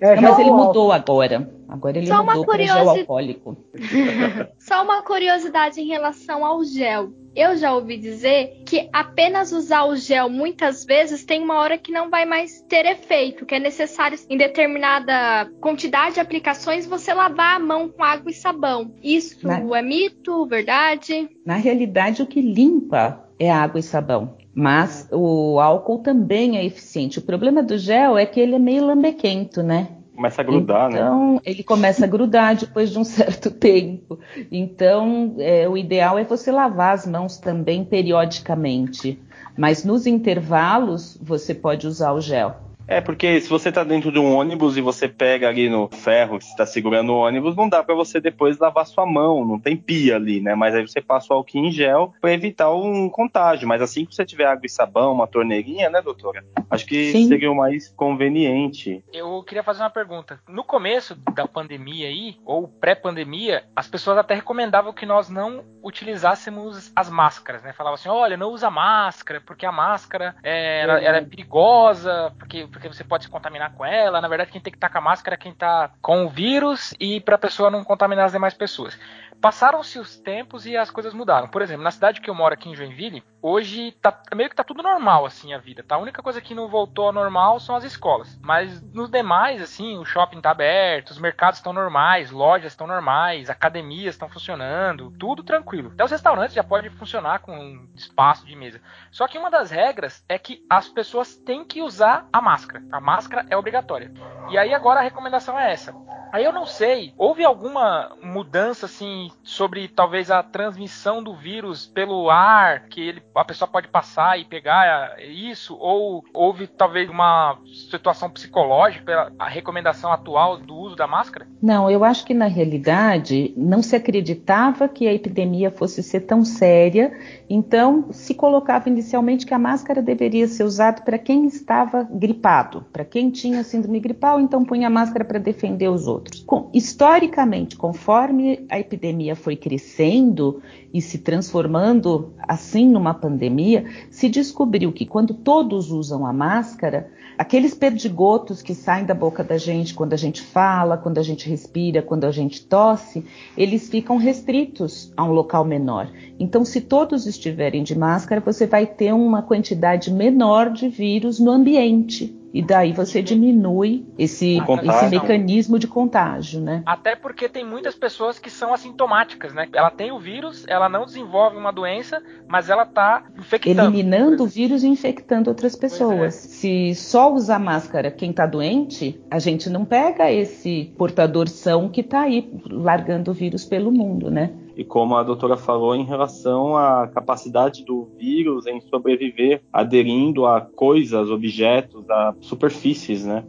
É, 0.01 0.15
Não, 0.17 0.23
mas 0.23 0.39
ele 0.39 0.51
o 0.51 0.53
álcool. 0.53 0.67
mudou 0.67 0.93
agora. 0.93 1.49
Agora 1.77 1.99
ele 1.99 2.07
Só 2.07 2.23
uma 2.23 2.35
mudou 2.35 2.57
gel 2.57 2.69
curiosi- 2.75 3.01
alcoólico. 3.01 3.57
Só 4.59 4.83
uma 4.83 5.03
curiosidade 5.03 5.81
em 5.81 5.87
relação 5.87 6.45
ao 6.45 6.65
gel. 6.65 7.13
Eu 7.35 7.55
já 7.57 7.75
ouvi 7.75 7.99
dizer 7.99 8.63
que 8.67 8.89
apenas 8.93 9.53
usar 9.53 9.85
o 9.85 9.95
gel 9.95 10.31
muitas 10.31 10.87
vezes 10.87 11.23
tem 11.23 11.43
uma 11.43 11.57
hora 11.59 11.77
que 11.77 11.93
não 11.93 12.09
vai 12.09 12.25
mais 12.25 12.63
ter 12.63 12.87
efeito, 12.87 13.45
que 13.45 13.55
é 13.55 13.59
necessário 13.61 14.19
em 14.31 14.39
determinada 14.39 15.51
quantidade 15.61 16.15
de 16.15 16.21
aplicações 16.21 16.87
você 16.87 17.13
lavar 17.13 17.57
a 17.57 17.59
mão 17.59 17.91
com 17.91 18.03
água 18.03 18.31
e 18.31 18.35
sabão. 18.35 18.95
Isso 19.03 19.47
Né? 19.47 19.63
é 19.75 19.83
mito, 19.83 20.47
verdade? 20.47 21.29
Na 21.45 21.57
realidade, 21.57 22.23
o 22.23 22.27
que 22.27 22.41
limpa 22.41 23.23
é 23.39 23.51
água 23.51 23.81
e 23.81 23.83
sabão. 23.83 24.35
Mas 24.55 25.07
o 25.13 25.61
álcool 25.61 25.99
também 25.99 26.57
é 26.57 26.65
eficiente. 26.65 27.19
O 27.19 27.23
problema 27.23 27.63
do 27.63 27.77
gel 27.77 28.17
é 28.17 28.25
que 28.25 28.41
ele 28.41 28.55
é 28.55 28.59
meio 28.59 28.87
lambequento, 28.87 29.63
né? 29.63 29.89
Começa 30.17 30.41
a 30.41 30.45
grudar, 30.45 30.91
né? 30.91 30.97
então, 30.97 31.41
ele 31.45 31.63
começa 31.63 32.05
a 32.05 32.09
grudar 32.09 32.57
depois 32.57 32.91
de 32.91 32.99
um 32.99 33.05
certo 33.05 33.51
tempo. 33.51 34.19
Então, 34.51 35.37
é, 35.39 35.69
o 35.69 35.77
ideal 35.77 36.19
é 36.19 36.25
você 36.25 36.51
lavar 36.51 36.95
as 36.95 37.07
mãos 37.07 37.39
também 37.39 37.85
periodicamente. 37.85 39.21
Mas 39.57 39.85
nos 39.85 40.07
intervalos, 40.07 41.19
você 41.23 41.55
pode 41.55 41.87
usar 41.87 42.13
o 42.13 42.21
gel. 42.21 42.66
É, 42.89 43.01
porque 43.01 43.41
se 43.41 43.49
você 43.49 43.73
tá 43.73 43.83
dentro 43.83 44.13
de 44.13 44.19
um 44.19 44.35
ônibus 44.35 44.77
e 44.77 44.81
você 44.81 45.09
pega 45.09 45.49
ali 45.49 45.69
no 45.69 45.89
ferro 45.89 46.39
que 46.39 46.45
está 46.45 46.65
segurando 46.65 47.13
o 47.13 47.19
ônibus, 47.19 47.57
não 47.57 47.69
dá 47.69 47.83
para 47.83 47.95
você 47.95 48.21
depois 48.21 48.59
lavar 48.59 48.87
sua 48.87 49.05
mão, 49.05 49.45
não 49.45 49.59
tem 49.59 49.77
pia 49.77 50.17
ali, 50.17 50.41
né? 50.41 50.55
Mas 50.55 50.75
aí 50.75 50.87
você 50.87 51.01
passa 51.01 51.33
o 51.33 51.37
álcool 51.37 51.59
em 51.59 51.71
gel 51.71 52.15
para 52.21 52.33
evitar 52.33 52.73
um 52.73 53.09
contágio. 53.09 53.67
Mas 53.67 53.83
assim 53.83 54.05
que 54.05 54.15
você 54.15 54.25
tiver 54.25 54.47
água 54.47 54.67
e 54.67 54.69
sabão, 54.69 55.13
uma 55.13 55.27
torneirinha, 55.27 55.91
né, 55.91 56.01
doutora? 56.01 56.45
Acho 56.71 56.87
que 56.87 57.13
Sim. 57.13 57.29
seria 57.29 57.51
o 57.51 57.57
mais 57.57 57.89
conveniente. 57.97 59.05
Eu 59.13 59.43
queria 59.43 59.63
fazer 59.63 59.83
uma 59.83 59.91
pergunta. 59.91 60.41
No 60.49 60.63
começo 60.63 61.17
da 61.35 61.47
pandemia 61.47 62.09
aí, 62.09 62.37
ou 62.45 62.69
pré-pandemia, 62.69 63.65
as 63.75 63.89
pessoas 63.89 64.19
até 64.19 64.35
recomendavam 64.35 64.93
que 64.93 65.07
nós 65.07 65.29
não 65.29 65.65
utilizássemos 65.83 66.93
as 66.95 67.09
máscaras, 67.09 67.63
né? 67.63 67.73
Falavam 67.73 67.95
assim, 67.95 68.09
olha, 68.09 68.37
não 68.37 68.51
usa 68.51 68.71
máscara, 68.71 69.41
porque 69.41 69.65
a 69.65 69.71
máscara 69.71 70.35
é, 70.43 70.83
ela, 70.83 71.01
ela 71.01 71.19
é 71.19 71.21
perigosa, 71.23 72.33
porque, 72.39 72.67
porque 72.77 72.89
você 72.89 73.03
pode 73.03 73.25
se 73.25 73.31
contaminar 73.31 73.73
com 73.73 73.85
ela. 73.85 74.21
Na 74.21 74.29
verdade, 74.29 74.53
quem 74.53 74.61
tem 74.61 74.71
que 74.71 74.77
estar 74.77 74.91
com 74.91 74.99
a 74.99 75.01
máscara 75.01 75.35
é 75.35 75.39
quem 75.39 75.53
tá 75.53 75.91
com 76.03 76.27
o 76.27 76.29
vírus 76.29 76.95
e 77.01 77.21
para 77.21 77.37
a 77.37 77.39
pessoa 77.39 77.71
não 77.71 77.83
contaminar 77.83 78.27
as 78.27 78.33
demais 78.33 78.53
pessoas. 78.53 78.99
Passaram-se 79.41 79.99
os 79.99 80.17
tempos 80.17 80.67
e 80.67 80.77
as 80.77 80.91
coisas 80.91 81.15
mudaram. 81.15 81.49
Por 81.49 81.63
exemplo, 81.63 81.83
na 81.83 81.91
cidade 81.91 82.21
que 82.21 82.29
eu 82.29 82.35
moro 82.35 82.55
aqui 82.55 82.69
em 82.69 82.75
Joinville, 82.75 83.23
hoje 83.41 83.93
tá 84.03 84.23
meio 84.35 84.51
que 84.51 84.57
tá 84.57 84.65
tudo 84.65 84.83
normal 84.83 85.25
assim 85.25 85.53
a 85.53 85.59
vida, 85.59 85.83
tá? 85.83 85.95
A 85.95 85.99
única 85.99 86.23
coisa 86.23 86.41
que 86.41 86.55
não 86.55 86.69
voltou 86.69 87.07
ao 87.07 87.13
normal 87.13 87.61
são 87.61 87.77
as 87.77 87.85
escolas. 87.85 88.39
Mas 88.43 88.83
nos 88.93 89.11
demais, 89.11 89.63
assim, 89.63 89.99
o 89.99 90.05
shopping 90.05 90.41
tá 90.41 90.51
aberto, 90.51 91.11
os 91.11 91.19
mercados 91.19 91.59
estão 91.59 91.73
normais, 91.73 92.31
lojas 92.31 92.73
estão 92.73 92.87
normais, 92.87 93.49
academias 93.49 94.15
estão 94.15 94.29
funcionando, 94.29 95.13
tudo 95.19 95.45
tranquilo. 95.45 95.93
Até 95.95 96.05
os 96.05 96.11
restaurantes 96.11 96.55
já 96.55 96.65
podem 96.65 96.91
funcionar 96.91 97.41
com 97.41 97.87
espaço 97.95 98.47
de 98.47 98.57
mesa. 98.57 98.81
Só 99.11 99.29
que 99.29 99.39
uma 99.39 99.51
das 99.51 99.71
regras 99.71 100.25
é 100.29 100.39
que 100.39 100.65
as 100.69 100.89
pessoas 100.89 101.37
têm 101.37 101.65
que 101.65 101.83
usar 101.83 102.27
a 102.33 102.41
máscara. 102.41 102.83
A 102.91 103.01
máscara 103.01 103.47
é 103.49 103.57
obrigatória. 103.57 104.13
E 104.51 104.59
aí 104.59 104.75
agora 104.75 105.01
a 105.01 105.03
recomendação 105.03 105.59
é 105.59 105.73
essa. 105.73 105.95
Aí 106.33 106.45
eu 106.45 106.53
não 106.53 106.67
sei, 106.67 107.15
houve 107.17 107.45
alguma 107.45 108.15
mudança 108.21 108.87
assim 108.87 109.26
sobre 109.43 109.89
talvez 109.89 110.31
a 110.31 110.43
transmissão 110.43 111.23
do 111.23 111.35
vírus 111.35 111.87
pelo 111.87 112.31
ar, 112.31 112.87
que 112.89 113.01
ele, 113.01 113.23
a 113.35 113.45
pessoa 113.45 113.69
pode 113.69 113.89
passar 113.89 114.39
e 114.39 114.45
pegar 114.45 115.17
isso, 115.23 115.77
ou 115.79 116.25
houve 116.33 116.67
talvez 116.67 117.09
uma 117.09 117.59
situação 117.89 118.31
psicológica 118.31 119.33
a 119.39 119.49
recomendação 119.49 120.13
atual 120.13 120.57
do 120.57 120.75
uso 120.75 120.97
da 120.97 121.07
máscara? 121.07 121.47
Não, 121.63 121.91
eu 121.91 122.05
acho 122.05 122.25
que 122.25 122.35
na 122.35 122.47
realidade 122.47 123.53
não 123.57 123.83
se 123.83 123.97
acreditava 123.97 124.89
que 124.89 125.07
a 125.07 125.13
epidemia 125.13 125.71
fosse 125.71 126.03
ser 126.03 126.21
tão 126.21 126.45
séria, 126.45 127.13
então 127.49 128.07
se 128.11 128.35
colocava 128.35 128.89
inicialmente 128.89 129.47
que 129.47 129.55
a 129.55 129.59
máscara 129.59 130.03
deveria 130.03 130.47
ser 130.47 130.65
usada 130.65 131.03
para 131.03 131.19
quem 131.19 131.47
estava 131.47 132.07
gripado, 132.11 132.85
para 132.93 133.05
quem 133.05 133.31
tinha 133.31 133.65
síndrome 133.65 134.01
gripal, 134.01 134.41
então 134.41 134.65
punha 134.65 134.89
a 134.89 134.91
máscara 134.91 135.25
para 135.25 135.39
defender 135.39 135.89
os 135.89 136.07
outros. 136.07 136.43
Com, 136.43 136.71
historicamente, 136.73 137.77
conforme 137.77 138.67
a 138.71 138.79
epidemia 138.79 139.16
foi 139.35 139.57
crescendo 139.57 140.61
e 140.93 141.01
se 141.01 141.19
transformando 141.19 142.33
assim 142.47 142.89
numa 142.89 143.15
pandemia, 143.15 143.85
se 144.11 144.29
descobriu 144.29 144.93
que 144.93 145.07
quando 145.07 145.35
todos 145.35 145.91
usam 145.91 146.27
a 146.27 146.33
máscara, 146.33 147.11
aqueles 147.39 147.75
perdigotos 147.75 148.63
que 148.63 148.75
saem 148.75 149.05
da 149.05 149.15
boca 149.15 149.43
da 149.43 149.59
gente 149.59 149.95
quando 149.95 150.13
a 150.13 150.17
gente 150.17 150.43
fala, 150.43 150.97
quando 150.97 151.19
a 151.19 151.23
gente 151.23 151.49
respira, 151.49 152.03
quando 152.03 152.25
a 152.25 152.31
gente 152.31 152.65
tosse, 152.65 153.25
eles 153.57 153.89
ficam 153.89 154.17
restritos 154.17 155.13
a 155.17 155.25
um 155.25 155.33
local 155.33 155.65
menor. 155.65 156.11
Então, 156.39 156.65
se 156.65 156.81
todos 156.81 157.27
estiverem 157.27 157.83
de 157.83 157.99
máscara, 157.99 158.41
você 158.41 158.67
vai 158.67 158.87
ter 158.87 159.13
uma 159.13 159.43
quantidade 159.43 160.13
menor 160.13 160.71
de 160.71 160.89
vírus 160.89 161.39
no 161.39 161.51
ambiente. 161.51 162.35
E 162.57 162.63
daí 162.63 162.91
você 162.91 163.21
diminui 163.21 164.07
esse, 164.19 164.57
esse 164.57 165.09
mecanismo 165.11 165.79
de 165.79 165.87
contágio, 165.87 166.59
né? 166.59 166.83
Até 166.87 167.15
porque 167.15 167.51
tem 167.51 167.67
muitas 167.67 167.95
pessoas 167.95 168.39
que 168.39 168.49
são 168.49 168.73
assintomáticas, 168.73 169.53
né? 169.53 169.69
Ela 169.75 169.91
tem 169.91 170.11
o 170.11 170.19
vírus, 170.19 170.65
ela 170.67 170.89
não 170.89 171.05
desenvolve 171.05 171.55
uma 171.59 171.71
doença, 171.71 172.23
mas 172.49 172.71
ela 172.71 172.87
tá 172.87 173.25
infectando. 173.39 173.83
Eliminando 173.83 174.45
o 174.45 174.47
vírus 174.47 174.83
e 174.83 174.89
infectando 174.89 175.51
outras 175.51 175.77
pessoas. 175.77 176.29
É. 176.29 176.31
Se 176.31 176.95
só 176.95 177.31
usar 177.31 177.59
máscara 177.59 178.11
quem 178.11 178.33
tá 178.33 178.47
doente, 178.47 179.21
a 179.31 179.39
gente 179.39 179.69
não 179.69 179.85
pega 179.85 180.33
esse 180.33 180.95
portador 180.97 181.49
são 181.49 181.91
que 181.91 182.03
tá 182.03 182.23
aí 182.23 182.51
largando 182.71 183.33
o 183.33 183.35
vírus 183.35 183.67
pelo 183.67 183.93
mundo, 183.93 184.31
né? 184.31 184.51
E 184.77 184.85
como 184.85 185.17
a 185.17 185.23
doutora 185.23 185.57
falou, 185.57 185.97
em 185.97 186.05
relação 186.05 186.77
à 186.77 187.09
capacidade 187.09 187.83
do 187.83 188.11
vírus 188.19 188.67
em 188.67 188.79
sobreviver 188.83 189.63
aderindo 189.73 190.45
a 190.45 190.61
coisas, 190.61 191.31
objetos, 191.31 192.09
a 192.11 192.35
superfícies, 192.41 193.25
né? 193.25 193.43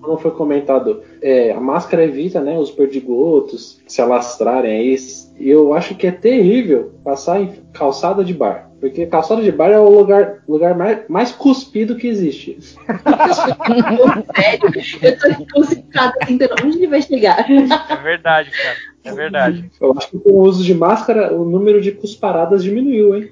Como 0.00 0.18
foi 0.18 0.32
comentado, 0.32 1.02
é, 1.22 1.52
a 1.52 1.60
máscara 1.60 2.04
evita 2.04 2.40
né, 2.40 2.58
os 2.58 2.70
perdigotos 2.70 3.80
se 3.86 4.02
alastrarem 4.02 4.72
aí. 4.72 4.96
Eu 5.38 5.74
acho 5.74 5.94
que 5.94 6.06
é 6.06 6.10
terrível 6.10 6.94
passar 7.04 7.40
em 7.40 7.52
calçada 7.72 8.24
de 8.24 8.34
bar. 8.34 8.70
Porque 8.80 9.06
calçada 9.06 9.42
de 9.42 9.52
bar 9.52 9.70
é 9.70 9.78
o 9.78 9.88
lugar, 9.88 10.42
lugar 10.46 10.76
mais, 10.76 11.08
mais 11.08 11.32
cuspido 11.32 11.96
que 11.96 12.06
existe. 12.06 12.58
Sério, 12.60 12.76
eu 15.02 15.18
tô 15.18 15.28
concentrada 15.54 16.12
tentando 16.26 16.54
onde 16.64 16.76
ele 16.78 16.88
vai 16.88 17.02
chegar. 17.02 17.46
É 17.50 17.96
verdade, 17.96 18.50
cara. 18.50 18.76
É 19.06 19.14
verdade. 19.14 19.70
Eu 19.80 19.94
acho 19.96 20.10
que 20.10 20.18
com 20.18 20.30
o 20.30 20.42
uso 20.42 20.64
de 20.64 20.74
máscara, 20.74 21.32
o 21.32 21.44
número 21.44 21.80
de 21.80 21.92
cusparadas 21.92 22.62
diminuiu, 22.62 23.16
hein? 23.16 23.30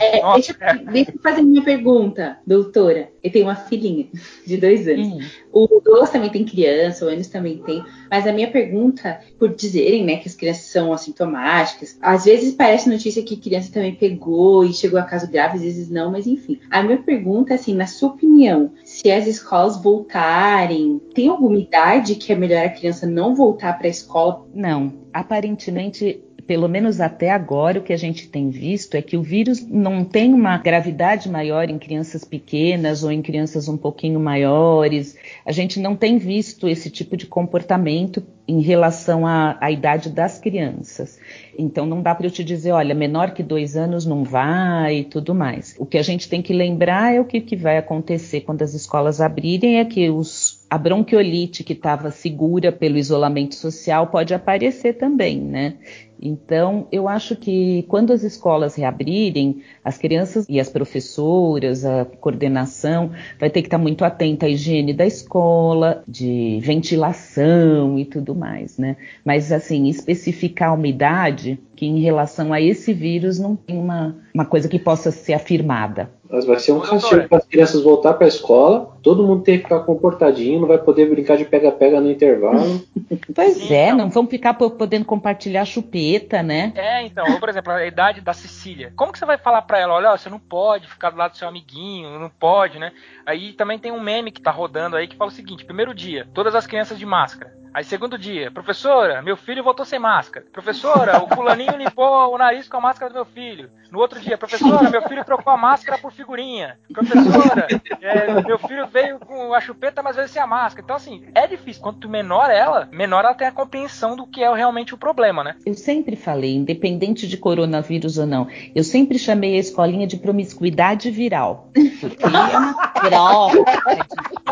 É, 0.00 0.32
deixa, 0.34 0.56
deixa, 0.90 1.12
eu 1.12 1.20
fazer 1.22 1.42
minha 1.42 1.62
pergunta, 1.62 2.38
doutora. 2.46 3.08
Eu 3.22 3.30
tenho 3.30 3.46
uma 3.46 3.54
filhinha 3.54 4.06
de 4.46 4.56
dois 4.56 4.88
anos. 4.88 5.06
Hum. 5.06 5.20
O 5.52 5.80
Douglas 5.84 6.10
também 6.10 6.30
tem 6.30 6.44
criança, 6.44 7.04
o 7.04 7.08
Anis 7.08 7.28
também 7.28 7.58
tem. 7.58 7.84
Mas 8.10 8.26
a 8.26 8.32
minha 8.32 8.50
pergunta, 8.50 9.20
por 9.38 9.54
dizerem 9.54 10.04
né, 10.04 10.16
que 10.16 10.28
as 10.28 10.34
crianças 10.34 10.64
são 10.66 10.92
assintomáticas, 10.92 11.98
às 12.00 12.24
vezes 12.24 12.54
parece 12.54 12.88
notícia 12.88 13.22
que 13.22 13.36
criança 13.36 13.72
também 13.72 13.94
pegou 13.94 14.64
e 14.64 14.72
chegou 14.72 14.98
a 14.98 15.02
caso 15.02 15.30
grave, 15.30 15.56
às 15.56 15.62
vezes 15.62 15.90
não, 15.90 16.10
mas 16.10 16.26
enfim. 16.26 16.58
A 16.70 16.82
minha 16.82 16.98
pergunta 16.98 17.52
é 17.52 17.56
assim, 17.56 17.74
na 17.74 17.86
sua 17.86 18.10
opinião, 18.10 18.72
se 19.00 19.10
as 19.10 19.26
escolas 19.26 19.82
voltarem, 19.82 21.00
tem 21.14 21.28
alguma 21.28 21.58
idade 21.58 22.16
que 22.16 22.32
é 22.32 22.36
melhor 22.36 22.66
a 22.66 22.68
criança 22.68 23.06
não 23.06 23.34
voltar 23.34 23.78
para 23.78 23.86
a 23.86 23.90
escola? 23.90 24.46
Não, 24.54 24.92
aparentemente 25.12 26.22
pelo 26.50 26.68
menos 26.68 27.00
até 27.00 27.30
agora, 27.30 27.78
o 27.78 27.82
que 27.82 27.92
a 27.92 27.96
gente 27.96 28.26
tem 28.28 28.50
visto 28.50 28.96
é 28.96 29.02
que 29.02 29.16
o 29.16 29.22
vírus 29.22 29.64
não 29.64 30.04
tem 30.04 30.34
uma 30.34 30.58
gravidade 30.58 31.30
maior 31.30 31.70
em 31.70 31.78
crianças 31.78 32.24
pequenas 32.24 33.04
ou 33.04 33.12
em 33.12 33.22
crianças 33.22 33.68
um 33.68 33.76
pouquinho 33.76 34.18
maiores. 34.18 35.16
A 35.46 35.52
gente 35.52 35.78
não 35.78 35.94
tem 35.94 36.18
visto 36.18 36.68
esse 36.68 36.90
tipo 36.90 37.16
de 37.16 37.24
comportamento 37.24 38.20
em 38.50 38.60
relação 38.60 39.24
à, 39.24 39.56
à 39.60 39.70
idade 39.70 40.10
das 40.10 40.38
crianças. 40.38 41.18
Então 41.56 41.86
não 41.86 42.02
dá 42.02 42.14
para 42.14 42.26
eu 42.26 42.30
te 42.30 42.42
dizer, 42.42 42.72
olha, 42.72 42.94
menor 42.94 43.30
que 43.30 43.44
dois 43.44 43.76
anos 43.76 44.04
não 44.04 44.24
vai 44.24 44.98
e 44.98 45.04
tudo 45.04 45.32
mais. 45.34 45.76
O 45.78 45.86
que 45.86 45.96
a 45.96 46.02
gente 46.02 46.28
tem 46.28 46.42
que 46.42 46.52
lembrar 46.52 47.14
é 47.14 47.20
o 47.20 47.24
que, 47.24 47.40
que 47.40 47.54
vai 47.54 47.78
acontecer 47.78 48.40
quando 48.40 48.62
as 48.62 48.74
escolas 48.74 49.20
abrirem, 49.20 49.78
é 49.78 49.84
que 49.84 50.10
os 50.10 50.58
a 50.68 50.78
bronquiolite 50.78 51.64
que 51.64 51.72
estava 51.72 52.12
segura 52.12 52.70
pelo 52.70 52.96
isolamento 52.96 53.56
social 53.56 54.06
pode 54.06 54.32
aparecer 54.32 54.94
também, 54.94 55.40
né? 55.40 55.74
Então, 56.22 56.86
eu 56.92 57.08
acho 57.08 57.34
que 57.34 57.84
quando 57.88 58.12
as 58.12 58.22
escolas 58.22 58.74
reabrirem, 58.74 59.62
as 59.84 59.96
crianças 59.96 60.44
e 60.48 60.60
as 60.60 60.68
professoras, 60.68 61.84
a 61.84 62.04
coordenação, 62.04 63.10
vai 63.38 63.48
ter 63.48 63.62
que 63.62 63.68
estar 63.68 63.78
muito 63.78 64.04
atenta 64.04 64.46
à 64.46 64.48
higiene 64.48 64.92
da 64.92 65.06
escola, 65.06 66.02
de 66.06 66.58
ventilação 66.62 67.98
e 67.98 68.04
tudo 68.04 68.34
mais, 68.34 68.76
né? 68.76 68.96
Mas, 69.24 69.50
assim, 69.50 69.88
especificar 69.88 70.74
uma 70.74 70.88
idade 70.88 71.58
que 71.80 71.86
em 71.86 72.00
relação 72.00 72.52
a 72.52 72.60
esse 72.60 72.92
vírus 72.92 73.38
não 73.38 73.56
tem 73.56 73.78
uma, 73.78 74.14
uma 74.34 74.44
coisa 74.44 74.68
que 74.68 74.78
possa 74.78 75.10
ser 75.10 75.32
afirmada. 75.32 76.10
Mas 76.30 76.44
vai 76.44 76.58
ser 76.58 76.72
um 76.72 76.80
castigo 76.80 77.26
para 77.26 77.38
as 77.38 77.46
crianças 77.46 77.82
voltar 77.82 78.12
para 78.12 78.26
a 78.26 78.28
escola, 78.28 78.96
todo 79.02 79.26
mundo 79.26 79.42
tem 79.42 79.56
que 79.56 79.64
ficar 79.64 79.80
comportadinho, 79.80 80.60
não 80.60 80.68
vai 80.68 80.76
poder 80.76 81.08
brincar 81.08 81.38
de 81.38 81.46
pega-pega 81.46 82.00
no 82.00 82.10
intervalo. 82.10 82.82
pois 83.34 83.54
Sim, 83.54 83.72
é, 83.72 83.86
então. 83.86 83.96
não 83.96 84.10
vão 84.10 84.26
ficar 84.26 84.52
podendo 84.52 85.06
compartilhar 85.06 85.64
chupeta, 85.64 86.00
né? 86.42 86.72
É, 86.74 87.02
então, 87.02 87.24
ou, 87.30 87.38
por 87.38 87.48
exemplo, 87.48 87.72
a 87.72 87.86
idade 87.86 88.20
da 88.20 88.32
Cecília. 88.32 88.92
Como 88.96 89.12
que 89.12 89.18
você 89.18 89.24
vai 89.24 89.38
falar 89.38 89.62
para 89.62 89.78
ela, 89.78 89.94
olha, 89.94 90.16
você 90.16 90.28
não 90.28 90.38
pode 90.38 90.88
ficar 90.88 91.10
do 91.10 91.16
lado 91.16 91.32
do 91.32 91.36
seu 91.36 91.48
amiguinho, 91.48 92.18
não 92.18 92.30
pode, 92.30 92.78
né? 92.78 92.92
Aí 93.24 93.52
também 93.52 93.78
tem 93.78 93.92
um 93.92 94.00
meme 94.00 94.32
que 94.32 94.40
tá 94.40 94.50
rodando 94.50 94.96
aí 94.96 95.06
que 95.06 95.16
fala 95.16 95.30
o 95.30 95.34
seguinte: 95.34 95.64
primeiro 95.64 95.94
dia, 95.94 96.28
todas 96.34 96.54
as 96.54 96.66
crianças 96.66 96.98
de 96.98 97.06
máscara. 97.06 97.52
Aí, 97.72 97.84
segundo 97.84 98.18
dia, 98.18 98.50
professora, 98.50 99.22
meu 99.22 99.36
filho 99.36 99.62
voltou 99.62 99.86
sem 99.86 99.98
máscara. 99.98 100.44
Professora, 100.52 101.22
o 101.22 101.28
fulaninho 101.28 101.76
limpou 101.76 102.34
o 102.34 102.36
nariz 102.36 102.68
com 102.68 102.78
a 102.78 102.80
máscara 102.80 103.12
do 103.12 103.14
meu 103.14 103.24
filho. 103.24 103.70
No 103.92 104.00
outro 104.00 104.18
dia, 104.18 104.36
professora, 104.36 104.90
meu 104.90 105.02
filho 105.02 105.24
trocou 105.24 105.52
a 105.52 105.56
máscara 105.56 105.96
por 105.98 106.12
figurinha. 106.12 106.78
Professora, 106.92 107.68
é, 108.00 108.42
meu 108.42 108.58
filho 108.58 108.88
veio 108.88 109.20
com 109.20 109.54
a 109.54 109.60
chupeta, 109.60 110.02
mas 110.02 110.16
veio 110.16 110.28
sem 110.28 110.42
a 110.42 110.46
máscara. 110.46 110.82
Então, 110.84 110.96
assim, 110.96 111.24
é 111.32 111.46
difícil. 111.46 111.80
Quanto 111.80 112.08
menor 112.08 112.50
ela, 112.50 112.88
menor 112.90 113.24
ela 113.24 113.34
tem 113.34 113.46
a 113.46 113.52
compreensão 113.52 114.16
do 114.16 114.26
que 114.26 114.42
é 114.42 114.52
realmente 114.52 114.92
o 114.92 114.98
problema, 114.98 115.44
né? 115.44 115.54
Eu 115.64 115.74
sempre 115.74 116.16
falei, 116.16 116.56
independente 116.56 117.28
de 117.28 117.36
coronavírus 117.36 118.18
ou 118.18 118.26
não, 118.26 118.48
eu 118.74 118.82
sempre 118.82 119.18
chamei 119.18 119.56
a 119.56 119.60
escolinha 119.60 120.06
de 120.06 120.16
promiscuidade 120.16 121.10
viral. 121.10 121.70
Porque 122.00 122.24
é 122.24 122.58
uma 122.58 122.74
troca 122.92 123.60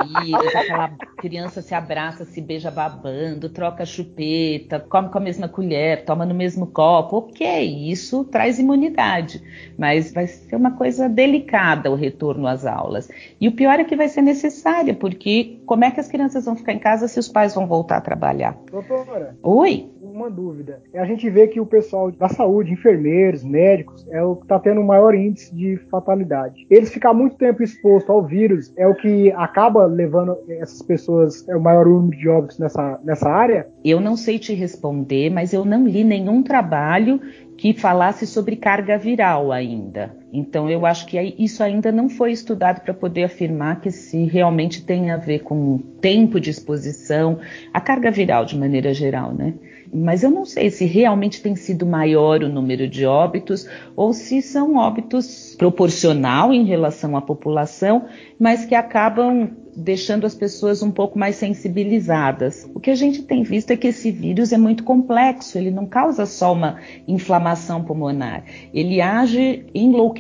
de 0.05 0.35
aquela 0.35 0.91
criança 1.17 1.63
se 1.63 1.75
abraça, 1.75 2.25
se 2.25 2.41
beija 2.41 2.71
babando, 2.71 3.08
troca 3.53 3.85
chupeta, 3.85 4.81
come 4.81 5.09
com 5.09 5.19
a 5.19 5.21
mesma 5.21 5.49
colher, 5.49 6.05
toma 6.05 6.25
no 6.25 6.35
mesmo 6.35 6.67
copo. 6.67 7.19
Ok, 7.19 7.91
isso 7.91 8.25
traz 8.25 8.59
imunidade 8.59 9.43
mas 9.79 10.13
vai 10.13 10.27
ser 10.27 10.57
uma 10.57 10.73
coisa 10.73 11.09
delicada 11.09 11.89
o 11.89 11.95
retorno 11.95 12.49
às 12.49 12.67
aulas. 12.67 13.09
E 13.41 13.47
o 13.47 13.53
pior 13.53 13.79
é 13.79 13.85
que 13.85 13.95
vai 13.95 14.09
ser 14.09 14.23
necessária, 14.23 14.93
porque 14.93 15.61
como 15.65 15.85
é 15.85 15.91
que 15.93 16.01
as 16.01 16.09
crianças 16.09 16.47
vão 16.47 16.57
ficar 16.57 16.73
em 16.73 16.81
casa 16.81 17.07
se 17.07 17.21
os 17.21 17.29
pais 17.29 17.55
vão 17.55 17.67
voltar 17.67 17.99
a 17.99 18.01
trabalhar? 18.01 18.59
Doutora. 18.71 19.37
Oi? 19.41 19.89
Uma 20.13 20.31
dúvida. 20.31 20.83
A 20.95 21.05
gente 21.05 21.29
vê 21.31 21.47
que 21.47 21.61
o 21.61 21.67
pessoal 21.67 22.11
da 22.11 22.29
saúde, 22.29 22.73
enfermeiros, 22.73 23.45
médicos, 23.45 24.07
é 24.11 24.23
o 24.23 24.37
que 24.37 24.43
está 24.43 24.59
tendo 24.59 24.81
o 24.81 24.87
maior 24.87 25.15
índice 25.15 25.55
de 25.55 25.77
fatalidade. 25.91 26.67
Eles 26.71 26.93
ficar 26.93 27.13
muito 27.13 27.37
tempo 27.37 27.63
exposto 27.63 28.11
ao 28.11 28.25
vírus 28.25 28.73
é 28.77 28.87
o 28.87 28.95
que 28.95 29.31
acaba 29.33 29.87
levando 29.87 30.37
essas 30.49 30.83
pessoas, 30.83 31.47
é 31.49 31.57
o 31.57 31.61
maior 31.61 31.87
número 31.87 32.17
de 32.17 32.29
óbitos 32.29 32.59
nessa, 32.59 33.01
nessa 33.05 33.29
área? 33.29 33.69
Eu 33.85 34.01
não 34.01 34.17
sei 34.17 34.39
te 34.39 34.55
responder, 34.55 35.31
mas 35.31 35.53
eu 35.53 35.65
não 35.65 35.87
li 35.87 36.05
nenhum 36.05 36.43
trabalho 36.43 37.21
que 37.57 37.75
falasse 37.75 38.27
sobre 38.27 38.57
carga 38.57 38.97
viral 38.97 39.51
ainda. 39.51 40.17
Então, 40.33 40.69
eu 40.69 40.85
acho 40.85 41.07
que 41.07 41.35
isso 41.39 41.63
ainda 41.63 41.91
não 41.91 42.09
foi 42.09 42.33
estudado 42.33 42.81
para 42.81 42.93
poder 42.93 43.25
afirmar 43.25 43.81
que 43.81 43.91
se 43.91 44.25
realmente 44.25 44.85
tem 44.85 45.11
a 45.11 45.17
ver 45.17 45.41
com 45.41 45.79
tempo 46.01 46.39
de 46.39 46.51
exposição, 46.51 47.39
a 47.73 47.81
carga 47.81 48.11
viral 48.11 48.45
de 48.45 48.57
maneira 48.57 48.93
geral, 48.93 49.33
né? 49.33 49.55
Mas 49.93 50.23
eu 50.23 50.31
não 50.31 50.45
sei 50.45 50.71
se 50.71 50.85
realmente 50.85 51.41
tem 51.41 51.57
sido 51.57 51.87
maior 51.87 52.43
o 52.43 52.49
número 52.49 52.87
de 52.87 53.07
óbitos 53.07 53.67
ou 53.97 54.13
se 54.13 54.43
são 54.43 54.77
óbitos 54.77 55.55
proporcional 55.57 56.53
em 56.53 56.65
relação 56.65 57.17
à 57.17 57.23
população, 57.23 58.05
mas 58.39 58.67
que 58.67 58.75
acabam 58.75 59.51
deixando 59.75 60.27
as 60.27 60.35
pessoas 60.35 60.83
um 60.83 60.91
pouco 60.91 61.19
mais 61.19 61.37
sensibilizadas. 61.37 62.69
O 62.75 62.81
que 62.81 62.91
a 62.91 62.95
gente 62.95 63.23
tem 63.23 63.43
visto 63.45 63.71
é 63.71 63.77
que 63.77 63.87
esse 63.87 64.11
vírus 64.11 64.53
é 64.53 64.59
muito 64.59 64.83
complexo, 64.83 65.57
ele 65.57 65.71
não 65.71 65.87
causa 65.87 66.27
só 66.27 66.53
uma 66.53 66.79
inflamação 67.07 67.85
pulmonar, 67.85 68.45
ele 68.75 69.01
age 69.01 69.67
enlouquecendo 69.73 70.18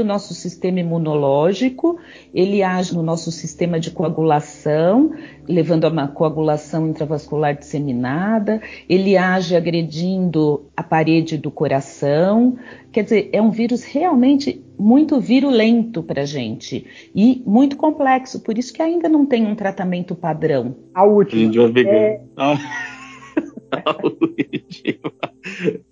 o 0.00 0.04
nosso 0.04 0.34
sistema 0.34 0.80
imunológico, 0.80 1.98
ele 2.34 2.62
age 2.62 2.94
no 2.94 3.02
nosso 3.02 3.32
sistema 3.32 3.80
de 3.80 3.90
coagulação, 3.90 5.12
levando 5.48 5.84
a 5.84 5.88
uma 5.88 6.08
coagulação 6.08 6.88
intravascular 6.88 7.56
disseminada, 7.56 8.60
ele 8.88 9.16
age 9.16 9.56
agredindo 9.56 10.66
a 10.76 10.82
parede 10.82 11.36
do 11.36 11.50
coração. 11.50 12.56
Quer 12.92 13.04
dizer, 13.04 13.30
é 13.32 13.40
um 13.40 13.50
vírus 13.50 13.82
realmente 13.82 14.62
muito 14.78 15.20
virulento 15.20 16.02
para 16.02 16.22
a 16.22 16.26
gente 16.26 16.86
e 17.14 17.42
muito 17.46 17.76
complexo, 17.76 18.40
por 18.40 18.56
isso 18.56 18.72
que 18.72 18.82
ainda 18.82 19.08
não 19.08 19.26
tem 19.26 19.46
um 19.46 19.54
tratamento 19.54 20.14
padrão. 20.14 20.76
A 20.94 21.04
última. 21.04 21.42
É... 21.88 22.20
A 23.70 23.96
última. 24.02 25.12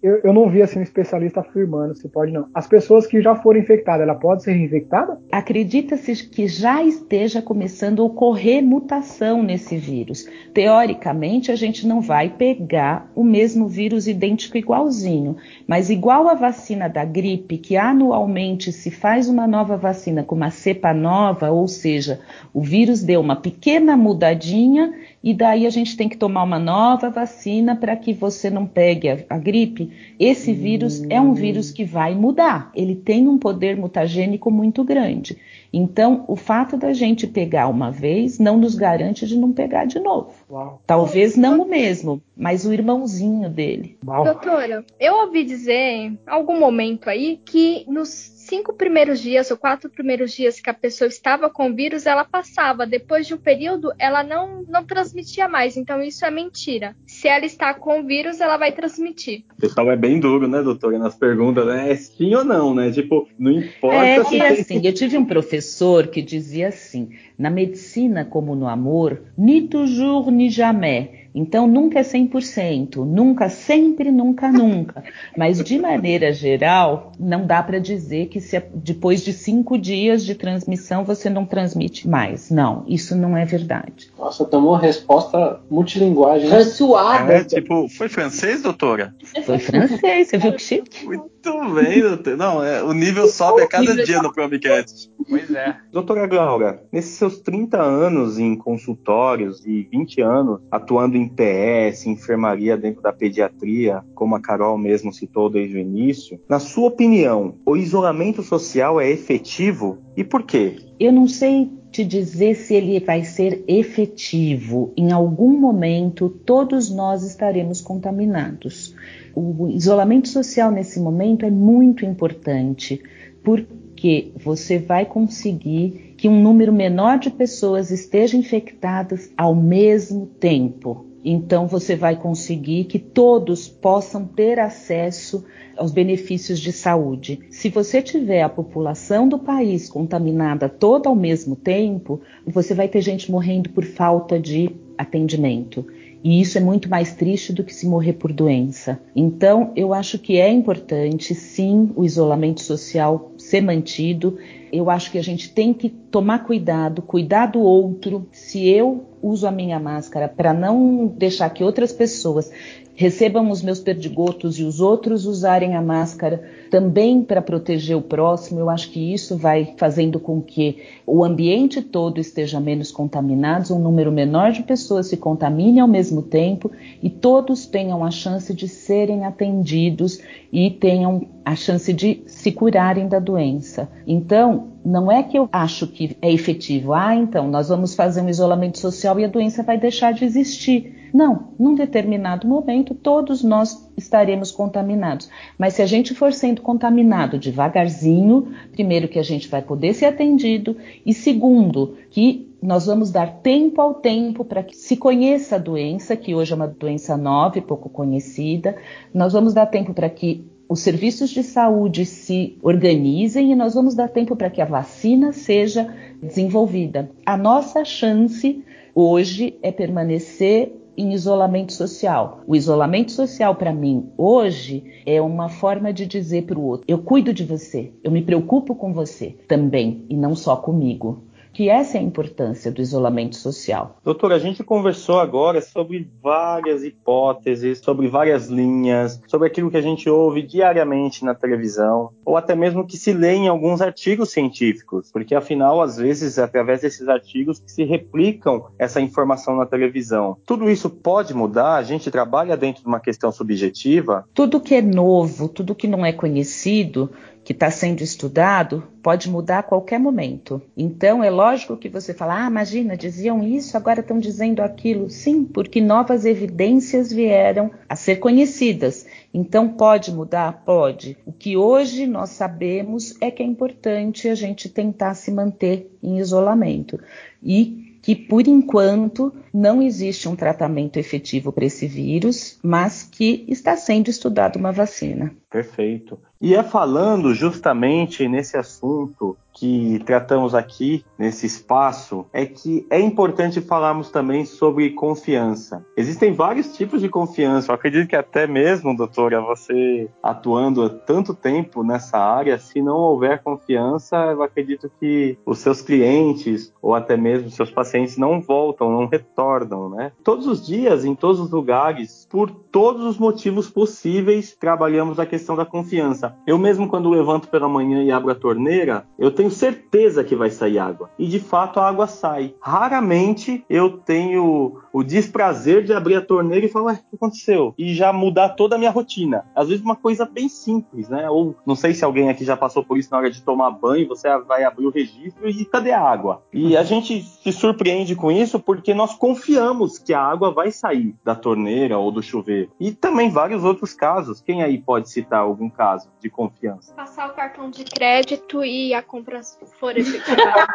Eu, 0.02 0.20
eu, 0.24 0.32
não 0.32 0.48
vi 0.48 0.62
assim 0.62 0.78
um 0.78 0.82
especialista 0.82 1.40
afirmando 1.40 1.94
se 1.94 2.08
pode 2.08 2.32
não. 2.32 2.48
As 2.54 2.66
pessoas 2.66 3.06
que 3.06 3.20
já 3.20 3.34
foram 3.34 3.60
infectadas, 3.60 4.02
ela 4.02 4.14
pode 4.14 4.42
ser 4.42 4.52
reinfectada? 4.52 5.20
Acredita-se 5.30 6.28
que 6.28 6.46
já 6.46 6.82
esteja 6.82 7.42
começando 7.42 8.02
a 8.02 8.04
ocorrer 8.04 8.62
mutação 8.62 9.42
nesse 9.42 9.76
vírus. 9.76 10.26
Teoricamente, 10.54 11.52
a 11.52 11.56
gente 11.56 11.86
não 11.86 12.00
vai 12.00 12.30
pegar 12.30 13.10
o 13.14 13.24
mesmo 13.24 13.68
vírus 13.68 14.08
idêntico 14.08 14.56
igualzinho, 14.56 15.36
mas 15.68 15.90
igual 15.90 16.26
a 16.28 16.34
vacina 16.34 16.88
da 16.88 17.04
gripe, 17.04 17.58
que 17.58 17.76
anualmente 17.76 18.72
se 18.72 18.90
faz 18.90 19.28
uma 19.28 19.46
nova 19.46 19.76
vacina 19.76 20.24
com 20.24 20.34
uma 20.34 20.50
cepa 20.50 20.94
nova, 20.94 21.50
ou 21.50 21.68
seja, 21.68 22.20
o 22.54 22.62
vírus 22.62 23.02
deu 23.02 23.20
uma 23.20 23.36
pequena 23.36 23.94
mudadinha 23.94 24.94
e 25.22 25.34
daí 25.34 25.66
a 25.66 25.70
gente 25.70 25.94
tem 25.94 26.08
que 26.08 26.16
tomar 26.16 26.44
uma 26.44 26.58
nova 26.58 27.10
vacina 27.10 27.76
para 27.76 27.94
que 27.94 28.14
você 28.14 28.48
não 28.48 28.64
pegue 28.64 29.10
a, 29.10 29.18
a 29.28 29.36
gripe. 29.36 29.92
Esse 30.18 30.54
vírus 30.54 31.02
é 31.10 31.20
um 31.20 31.34
vírus 31.34 31.70
que 31.70 31.84
vai 31.84 32.14
mudar, 32.14 32.70
ele 32.74 32.96
tem 32.96 33.28
um 33.28 33.36
poder 33.36 33.76
mutagênico 33.76 34.50
muito 34.50 34.82
grande. 34.82 35.36
Então, 35.72 36.24
o 36.26 36.36
fato 36.36 36.76
da 36.76 36.92
gente 36.92 37.26
pegar 37.26 37.68
uma 37.68 37.90
vez 37.90 38.38
não 38.38 38.56
nos 38.56 38.74
garante 38.74 39.26
de 39.26 39.36
não 39.36 39.52
pegar 39.52 39.84
de 39.84 39.98
novo. 39.98 40.32
Uau. 40.50 40.80
Talvez 40.86 41.36
não 41.36 41.60
o 41.60 41.68
mesmo, 41.68 42.22
mas 42.36 42.64
o 42.64 42.72
irmãozinho 42.72 43.48
dele. 43.50 43.98
Uau. 44.06 44.24
Doutora, 44.24 44.84
eu 44.98 45.14
ouvi 45.14 45.44
dizer 45.44 45.74
em 45.74 46.18
algum 46.26 46.58
momento 46.58 47.08
aí 47.08 47.40
que 47.44 47.84
nos 47.88 48.37
cinco 48.48 48.72
primeiros 48.72 49.20
dias 49.20 49.50
ou 49.50 49.56
quatro 49.56 49.90
primeiros 49.90 50.32
dias 50.32 50.58
que 50.58 50.70
a 50.70 50.74
pessoa 50.74 51.06
estava 51.06 51.50
com 51.50 51.70
o 51.70 51.74
vírus, 51.74 52.06
ela 52.06 52.24
passava. 52.24 52.86
Depois 52.86 53.26
de 53.26 53.34
um 53.34 53.38
período, 53.38 53.92
ela 53.98 54.22
não, 54.22 54.64
não 54.68 54.84
transmitia 54.84 55.48
mais. 55.48 55.76
Então, 55.76 56.02
isso 56.02 56.24
é 56.24 56.30
mentira. 56.30 56.96
Se 57.06 57.28
ela 57.28 57.44
está 57.44 57.74
com 57.74 58.00
o 58.00 58.06
vírus, 58.06 58.40
ela 58.40 58.56
vai 58.56 58.72
transmitir. 58.72 59.44
O 59.56 59.60
pessoal 59.60 59.90
é 59.90 59.96
bem 59.96 60.18
duro, 60.18 60.48
né, 60.48 60.62
doutora, 60.62 60.98
nas 60.98 61.14
perguntas, 61.14 61.66
né? 61.66 61.92
É 61.92 61.96
sim 61.96 62.34
ou 62.34 62.44
não, 62.44 62.74
né? 62.74 62.90
Tipo, 62.90 63.28
não 63.38 63.52
importa. 63.52 64.06
É 64.06 64.24
que 64.24 64.40
assim, 64.40 64.80
eu 64.84 64.94
tive 64.94 65.18
um 65.18 65.24
professor 65.24 66.06
que 66.06 66.22
dizia 66.22 66.68
assim: 66.68 67.10
na 67.38 67.50
medicina, 67.50 68.24
como 68.24 68.54
no 68.54 68.66
amor, 68.66 69.20
ni 69.36 69.68
toujours 69.68 70.32
ni 70.32 70.48
jamais. 70.48 71.17
Então, 71.34 71.66
nunca 71.66 71.98
é 71.98 72.02
100%, 72.02 72.96
nunca, 73.04 73.48
sempre, 73.48 74.10
nunca, 74.10 74.50
nunca. 74.50 75.04
Mas, 75.36 75.62
de 75.62 75.78
maneira 75.78 76.32
geral, 76.32 77.12
não 77.18 77.46
dá 77.46 77.62
para 77.62 77.78
dizer 77.78 78.26
que 78.26 78.40
se, 78.40 78.60
depois 78.74 79.22
de 79.22 79.32
cinco 79.32 79.78
dias 79.78 80.24
de 80.24 80.34
transmissão 80.34 81.04
você 81.04 81.28
não 81.28 81.44
transmite 81.44 82.08
mais. 82.08 82.50
Não, 82.50 82.84
isso 82.88 83.16
não 83.16 83.36
é 83.36 83.44
verdade. 83.44 84.10
Nossa, 84.18 84.44
tomou 84.44 84.74
resposta 84.74 85.60
multilinguagem. 85.70 86.48
Né? 86.48 86.62
Suada. 86.64 87.32
É, 87.32 87.44
tipo, 87.44 87.88
foi 87.88 88.08
francês, 88.08 88.62
doutora? 88.62 89.14
Foi 89.44 89.58
francês, 89.58 90.28
você 90.28 90.38
viu 90.38 90.52
que 90.52 90.62
chique? 90.62 91.06
Muito 91.06 91.74
bem, 91.74 92.00
doutor. 92.00 92.36
Não, 92.36 92.62
é, 92.64 92.82
o 92.82 92.92
nível 92.92 93.28
sobe 93.28 93.62
a 93.62 93.68
cada 93.68 94.04
dia 94.04 94.20
no 94.20 94.32
Promcast. 94.32 95.10
Pois 95.28 95.50
é. 95.50 95.76
Doutora 95.92 96.26
Glaura, 96.26 96.82
nesses 96.92 97.12
seus 97.12 97.38
30 97.40 97.80
anos 97.80 98.38
em 98.38 98.56
consultórios 98.56 99.64
e 99.66 99.82
20 99.90 100.20
anos 100.22 100.60
atuando 100.70 101.16
em 101.16 101.27
PS, 101.28 102.06
enfermaria 102.06 102.76
dentro 102.76 103.02
da 103.02 103.12
pediatria, 103.12 104.02
como 104.14 104.34
a 104.34 104.40
Carol 104.40 104.76
mesmo 104.78 105.12
citou 105.12 105.50
desde 105.50 105.76
o 105.76 105.80
início, 105.80 106.40
na 106.48 106.58
sua 106.58 106.88
opinião, 106.88 107.54
o 107.64 107.76
isolamento 107.76 108.42
social 108.42 109.00
é 109.00 109.10
efetivo 109.10 109.98
e 110.16 110.24
por 110.24 110.42
quê? 110.42 110.76
Eu 110.98 111.12
não 111.12 111.28
sei 111.28 111.70
te 111.90 112.04
dizer 112.04 112.54
se 112.54 112.74
ele 112.74 113.00
vai 113.00 113.24
ser 113.24 113.64
efetivo. 113.66 114.92
Em 114.96 115.10
algum 115.12 115.58
momento, 115.58 116.28
todos 116.28 116.90
nós 116.90 117.22
estaremos 117.22 117.80
contaminados. 117.80 118.94
O 119.34 119.68
isolamento 119.68 120.28
social 120.28 120.70
nesse 120.70 121.00
momento 121.00 121.46
é 121.46 121.50
muito 121.50 122.04
importante, 122.04 123.02
porque 123.42 124.32
você 124.36 124.78
vai 124.78 125.06
conseguir 125.06 126.14
que 126.16 126.28
um 126.28 126.42
número 126.42 126.72
menor 126.72 127.18
de 127.18 127.30
pessoas 127.30 127.90
estejam 127.90 128.40
infectadas 128.40 129.30
ao 129.36 129.54
mesmo 129.54 130.26
tempo. 130.26 131.07
Então 131.30 131.66
você 131.66 131.94
vai 131.94 132.16
conseguir 132.16 132.84
que 132.84 132.98
todos 132.98 133.68
possam 133.68 134.24
ter 134.24 134.58
acesso 134.58 135.44
aos 135.76 135.92
benefícios 135.92 136.58
de 136.58 136.72
saúde. 136.72 137.40
Se 137.50 137.68
você 137.68 138.00
tiver 138.00 138.40
a 138.40 138.48
população 138.48 139.28
do 139.28 139.38
país 139.38 139.90
contaminada 139.90 140.70
toda 140.70 141.10
ao 141.10 141.14
mesmo 141.14 141.54
tempo, 141.54 142.22
você 142.46 142.72
vai 142.72 142.88
ter 142.88 143.02
gente 143.02 143.30
morrendo 143.30 143.68
por 143.68 143.84
falta 143.84 144.40
de 144.40 144.70
atendimento. 144.96 145.86
E 146.24 146.40
isso 146.40 146.56
é 146.56 146.62
muito 146.62 146.88
mais 146.88 147.14
triste 147.14 147.52
do 147.52 147.62
que 147.62 147.74
se 147.74 147.86
morrer 147.86 148.14
por 148.14 148.32
doença. 148.32 148.98
Então, 149.14 149.70
eu 149.76 149.92
acho 149.92 150.18
que 150.18 150.40
é 150.40 150.50
importante, 150.50 151.34
sim, 151.34 151.90
o 151.94 152.04
isolamento 152.04 152.62
social 152.62 153.32
ser 153.36 153.60
mantido. 153.60 154.38
Eu 154.72 154.90
acho 154.90 155.10
que 155.10 155.18
a 155.18 155.22
gente 155.22 155.50
tem 155.50 155.72
que 155.72 155.88
tomar 155.88 156.40
cuidado, 156.40 157.02
cuidar 157.02 157.46
do 157.46 157.60
outro. 157.60 158.26
Se 158.32 158.68
eu 158.68 159.04
uso 159.22 159.46
a 159.46 159.50
minha 159.50 159.80
máscara 159.80 160.28
para 160.28 160.52
não 160.52 161.06
deixar 161.06 161.50
que 161.50 161.64
outras 161.64 161.92
pessoas 161.92 162.50
recebam 162.98 163.48
os 163.48 163.62
meus 163.62 163.78
perdigotos 163.78 164.58
e 164.58 164.64
os 164.64 164.80
outros 164.80 165.24
usarem 165.24 165.76
a 165.76 165.80
máscara 165.80 166.42
também 166.68 167.22
para 167.22 167.40
proteger 167.40 167.96
o 167.96 168.02
próximo, 168.02 168.58
eu 168.58 168.68
acho 168.68 168.90
que 168.90 169.14
isso 169.14 169.36
vai 169.36 169.72
fazendo 169.76 170.18
com 170.18 170.42
que 170.42 170.78
o 171.06 171.22
ambiente 171.22 171.80
todo 171.80 172.20
esteja 172.20 172.58
menos 172.58 172.90
contaminado, 172.90 173.72
um 173.72 173.78
número 173.78 174.10
menor 174.10 174.50
de 174.50 174.64
pessoas 174.64 175.06
se 175.06 175.16
contamine 175.16 175.78
ao 175.78 175.86
mesmo 175.86 176.22
tempo 176.22 176.72
e 177.00 177.08
todos 177.08 177.66
tenham 177.66 178.04
a 178.04 178.10
chance 178.10 178.52
de 178.52 178.66
serem 178.66 179.24
atendidos 179.24 180.20
e 180.52 180.68
tenham 180.68 181.28
a 181.44 181.54
chance 181.54 181.92
de 181.92 182.24
se 182.26 182.50
curarem 182.50 183.06
da 183.06 183.20
doença. 183.20 183.88
Então, 184.08 184.57
não 184.84 185.10
é 185.10 185.22
que 185.22 185.38
eu 185.38 185.48
acho 185.52 185.86
que 185.86 186.16
é 186.22 186.32
efetivo, 186.32 186.94
ah, 186.94 187.14
então 187.14 187.48
nós 187.48 187.68
vamos 187.68 187.94
fazer 187.94 188.22
um 188.22 188.28
isolamento 188.28 188.78
social 188.78 189.18
e 189.18 189.24
a 189.24 189.28
doença 189.28 189.62
vai 189.62 189.78
deixar 189.78 190.12
de 190.12 190.24
existir. 190.24 191.10
Não, 191.12 191.48
num 191.58 191.74
determinado 191.74 192.46
momento 192.46 192.94
todos 192.94 193.42
nós 193.42 193.90
estaremos 193.96 194.50
contaminados. 194.50 195.28
Mas 195.58 195.74
se 195.74 195.82
a 195.82 195.86
gente 195.86 196.14
for 196.14 196.32
sendo 196.32 196.62
contaminado 196.62 197.38
devagarzinho, 197.38 198.48
primeiro 198.72 199.08
que 199.08 199.18
a 199.18 199.22
gente 199.22 199.48
vai 199.48 199.62
poder 199.62 199.94
ser 199.94 200.06
atendido 200.06 200.76
e 201.04 201.14
segundo 201.14 201.96
que 202.10 202.48
nós 202.60 202.86
vamos 202.86 203.10
dar 203.10 203.40
tempo 203.40 203.80
ao 203.80 203.94
tempo 203.94 204.44
para 204.44 204.62
que 204.62 204.76
se 204.76 204.96
conheça 204.96 205.56
a 205.56 205.58
doença, 205.58 206.16
que 206.16 206.34
hoje 206.34 206.52
é 206.52 206.56
uma 206.56 206.66
doença 206.66 207.16
nova 207.16 207.58
e 207.58 207.62
pouco 207.62 207.88
conhecida. 207.88 208.76
Nós 209.14 209.32
vamos 209.32 209.54
dar 209.54 209.66
tempo 209.66 209.94
para 209.94 210.10
que 210.10 210.44
os 210.68 210.80
serviços 210.80 211.30
de 211.30 211.42
saúde 211.42 212.04
se 212.04 212.58
organizem 212.62 213.52
e 213.52 213.56
nós 213.56 213.74
vamos 213.74 213.94
dar 213.94 214.08
tempo 214.08 214.36
para 214.36 214.50
que 214.50 214.60
a 214.60 214.66
vacina 214.66 215.32
seja 215.32 215.94
desenvolvida. 216.22 217.10
A 217.24 217.36
nossa 217.36 217.84
chance 217.84 218.62
hoje 218.94 219.56
é 219.62 219.72
permanecer 219.72 220.72
em 220.98 221.12
isolamento 221.12 221.72
social. 221.72 222.40
O 222.46 222.56
isolamento 222.56 223.12
social, 223.12 223.54
para 223.54 223.72
mim, 223.72 224.10
hoje, 224.18 224.84
é 225.06 225.22
uma 225.22 225.48
forma 225.48 225.92
de 225.92 226.04
dizer 226.04 226.42
para 226.42 226.58
o 226.58 226.64
outro: 226.64 226.84
eu 226.88 226.98
cuido 226.98 227.32
de 227.32 227.44
você, 227.44 227.92
eu 228.02 228.10
me 228.10 228.20
preocupo 228.20 228.74
com 228.74 228.92
você 228.92 229.36
também, 229.46 230.04
e 230.10 230.16
não 230.16 230.34
só 230.34 230.56
comigo 230.56 231.22
que 231.52 231.68
essa 231.68 231.96
é 231.96 232.00
a 232.00 232.04
importância 232.04 232.70
do 232.70 232.80
isolamento 232.80 233.36
social. 233.36 233.96
Doutora, 234.04 234.36
a 234.36 234.38
gente 234.38 234.62
conversou 234.62 235.18
agora 235.20 235.60
sobre 235.60 236.08
várias 236.22 236.84
hipóteses, 236.84 237.78
sobre 237.78 238.08
várias 238.08 238.48
linhas, 238.48 239.20
sobre 239.26 239.48
aquilo 239.48 239.70
que 239.70 239.76
a 239.76 239.82
gente 239.82 240.08
ouve 240.08 240.42
diariamente 240.42 241.24
na 241.24 241.34
televisão, 241.34 242.10
ou 242.24 242.36
até 242.36 242.54
mesmo 242.54 242.86
que 242.86 242.96
se 242.96 243.12
lê 243.12 243.34
em 243.34 243.48
alguns 243.48 243.80
artigos 243.80 244.30
científicos, 244.30 245.10
porque 245.12 245.34
afinal, 245.34 245.80
às 245.80 245.96
vezes, 245.96 246.38
é 246.38 246.42
através 246.42 246.82
desses 246.82 247.08
artigos 247.08 247.58
que 247.58 247.70
se 247.70 247.84
replicam 247.84 248.66
essa 248.78 249.00
informação 249.00 249.56
na 249.56 249.66
televisão. 249.66 250.36
Tudo 250.46 250.70
isso 250.70 250.90
pode 250.90 251.34
mudar? 251.34 251.76
A 251.76 251.82
gente 251.82 252.10
trabalha 252.10 252.56
dentro 252.56 252.82
de 252.82 252.88
uma 252.88 253.00
questão 253.00 253.30
subjetiva? 253.32 254.26
Tudo 254.34 254.60
que 254.60 254.74
é 254.74 254.82
novo, 254.82 255.48
tudo 255.48 255.74
que 255.74 255.86
não 255.86 256.04
é 256.04 256.12
conhecido, 256.12 257.10
que 257.48 257.54
está 257.54 257.70
sendo 257.70 258.02
estudado 258.02 258.86
pode 259.02 259.30
mudar 259.30 259.60
a 259.60 259.62
qualquer 259.62 259.98
momento. 259.98 260.60
Então 260.76 261.24
é 261.24 261.30
lógico 261.30 261.78
que 261.78 261.88
você 261.88 262.12
fala, 262.12 262.44
ah, 262.44 262.46
imagina, 262.46 262.94
diziam 262.94 263.42
isso, 263.42 263.74
agora 263.74 264.00
estão 264.00 264.18
dizendo 264.18 264.60
aquilo. 264.60 265.08
Sim, 265.08 265.46
porque 265.46 265.80
novas 265.80 266.26
evidências 266.26 267.10
vieram 267.10 267.70
a 267.88 267.96
ser 267.96 268.16
conhecidas. 268.16 269.06
Então 269.32 269.66
pode 269.66 270.12
mudar? 270.12 270.62
Pode. 270.62 271.16
O 271.24 271.32
que 271.32 271.56
hoje 271.56 272.06
nós 272.06 272.28
sabemos 272.28 273.16
é 273.18 273.30
que 273.30 273.42
é 273.42 273.46
importante 273.46 274.28
a 274.28 274.34
gente 274.34 274.68
tentar 274.68 275.14
se 275.14 275.30
manter 275.30 275.90
em 276.02 276.18
isolamento. 276.18 277.00
E 277.42 277.98
que 278.02 278.14
por 278.14 278.46
enquanto 278.46 279.32
não 279.52 279.82
existe 279.82 280.28
um 280.28 280.36
tratamento 280.36 280.98
efetivo 280.98 281.52
para 281.52 281.66
esse 281.66 281.86
vírus, 281.86 282.58
mas 282.62 283.02
que 283.02 283.44
está 283.48 283.76
sendo 283.76 284.08
estudada 284.08 284.58
uma 284.58 284.72
vacina. 284.72 285.34
Perfeito. 285.50 286.18
E 286.40 286.54
é 286.54 286.62
falando 286.62 287.34
justamente 287.34 288.28
nesse 288.28 288.56
assunto 288.56 289.36
que 289.52 290.00
tratamos 290.06 290.54
aqui 290.54 291.04
nesse 291.18 291.46
espaço 291.46 292.24
é 292.32 292.46
que 292.46 292.86
é 292.88 293.00
importante 293.00 293.60
falarmos 293.60 294.08
também 294.08 294.44
sobre 294.44 294.90
confiança. 294.90 295.84
Existem 295.96 296.32
vários 296.32 296.76
tipos 296.76 297.00
de 297.00 297.08
confiança. 297.08 297.72
Eu 297.72 297.74
acredito 297.74 298.08
que 298.08 298.14
até 298.14 298.46
mesmo, 298.46 298.96
doutora, 298.96 299.40
você 299.40 300.08
atuando 300.22 300.84
há 300.84 300.88
tanto 300.88 301.34
tempo 301.34 301.82
nessa 301.82 302.18
área, 302.18 302.56
se 302.56 302.80
não 302.80 302.98
houver 302.98 303.42
confiança, 303.42 304.16
eu 304.16 304.44
acredito 304.44 304.88
que 305.00 305.36
os 305.44 305.58
seus 305.58 305.82
clientes 305.82 306.72
ou 306.80 306.94
até 306.94 307.16
mesmo 307.16 307.50
seus 307.50 307.72
pacientes 307.72 308.16
não 308.16 308.40
voltam, 308.40 308.92
não 308.92 309.06
retornam, 309.06 309.88
né? 309.90 310.12
Todos 310.22 310.46
os 310.46 310.64
dias, 310.64 311.04
em 311.04 311.16
todos 311.16 311.40
os 311.40 311.50
lugares, 311.50 312.28
por 312.30 312.48
todos 312.48 313.04
os 313.04 313.18
motivos 313.18 313.68
possíveis, 313.68 314.54
trabalhamos 314.54 315.18
a 315.18 315.26
questão 315.26 315.37
da 315.56 315.64
confiança. 315.64 316.36
Eu 316.46 316.58
mesmo 316.58 316.88
quando 316.88 317.10
levanto 317.10 317.48
pela 317.48 317.68
manhã 317.68 318.02
e 318.02 318.10
abro 318.10 318.30
a 318.30 318.34
torneira, 318.34 319.06
eu 319.18 319.30
tenho 319.30 319.50
certeza 319.50 320.24
que 320.24 320.36
vai 320.36 320.50
sair 320.50 320.78
água. 320.78 321.10
E 321.18 321.26
de 321.26 321.40
fato 321.40 321.80
a 321.80 321.88
água 321.88 322.06
sai. 322.06 322.54
Raramente 322.60 323.64
eu 323.68 323.98
tenho 323.98 324.80
o 324.98 325.04
desprazer 325.04 325.84
de 325.84 325.92
abrir 325.92 326.16
a 326.16 326.20
torneira 326.20 326.66
e 326.66 326.68
falar, 326.68 326.94
o 326.94 326.96
que 326.96 327.14
aconteceu? 327.14 327.72
E 327.78 327.94
já 327.94 328.12
mudar 328.12 328.48
toda 328.50 328.74
a 328.74 328.78
minha 328.78 328.90
rotina. 328.90 329.44
Às 329.54 329.68
vezes 329.68 329.84
uma 329.84 329.94
coisa 329.94 330.26
bem 330.26 330.48
simples, 330.48 331.08
né? 331.08 331.30
Ou 331.30 331.54
não 331.64 331.76
sei 331.76 331.94
se 331.94 332.04
alguém 332.04 332.28
aqui 332.28 332.44
já 332.44 332.56
passou 332.56 332.82
por 332.82 332.98
isso 332.98 333.08
na 333.12 333.18
hora 333.18 333.30
de 333.30 333.40
tomar 333.40 333.70
banho, 333.70 334.08
você 334.08 334.28
vai 334.40 334.64
abrir 334.64 334.86
o 334.86 334.90
registro 334.90 335.48
e 335.48 335.64
cadê 335.64 335.92
a 335.92 336.00
água? 336.00 336.42
E 336.52 336.76
a 336.76 336.82
gente 336.82 337.22
se 337.22 337.52
surpreende 337.52 338.16
com 338.16 338.32
isso 338.32 338.58
porque 338.58 338.92
nós 338.92 339.14
confiamos 339.14 339.98
que 339.98 340.12
a 340.12 340.20
água 340.20 340.50
vai 340.50 340.72
sair 340.72 341.14
da 341.24 341.36
torneira 341.36 341.96
ou 341.96 342.10
do 342.10 342.20
chuveiro. 342.20 342.72
E 342.80 342.90
também 342.90 343.30
vários 343.30 343.62
outros 343.62 343.94
casos. 343.94 344.40
Quem 344.40 344.64
aí 344.64 344.78
pode 344.78 345.08
citar 345.08 345.40
algum 345.40 345.70
caso 345.70 346.08
de 346.18 346.28
confiança? 346.28 346.92
Passar 346.94 347.28
o 347.28 347.34
cartão 347.34 347.70
de 347.70 347.84
crédito 347.84 348.64
e 348.64 348.92
a 348.92 349.02
compra 349.02 349.42
for 349.78 349.96
efetivada. 349.96 350.66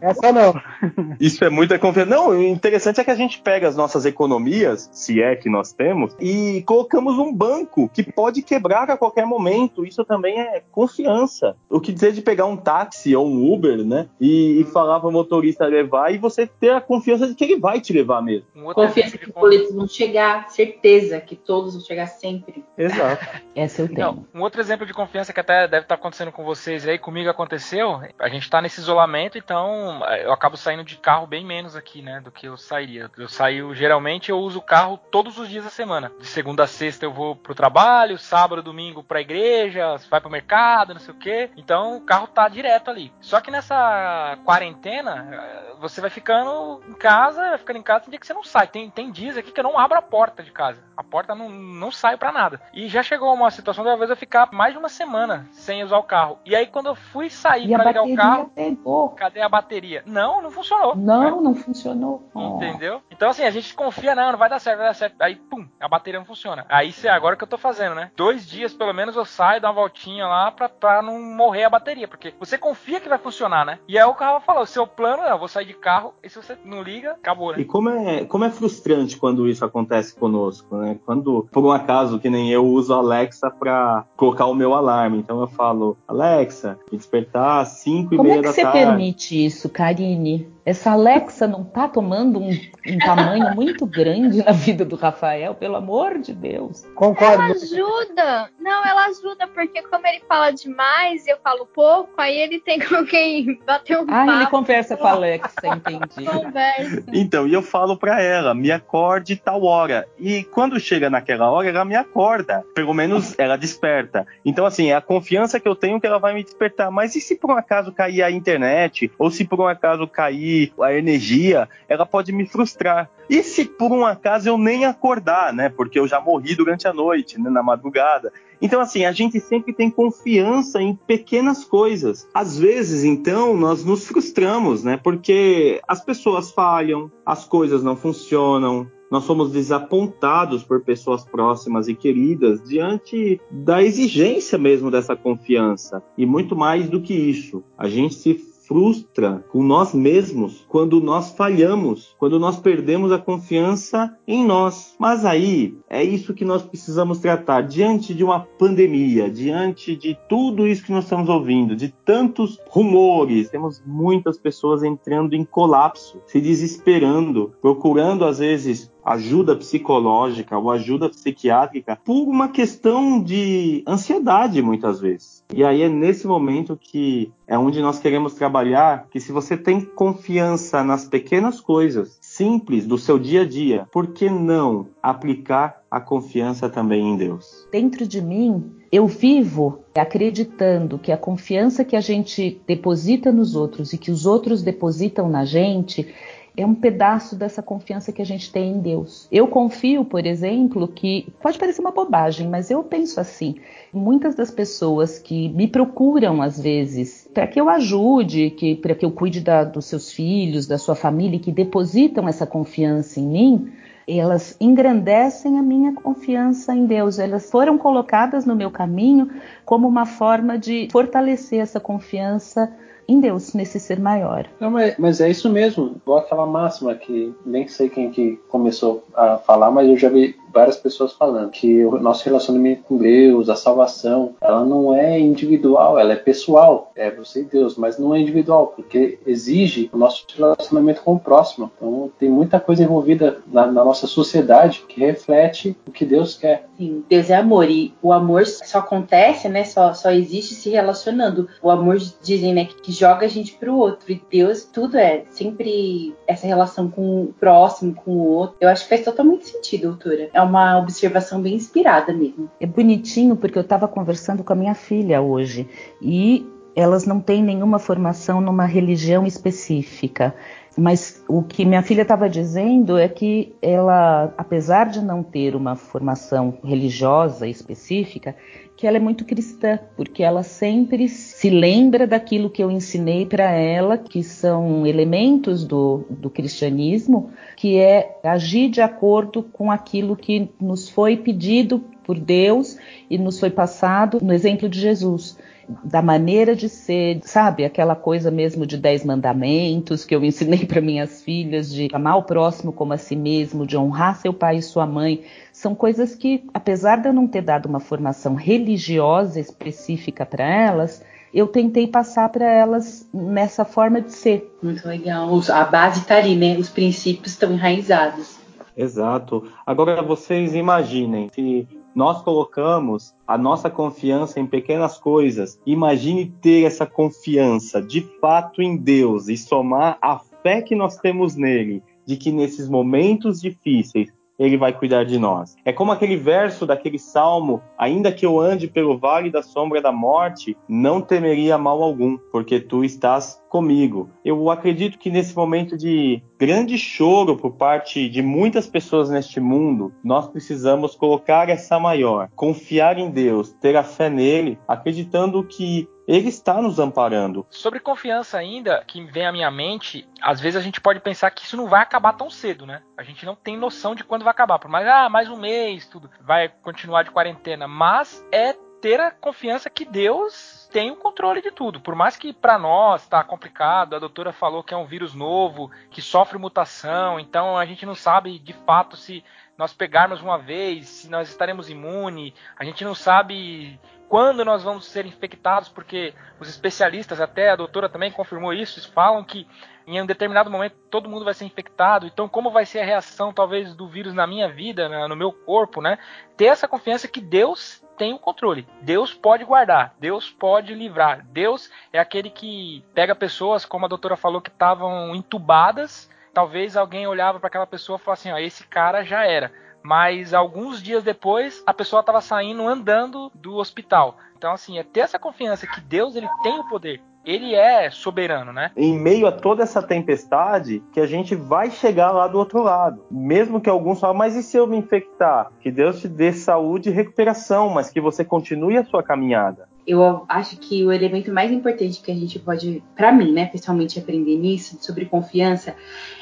Essa 0.00 0.32
não. 0.32 0.54
Isso 1.20 1.44
é 1.44 1.50
muita 1.50 1.78
confiança. 1.78 2.10
Não, 2.10 2.28
o 2.28 2.42
interessante 2.42 3.00
é 3.00 3.04
que 3.04 3.10
a 3.10 3.14
gente 3.14 3.40
pega 3.40 3.68
as 3.68 3.76
nossas 3.76 4.04
economias, 4.04 4.88
se 4.92 5.20
é 5.22 5.34
que 5.34 5.48
nós 5.48 5.72
temos, 5.72 6.14
e 6.20 6.62
colocamos 6.66 7.18
um 7.18 7.32
banco 7.32 7.88
que 7.88 8.02
pode 8.02 8.42
quebrar 8.42 8.90
a 8.90 8.96
qualquer 8.96 9.26
momento. 9.26 9.84
Isso 9.84 10.04
também 10.04 10.40
é 10.40 10.62
confiança. 10.70 11.56
O 11.68 11.80
que 11.80 11.92
dizer 11.92 12.12
de 12.12 12.22
pegar 12.22 12.46
um 12.46 12.56
táxi 12.56 13.14
ou 13.14 13.26
um 13.26 13.52
Uber, 13.52 13.84
né? 13.84 14.08
E, 14.20 14.60
e 14.60 14.64
falar 14.64 15.00
para 15.00 15.08
o 15.08 15.12
motorista 15.12 15.66
levar 15.66 16.12
e 16.12 16.18
você 16.18 16.46
ter 16.46 16.70
a 16.70 16.80
confiança 16.80 17.26
de 17.26 17.34
que 17.34 17.44
ele 17.44 17.58
vai 17.58 17.80
te 17.80 17.92
levar 17.92 18.22
mesmo. 18.22 18.46
Um 18.54 18.72
Confiança 18.72 19.00
exemplo 19.00 19.18
que 19.18 19.28
os 19.28 19.34
boletos 19.34 19.74
vão 19.74 19.88
chegar, 19.88 20.48
certeza 20.50 21.20
que 21.20 21.34
todos 21.34 21.74
vão 21.74 21.82
chegar 21.82 22.06
sempre. 22.06 22.64
Exato. 22.76 23.26
Essa 23.54 23.82
eu 23.82 23.88
tenho. 23.88 23.98
Não, 23.98 24.26
um 24.34 24.42
outro 24.42 24.60
exemplo 24.60 24.86
de 24.86 24.94
confiança 24.94 25.32
que 25.32 25.40
até 25.40 25.66
deve 25.66 25.84
estar 25.84 25.96
acontecendo 25.96 26.30
com 26.30 26.44
vocês 26.44 26.86
aí, 26.86 26.98
comigo 26.98 27.28
aconteceu. 27.28 28.00
A 28.18 28.28
gente 28.28 28.48
tá 28.48 28.62
nesse 28.62 28.80
isolamento, 28.80 29.27
então 29.36 30.00
eu 30.22 30.32
acabo 30.32 30.56
saindo 30.56 30.84
de 30.84 30.96
carro 30.96 31.26
bem 31.26 31.44
menos 31.44 31.76
aqui, 31.76 32.00
né, 32.00 32.20
do 32.20 32.30
que 32.30 32.46
eu 32.46 32.56
sairia. 32.56 33.10
Eu 33.18 33.28
saio, 33.28 33.74
geralmente 33.74 34.30
eu 34.30 34.38
uso 34.38 34.60
o 34.60 34.62
carro 34.62 34.98
todos 35.10 35.38
os 35.38 35.48
dias 35.48 35.64
da 35.64 35.70
semana. 35.70 36.12
De 36.18 36.26
segunda 36.26 36.64
a 36.64 36.66
sexta 36.66 37.04
eu 37.04 37.12
vou 37.12 37.34
pro 37.34 37.54
trabalho, 37.54 38.16
sábado, 38.16 38.62
domingo 38.62 39.02
pra 39.02 39.20
igreja, 39.20 39.96
vai 40.08 40.20
pro 40.20 40.30
mercado, 40.30 40.94
não 40.94 41.00
sei 41.00 41.14
o 41.14 41.18
quê. 41.18 41.50
Então 41.56 41.96
o 41.96 42.00
carro 42.00 42.26
tá 42.26 42.48
direto 42.48 42.90
ali. 42.90 43.12
Só 43.20 43.40
que 43.40 43.50
nessa 43.50 44.38
quarentena, 44.44 45.74
você 45.80 46.00
vai 46.00 46.10
ficando 46.10 46.82
em 46.88 46.94
casa, 46.94 47.40
vai 47.40 47.58
ficando 47.58 47.78
em 47.78 47.82
casa, 47.82 48.04
tem 48.04 48.10
dia 48.10 48.20
que 48.20 48.26
você 48.26 48.34
não 48.34 48.44
sai. 48.44 48.66
Tem, 48.66 48.90
tem 48.90 49.10
dias 49.10 49.36
aqui 49.36 49.52
que 49.52 49.60
eu 49.60 49.64
não 49.64 49.78
abro 49.78 49.98
a 49.98 50.02
porta 50.02 50.42
de 50.42 50.50
casa. 50.50 50.82
A 50.96 51.02
porta 51.02 51.34
não, 51.34 51.48
não 51.48 51.90
sai 51.90 52.16
pra 52.16 52.32
nada. 52.32 52.60
E 52.72 52.88
já 52.88 53.02
chegou 53.02 53.32
uma 53.32 53.50
situação 53.50 53.84
de 53.84 53.90
uma 53.90 53.96
vez 53.96 54.10
eu 54.10 54.16
ficar 54.16 54.48
mais 54.52 54.72
de 54.72 54.78
uma 54.78 54.88
semana 54.88 55.46
sem 55.52 55.82
usar 55.82 55.98
o 55.98 56.02
carro. 56.02 56.38
E 56.44 56.54
aí 56.54 56.66
quando 56.66 56.86
eu 56.86 56.94
fui 56.94 57.30
sair 57.30 57.74
a 57.74 57.78
pra 57.78 57.88
ligar 57.88 58.02
o 58.02 58.14
carro, 58.14 58.52
pegou. 58.54 59.10
Cadê 59.18 59.40
a 59.40 59.48
bateria? 59.48 60.02
Não, 60.06 60.40
não 60.40 60.50
funcionou. 60.50 60.94
Não, 60.94 61.40
não 61.42 61.54
funcionou. 61.54 62.22
Entendeu? 62.34 63.02
Então, 63.10 63.30
assim, 63.30 63.42
a 63.42 63.50
gente 63.50 63.74
confia, 63.74 64.14
não, 64.14 64.32
não 64.32 64.38
vai 64.38 64.48
dar 64.48 64.60
certo, 64.60 64.78
vai 64.78 64.86
dar 64.86 64.94
certo. 64.94 65.16
Aí, 65.20 65.34
pum, 65.34 65.66
a 65.80 65.88
bateria 65.88 66.20
não 66.20 66.26
funciona. 66.26 66.64
Aí, 66.68 66.90
isso 66.90 67.06
é 67.06 67.10
agora 67.10 67.36
que 67.36 67.42
eu 67.42 67.48
tô 67.48 67.58
fazendo, 67.58 67.94
né? 67.94 68.10
Dois 68.16 68.46
dias, 68.46 68.72
pelo 68.72 68.92
menos, 68.92 69.16
eu 69.16 69.24
saio, 69.24 69.60
dou 69.60 69.68
uma 69.68 69.74
voltinha 69.74 70.26
lá 70.26 70.50
pra, 70.50 70.68
pra 70.68 71.02
não 71.02 71.20
morrer 71.20 71.64
a 71.64 71.70
bateria. 71.70 72.06
Porque 72.06 72.32
você 72.38 72.56
confia 72.56 73.00
que 73.00 73.08
vai 73.08 73.18
funcionar, 73.18 73.64
né? 73.66 73.78
E 73.88 73.98
aí 73.98 74.04
o 74.04 74.14
carro 74.14 74.40
falou: 74.40 74.62
o 74.62 74.66
seu 74.66 74.86
plano 74.86 75.22
é, 75.24 75.32
eu 75.32 75.38
vou 75.38 75.48
sair 75.48 75.66
de 75.66 75.74
carro, 75.74 76.14
e 76.22 76.30
se 76.30 76.36
você 76.36 76.56
não 76.64 76.82
liga, 76.82 77.12
acabou, 77.12 77.52
né? 77.52 77.60
E 77.60 77.64
como 77.64 77.90
é, 77.90 78.24
como 78.24 78.44
é 78.44 78.50
frustrante 78.50 79.16
quando 79.16 79.48
isso 79.48 79.64
acontece 79.64 80.14
conosco, 80.14 80.76
né? 80.76 80.98
Quando, 81.04 81.48
por 81.50 81.64
um 81.64 81.72
acaso, 81.72 82.18
que 82.18 82.30
nem 82.30 82.50
eu 82.50 82.64
uso 82.64 82.94
a 82.94 82.98
Alexa 82.98 83.50
pra 83.50 84.04
colocar 84.16 84.46
o 84.46 84.54
meu 84.54 84.74
alarme. 84.74 85.18
Então 85.18 85.40
eu 85.40 85.48
falo, 85.48 85.96
Alexa, 86.06 86.78
me 86.90 86.98
despertar 86.98 87.60
às 87.60 87.68
5 87.80 88.14
e 88.14 88.16
Como 88.16 88.28
meia 88.28 88.38
é 88.38 88.42
que 88.42 88.46
da 88.46 88.52
você 88.52 88.62
tarde. 88.62 88.80
Permite 89.08 89.46
isso, 89.46 89.68
Karine? 89.68 90.46
Essa 90.68 90.90
Alexa 90.90 91.46
não 91.46 91.64
tá 91.64 91.88
tomando 91.88 92.38
um, 92.38 92.50
um 92.50 92.98
tamanho 92.98 93.54
muito 93.54 93.86
grande 93.86 94.44
na 94.44 94.52
vida 94.52 94.84
do 94.84 94.96
Rafael, 94.96 95.54
pelo 95.54 95.76
amor 95.76 96.18
de 96.18 96.34
Deus. 96.34 96.86
Concordo. 96.94 97.42
Ela 97.42 97.54
ajuda. 97.54 98.50
Não, 98.60 98.84
ela 98.84 99.06
ajuda, 99.06 99.46
porque 99.46 99.80
como 99.84 100.06
ele 100.06 100.20
fala 100.28 100.50
demais 100.50 101.26
e 101.26 101.30
eu 101.30 101.38
falo 101.42 101.64
pouco, 101.64 102.10
aí 102.18 102.38
ele 102.38 102.60
tem 102.60 102.78
com 102.80 103.02
quem 103.06 103.58
bater 103.64 103.98
um 103.98 104.04
Ah, 104.10 104.24
ele 104.24 104.32
papo. 104.40 104.50
conversa 104.50 104.94
com 104.94 105.06
a 105.06 105.12
Alexa, 105.12 105.54
entendi. 105.64 106.26
Conversa. 106.30 107.02
Então, 107.14 107.46
e 107.48 107.54
eu 107.54 107.62
falo 107.62 107.96
pra 107.96 108.20
ela, 108.20 108.54
me 108.54 108.70
acorde 108.70 109.36
tal 109.36 109.64
hora. 109.64 110.06
E 110.18 110.44
quando 110.44 110.78
chega 110.78 111.08
naquela 111.08 111.50
hora, 111.50 111.70
ela 111.70 111.84
me 111.86 111.96
acorda. 111.96 112.62
Pelo 112.74 112.92
menos 112.92 113.34
ela 113.38 113.56
desperta. 113.56 114.26
Então, 114.44 114.66
assim, 114.66 114.90
é 114.90 114.96
a 114.96 115.00
confiança 115.00 115.58
que 115.58 115.66
eu 115.66 115.74
tenho 115.74 115.98
que 115.98 116.06
ela 116.06 116.18
vai 116.18 116.34
me 116.34 116.44
despertar. 116.44 116.90
Mas 116.90 117.16
e 117.16 117.22
se 117.22 117.36
por 117.36 117.50
um 117.52 117.56
acaso 117.56 117.90
cair 117.90 118.22
a 118.22 118.30
internet? 118.30 119.10
Ou 119.18 119.30
se 119.30 119.46
por 119.46 119.58
um 119.62 119.66
acaso 119.66 120.06
cair 120.06 120.57
a 120.80 120.94
energia? 120.94 121.68
Ela 121.88 122.06
pode 122.06 122.32
me 122.32 122.46
frustrar. 122.46 123.10
E 123.28 123.42
se 123.42 123.64
por 123.64 123.92
um 123.92 124.06
acaso 124.06 124.48
eu 124.48 124.56
nem 124.56 124.84
acordar, 124.84 125.52
né? 125.52 125.68
Porque 125.68 125.98
eu 125.98 126.06
já 126.06 126.20
morri 126.20 126.54
durante 126.54 126.88
a 126.88 126.92
noite, 126.92 127.40
né? 127.40 127.50
na 127.50 127.62
madrugada. 127.62 128.32
Então, 128.60 128.80
assim, 128.80 129.04
a 129.04 129.12
gente 129.12 129.38
sempre 129.38 129.72
tem 129.72 129.90
confiança 129.90 130.82
em 130.82 130.94
pequenas 130.94 131.64
coisas. 131.64 132.26
Às 132.34 132.58
vezes, 132.58 133.04
então, 133.04 133.56
nós 133.56 133.84
nos 133.84 134.06
frustramos, 134.06 134.82
né? 134.82 134.96
Porque 134.96 135.80
as 135.86 136.04
pessoas 136.04 136.50
falham, 136.50 137.10
as 137.24 137.44
coisas 137.44 137.84
não 137.84 137.94
funcionam, 137.94 138.90
nós 139.10 139.24
somos 139.24 139.52
desapontados 139.52 140.62
por 140.62 140.82
pessoas 140.82 141.24
próximas 141.24 141.88
e 141.88 141.94
queridas 141.94 142.62
diante 142.62 143.40
da 143.50 143.82
exigência 143.82 144.58
mesmo 144.58 144.90
dessa 144.90 145.16
confiança. 145.16 146.02
E 146.16 146.26
muito 146.26 146.54
mais 146.54 146.88
do 146.88 147.00
que 147.00 147.14
isso, 147.14 147.62
a 147.76 147.88
gente 147.88 148.14
se 148.14 148.34
frustra 148.68 149.42
com 149.50 149.62
nós 149.62 149.94
mesmos 149.94 150.66
quando 150.68 151.00
nós 151.00 151.32
falhamos, 151.32 152.14
quando 152.18 152.38
nós 152.38 152.60
perdemos 152.60 153.10
a 153.10 153.18
confiança 153.18 154.14
em 154.26 154.44
nós. 154.44 154.94
Mas 154.98 155.24
aí 155.24 155.74
é 155.88 156.04
isso 156.04 156.34
que 156.34 156.44
nós 156.44 156.62
precisamos 156.62 157.18
tratar 157.18 157.62
diante 157.62 158.14
de 158.14 158.22
uma 158.22 158.40
pandemia, 158.40 159.30
diante 159.30 159.96
de 159.96 160.16
tudo 160.28 160.68
isso 160.68 160.84
que 160.84 160.92
nós 160.92 161.04
estamos 161.04 161.30
ouvindo, 161.30 161.74
de 161.74 161.88
tantos 162.04 162.60
rumores. 162.68 163.48
Temos 163.48 163.82
muitas 163.86 164.38
pessoas 164.38 164.82
entrando 164.82 165.34
em 165.34 165.44
colapso, 165.44 166.20
se 166.26 166.38
desesperando, 166.40 167.54
procurando 167.62 168.26
às 168.26 168.38
vezes 168.38 168.92
ajuda 169.08 169.56
psicológica 169.56 170.58
ou 170.58 170.70
ajuda 170.70 171.08
psiquiátrica 171.08 171.98
por 172.04 172.28
uma 172.28 172.48
questão 172.48 173.22
de 173.22 173.82
ansiedade, 173.86 174.60
muitas 174.60 175.00
vezes. 175.00 175.42
E 175.52 175.64
aí 175.64 175.82
é 175.82 175.88
nesse 175.88 176.26
momento 176.26 176.78
que 176.80 177.32
é 177.46 177.58
onde 177.58 177.80
nós 177.80 177.98
queremos 177.98 178.34
trabalhar, 178.34 179.06
que 179.10 179.18
se 179.18 179.32
você 179.32 179.56
tem 179.56 179.80
confiança 179.80 180.84
nas 180.84 181.06
pequenas 181.06 181.60
coisas 181.60 182.18
simples 182.20 182.86
do 182.86 182.98
seu 182.98 183.18
dia 183.18 183.42
a 183.42 183.44
dia, 183.46 183.86
por 183.90 184.08
que 184.08 184.28
não 184.28 184.88
aplicar 185.02 185.82
a 185.90 186.00
confiança 186.00 186.68
também 186.68 187.08
em 187.08 187.16
Deus? 187.16 187.66
Dentro 187.72 188.06
de 188.06 188.20
mim, 188.20 188.78
eu 188.92 189.06
vivo 189.06 189.80
acreditando 189.94 190.98
que 190.98 191.12
a 191.12 191.16
confiança 191.16 191.84
que 191.84 191.96
a 191.96 192.00
gente 192.00 192.60
deposita 192.66 193.32
nos 193.32 193.54
outros 193.54 193.92
e 193.92 193.98
que 193.98 194.10
os 194.10 194.26
outros 194.26 194.62
depositam 194.62 195.28
na 195.28 195.44
gente 195.44 196.14
é 196.58 196.66
um 196.66 196.74
pedaço 196.74 197.36
dessa 197.36 197.62
confiança 197.62 198.12
que 198.12 198.20
a 198.20 198.26
gente 198.26 198.50
tem 198.50 198.72
em 198.72 198.80
Deus. 198.80 199.28
Eu 199.30 199.46
confio, 199.46 200.04
por 200.04 200.26
exemplo, 200.26 200.88
que 200.88 201.32
pode 201.40 201.56
parecer 201.56 201.80
uma 201.80 201.92
bobagem, 201.92 202.48
mas 202.48 202.68
eu 202.68 202.82
penso 202.82 203.20
assim. 203.20 203.54
Muitas 203.92 204.34
das 204.34 204.50
pessoas 204.50 205.20
que 205.20 205.48
me 205.50 205.68
procuram 205.68 206.42
às 206.42 206.60
vezes 206.60 207.28
para 207.32 207.46
que 207.46 207.60
eu 207.60 207.68
ajude, 207.68 208.50
que 208.50 208.74
para 208.74 208.94
que 208.94 209.04
eu 209.04 209.12
cuide 209.12 209.40
da, 209.40 209.62
dos 209.62 209.84
seus 209.84 210.10
filhos, 210.12 210.66
da 210.66 210.78
sua 210.78 210.96
família, 210.96 211.38
que 211.38 211.52
depositam 211.52 212.26
essa 212.26 212.44
confiança 212.44 213.20
em 213.20 213.26
mim, 213.26 213.72
elas 214.08 214.56
engrandecem 214.60 215.58
a 215.58 215.62
minha 215.62 215.92
confiança 215.92 216.74
em 216.74 216.86
Deus. 216.86 217.20
Elas 217.20 217.48
foram 217.50 217.78
colocadas 217.78 218.44
no 218.44 218.56
meu 218.56 218.70
caminho 218.70 219.30
como 219.64 219.86
uma 219.86 220.06
forma 220.06 220.58
de 220.58 220.88
fortalecer 220.90 221.60
essa 221.60 221.78
confiança 221.78 222.72
em 223.08 223.20
Deus, 223.20 223.54
nesse 223.54 223.80
ser 223.80 223.98
maior. 223.98 224.46
Não, 224.60 224.70
mas, 224.70 224.94
mas, 224.98 225.20
é 225.20 225.30
isso 225.30 225.48
mesmo. 225.48 225.96
Igual 226.02 226.18
aquela 226.18 226.46
máxima 226.46 226.94
que 226.94 227.34
nem 227.44 227.66
sei 227.66 227.88
quem 227.88 228.10
que 228.10 228.38
começou 228.48 229.02
a 229.14 229.38
falar, 229.38 229.70
mas 229.70 229.88
eu 229.88 229.96
já 229.96 230.10
vi 230.10 230.36
várias 230.52 230.76
pessoas 230.76 231.12
falando 231.12 231.50
que 231.50 231.84
o 231.84 231.98
nosso 231.98 232.24
relacionamento 232.24 232.82
com 232.84 232.96
Deus, 232.96 233.48
a 233.48 233.56
salvação, 233.56 234.34
ela 234.40 234.64
não 234.64 234.94
é 234.94 235.18
individual, 235.18 235.98
ela 235.98 236.12
é 236.12 236.16
pessoal. 236.16 236.92
É 236.94 237.10
você 237.10 237.40
e 237.40 237.44
Deus, 237.44 237.76
mas 237.76 237.98
não 237.98 238.14
é 238.14 238.20
individual, 238.20 238.72
porque 238.74 239.18
exige 239.26 239.90
o 239.92 239.98
nosso 239.98 240.24
relacionamento 240.36 241.02
com 241.02 241.14
o 241.14 241.20
próximo. 241.20 241.70
Então 241.76 242.10
tem 242.18 242.28
muita 242.28 242.58
coisa 242.60 242.82
envolvida 242.82 243.38
na, 243.46 243.66
na 243.66 243.84
nossa 243.84 244.06
sociedade 244.06 244.84
que 244.88 245.00
reflete 245.00 245.76
o 245.86 245.90
que 245.90 246.04
Deus 246.04 246.36
quer. 246.36 246.66
Sim, 246.76 247.04
Deus 247.08 247.30
é 247.30 247.36
amor 247.36 247.68
e 247.70 247.92
o 248.02 248.12
amor 248.12 248.46
só 248.46 248.78
acontece, 248.78 249.48
né? 249.48 249.64
Só, 249.64 249.92
só 249.94 250.10
existe 250.10 250.54
se 250.54 250.70
relacionando. 250.70 251.48
O 251.62 251.70
amor 251.70 251.98
dizem, 252.22 252.54
né, 252.54 252.68
que 252.82 252.92
joga 252.92 253.26
a 253.26 253.28
gente 253.28 253.54
pro 253.54 253.76
outro 253.76 254.12
e 254.12 254.22
Deus 254.30 254.64
tudo 254.64 254.96
é 254.96 255.24
sempre 255.30 256.14
essa 256.26 256.46
relação 256.46 256.88
com 256.88 257.22
o 257.22 257.34
próximo, 257.38 257.94
com 257.94 258.12
o 258.12 258.28
outro. 258.28 258.56
Eu 258.60 258.68
acho 258.68 258.84
que 258.84 258.90
faz 258.90 259.04
totalmente 259.04 259.46
sentido, 259.46 259.88
doutora 259.88 260.30
é 260.38 260.42
uma 260.42 260.78
observação 260.78 261.42
bem 261.42 261.54
inspirada 261.54 262.12
mesmo. 262.12 262.48
É 262.60 262.66
bonitinho 262.66 263.36
porque 263.36 263.58
eu 263.58 263.62
estava 263.62 263.88
conversando 263.88 264.44
com 264.44 264.52
a 264.52 264.56
minha 264.56 264.74
filha 264.74 265.20
hoje 265.20 265.68
e 266.00 266.46
elas 266.76 267.04
não 267.04 267.20
têm 267.20 267.42
nenhuma 267.42 267.80
formação 267.80 268.40
numa 268.40 268.64
religião 268.64 269.26
específica. 269.26 270.32
Mas 270.78 271.24
o 271.28 271.42
que 271.42 271.64
minha 271.64 271.82
filha 271.82 272.02
estava 272.02 272.28
dizendo 272.28 272.96
é 272.96 273.08
que 273.08 273.52
ela, 273.60 274.32
apesar 274.38 274.88
de 274.88 275.02
não 275.02 275.24
ter 275.24 275.56
uma 275.56 275.74
formação 275.74 276.56
religiosa 276.62 277.48
específica, 277.48 278.36
que 278.76 278.86
ela 278.86 278.96
é 278.96 279.00
muito 279.00 279.24
cristã, 279.24 279.80
porque 279.96 280.22
ela 280.22 280.44
sempre 280.44 281.08
se 281.08 281.50
lembra 281.50 282.06
daquilo 282.06 282.48
que 282.48 282.62
eu 282.62 282.70
ensinei 282.70 283.26
para 283.26 283.50
ela, 283.50 283.98
que 283.98 284.22
são 284.22 284.86
elementos 284.86 285.64
do, 285.64 286.04
do 286.08 286.30
cristianismo, 286.30 287.30
que 287.56 287.76
é 287.76 288.16
agir 288.22 288.70
de 288.70 288.80
acordo 288.80 289.42
com 289.42 289.72
aquilo 289.72 290.14
que 290.14 290.48
nos 290.60 290.88
foi 290.88 291.16
pedido 291.16 291.82
por 292.04 292.20
Deus 292.20 292.78
e 293.10 293.18
nos 293.18 293.40
foi 293.40 293.50
passado 293.50 294.20
no 294.22 294.32
exemplo 294.32 294.68
de 294.68 294.78
Jesus 294.78 295.36
da 295.84 296.00
maneira 296.00 296.56
de 296.56 296.68
ser, 296.68 297.20
sabe? 297.22 297.64
Aquela 297.64 297.94
coisa 297.94 298.30
mesmo 298.30 298.66
de 298.66 298.76
dez 298.76 299.04
mandamentos 299.04 300.04
que 300.04 300.14
eu 300.14 300.24
ensinei 300.24 300.64
para 300.66 300.80
minhas 300.80 301.22
filhas, 301.22 301.72
de 301.72 301.88
amar 301.92 302.16
o 302.16 302.22
próximo 302.22 302.72
como 302.72 302.92
a 302.92 302.98
si 302.98 303.14
mesmo, 303.14 303.66
de 303.66 303.76
honrar 303.76 304.16
seu 304.16 304.32
pai 304.32 304.56
e 304.56 304.62
sua 304.62 304.86
mãe. 304.86 305.24
São 305.52 305.74
coisas 305.74 306.14
que, 306.14 306.44
apesar 306.54 306.96
de 306.96 307.08
eu 307.08 307.12
não 307.12 307.26
ter 307.26 307.42
dado 307.42 307.66
uma 307.66 307.80
formação 307.80 308.34
religiosa 308.34 309.38
específica 309.38 310.24
para 310.24 310.44
elas, 310.44 311.02
eu 311.32 311.46
tentei 311.46 311.86
passar 311.86 312.28
para 312.30 312.50
elas 312.50 313.06
nessa 313.12 313.64
forma 313.64 314.00
de 314.00 314.12
ser. 314.12 314.50
Muito 314.62 314.86
legal. 314.88 315.28
A 315.50 315.64
base 315.64 316.00
está 316.00 316.16
ali, 316.16 316.34
né? 316.34 316.56
Os 316.56 316.70
princípios 316.70 317.32
estão 317.32 317.52
enraizados. 317.52 318.38
Exato. 318.76 319.44
Agora 319.66 320.00
vocês 320.02 320.54
imaginem 320.54 321.28
se 321.34 321.66
nós 321.98 322.22
colocamos 322.22 323.12
a 323.26 323.36
nossa 323.36 323.68
confiança 323.68 324.38
em 324.38 324.46
pequenas 324.46 324.96
coisas. 324.98 325.60
Imagine 325.66 326.32
ter 326.40 326.62
essa 326.62 326.86
confiança 326.86 327.82
de 327.82 328.02
fato 328.20 328.62
em 328.62 328.76
Deus 328.76 329.26
e 329.26 329.36
somar 329.36 329.98
a 330.00 330.16
fé 330.16 330.62
que 330.62 330.76
nós 330.76 330.98
temos 330.98 331.34
nele, 331.34 331.82
de 332.06 332.16
que 332.16 332.30
nesses 332.30 332.68
momentos 332.68 333.40
difíceis 333.40 334.12
ele 334.38 334.56
vai 334.56 334.72
cuidar 334.72 335.02
de 335.02 335.18
nós. 335.18 335.56
É 335.64 335.72
como 335.72 335.90
aquele 335.90 336.16
verso 336.16 336.64
daquele 336.64 337.00
salmo: 337.00 337.60
ainda 337.76 338.12
que 338.12 338.24
eu 338.24 338.38
ande 338.38 338.68
pelo 338.68 338.96
vale 338.96 339.28
da 339.28 339.42
sombra 339.42 339.82
da 339.82 339.90
morte, 339.90 340.56
não 340.68 341.00
temeria 341.00 341.58
mal 341.58 341.82
algum, 341.82 342.16
porque 342.30 342.60
tu 342.60 342.84
estás 342.84 343.42
comigo. 343.48 344.10
Eu 344.24 344.50
acredito 344.50 344.98
que 344.98 345.10
nesse 345.10 345.34
momento 345.34 345.76
de 345.76 346.22
grande 346.38 346.78
choro 346.78 347.36
por 347.36 347.52
parte 347.52 348.08
de 348.08 348.22
muitas 348.22 348.66
pessoas 348.66 349.10
neste 349.10 349.40
mundo, 349.40 349.92
nós 350.04 350.28
precisamos 350.28 350.94
colocar 350.94 351.48
essa 351.48 351.78
maior, 351.78 352.28
confiar 352.34 352.98
em 352.98 353.10
Deus, 353.10 353.52
ter 353.54 353.76
a 353.76 353.82
fé 353.82 354.08
nele, 354.08 354.58
acreditando 354.66 355.42
que 355.44 355.88
ele 356.08 356.28
está 356.28 356.62
nos 356.62 356.78
amparando. 356.78 357.46
Sobre 357.50 357.80
confiança 357.80 358.38
ainda, 358.38 358.82
que 358.86 359.04
vem 359.04 359.26
à 359.26 359.32
minha 359.32 359.50
mente, 359.50 360.08
às 360.22 360.40
vezes 360.40 360.56
a 360.58 360.62
gente 360.62 360.80
pode 360.80 361.00
pensar 361.00 361.30
que 361.30 361.44
isso 361.44 361.56
não 361.56 361.66
vai 361.66 361.82
acabar 361.82 362.14
tão 362.14 362.30
cedo, 362.30 362.64
né? 362.64 362.82
A 362.96 363.02
gente 363.02 363.26
não 363.26 363.36
tem 363.36 363.58
noção 363.58 363.94
de 363.94 364.02
quando 364.02 364.22
vai 364.24 364.30
acabar. 364.30 364.58
Por 364.58 364.70
mais, 364.70 364.88
ah, 364.88 365.10
mais 365.10 365.28
um 365.28 365.36
mês, 365.36 365.86
tudo, 365.86 366.08
vai 366.22 366.48
continuar 366.48 367.02
de 367.02 367.10
quarentena. 367.10 367.68
Mas 367.68 368.24
é 368.32 368.54
ter 368.80 368.98
a 369.00 369.10
confiança 369.10 369.68
que 369.68 369.84
Deus 369.84 370.57
tem 370.70 370.90
o 370.90 370.96
controle 370.96 371.40
de 371.40 371.50
tudo. 371.50 371.80
Por 371.80 371.94
mais 371.94 372.16
que 372.16 372.32
para 372.32 372.58
nós 372.58 373.02
está 373.02 373.22
complicado, 373.24 373.96
a 373.96 373.98
doutora 373.98 374.32
falou 374.32 374.62
que 374.62 374.74
é 374.74 374.76
um 374.76 374.84
vírus 374.84 375.14
novo, 375.14 375.70
que 375.90 376.02
sofre 376.02 376.38
mutação, 376.38 377.18
então 377.18 377.56
a 377.56 377.64
gente 377.64 377.86
não 377.86 377.94
sabe 377.94 378.38
de 378.38 378.52
fato 378.52 378.96
se 378.96 379.24
nós 379.58 379.72
pegarmos 379.72 380.22
uma 380.22 380.38
vez, 380.38 380.88
se 380.88 381.10
nós 381.10 381.28
estaremos 381.28 381.68
imunes, 381.68 382.32
a 382.56 382.64
gente 382.64 382.84
não 382.84 382.94
sabe 382.94 383.78
quando 384.08 384.44
nós 384.44 384.62
vamos 384.62 384.86
ser 384.86 385.04
infectados, 385.04 385.68
porque 385.68 386.14
os 386.40 386.48
especialistas, 386.48 387.20
até 387.20 387.50
a 387.50 387.56
doutora 387.56 387.88
também 387.88 388.10
confirmou 388.10 388.54
isso, 388.54 388.90
falam 388.92 389.22
que 389.24 389.46
em 389.86 390.00
um 390.00 390.06
determinado 390.06 390.50
momento 390.50 390.76
todo 390.88 391.08
mundo 391.08 391.24
vai 391.24 391.34
ser 391.34 391.44
infectado. 391.44 392.06
Então, 392.06 392.28
como 392.28 392.50
vai 392.50 392.64
ser 392.64 392.80
a 392.80 392.84
reação, 392.84 393.32
talvez, 393.32 393.74
do 393.74 393.88
vírus 393.88 394.14
na 394.14 394.26
minha 394.26 394.48
vida, 394.48 395.08
no 395.08 395.16
meu 395.16 395.32
corpo, 395.32 395.82
né? 395.82 395.98
Ter 396.36 396.46
essa 396.46 396.68
confiança 396.68 397.08
que 397.08 397.20
Deus 397.20 397.82
tem 397.96 398.14
o 398.14 398.18
controle. 398.18 398.66
Deus 398.80 399.12
pode 399.12 399.44
guardar, 399.44 399.94
Deus 399.98 400.30
pode 400.30 400.72
livrar. 400.72 401.26
Deus 401.26 401.70
é 401.92 401.98
aquele 401.98 402.30
que 402.30 402.84
pega 402.94 403.14
pessoas, 403.14 403.64
como 403.64 403.86
a 403.86 403.88
doutora 403.88 404.16
falou, 404.16 404.40
que 404.40 404.50
estavam 404.50 405.14
entubadas. 405.16 406.08
Talvez 406.32 406.76
alguém 406.76 407.06
olhava 407.06 407.38
para 407.38 407.48
aquela 407.48 407.66
pessoa 407.66 407.98
e 407.98 408.04
falasse 408.04 408.28
assim: 408.28 408.36
ó, 408.36 408.38
esse 408.38 408.66
cara 408.66 409.04
já 409.04 409.24
era. 409.24 409.52
Mas 409.82 410.34
alguns 410.34 410.82
dias 410.82 411.02
depois, 411.02 411.62
a 411.66 411.72
pessoa 411.72 412.00
estava 412.00 412.20
saindo 412.20 412.66
andando 412.66 413.30
do 413.34 413.56
hospital. 413.56 414.18
Então, 414.36 414.52
assim, 414.52 414.78
é 414.78 414.82
ter 414.82 415.00
essa 415.00 415.18
confiança 415.18 415.66
que 415.66 415.80
Deus 415.80 416.16
ele 416.16 416.28
tem 416.42 416.58
o 416.58 416.68
poder 416.68 417.00
ele 417.28 417.54
é 417.54 417.90
soberano, 417.90 418.54
né? 418.54 418.70
Em 418.74 418.98
meio 418.98 419.26
a 419.26 419.32
toda 419.32 419.62
essa 419.62 419.82
tempestade, 419.82 420.82
que 420.92 420.98
a 420.98 421.06
gente 421.06 421.34
vai 421.34 421.70
chegar 421.70 422.10
lá 422.10 422.26
do 422.26 422.38
outro 422.38 422.62
lado. 422.62 423.04
Mesmo 423.10 423.60
que 423.60 423.68
alguns 423.68 424.00
falem, 424.00 424.16
mas 424.16 424.34
e 424.34 424.42
se 424.42 424.56
eu 424.56 424.66
me 424.66 424.78
infectar? 424.78 425.52
Que 425.60 425.70
Deus 425.70 426.00
te 426.00 426.08
dê 426.08 426.32
saúde 426.32 426.88
e 426.88 426.92
recuperação, 426.92 427.68
mas 427.68 427.90
que 427.90 428.00
você 428.00 428.24
continue 428.24 428.78
a 428.78 428.84
sua 428.84 429.02
caminhada. 429.02 429.67
Eu 429.88 430.26
acho 430.28 430.58
que 430.58 430.84
o 430.84 430.92
elemento 430.92 431.32
mais 431.32 431.50
importante 431.50 432.02
que 432.02 432.12
a 432.12 432.14
gente 432.14 432.38
pode, 432.38 432.84
para 432.94 433.10
mim, 433.10 433.32
né, 433.32 433.46
pessoalmente 433.46 433.98
aprender 433.98 434.36
nisso, 434.36 434.76
sobre 434.82 435.06
confiança, 435.06 435.74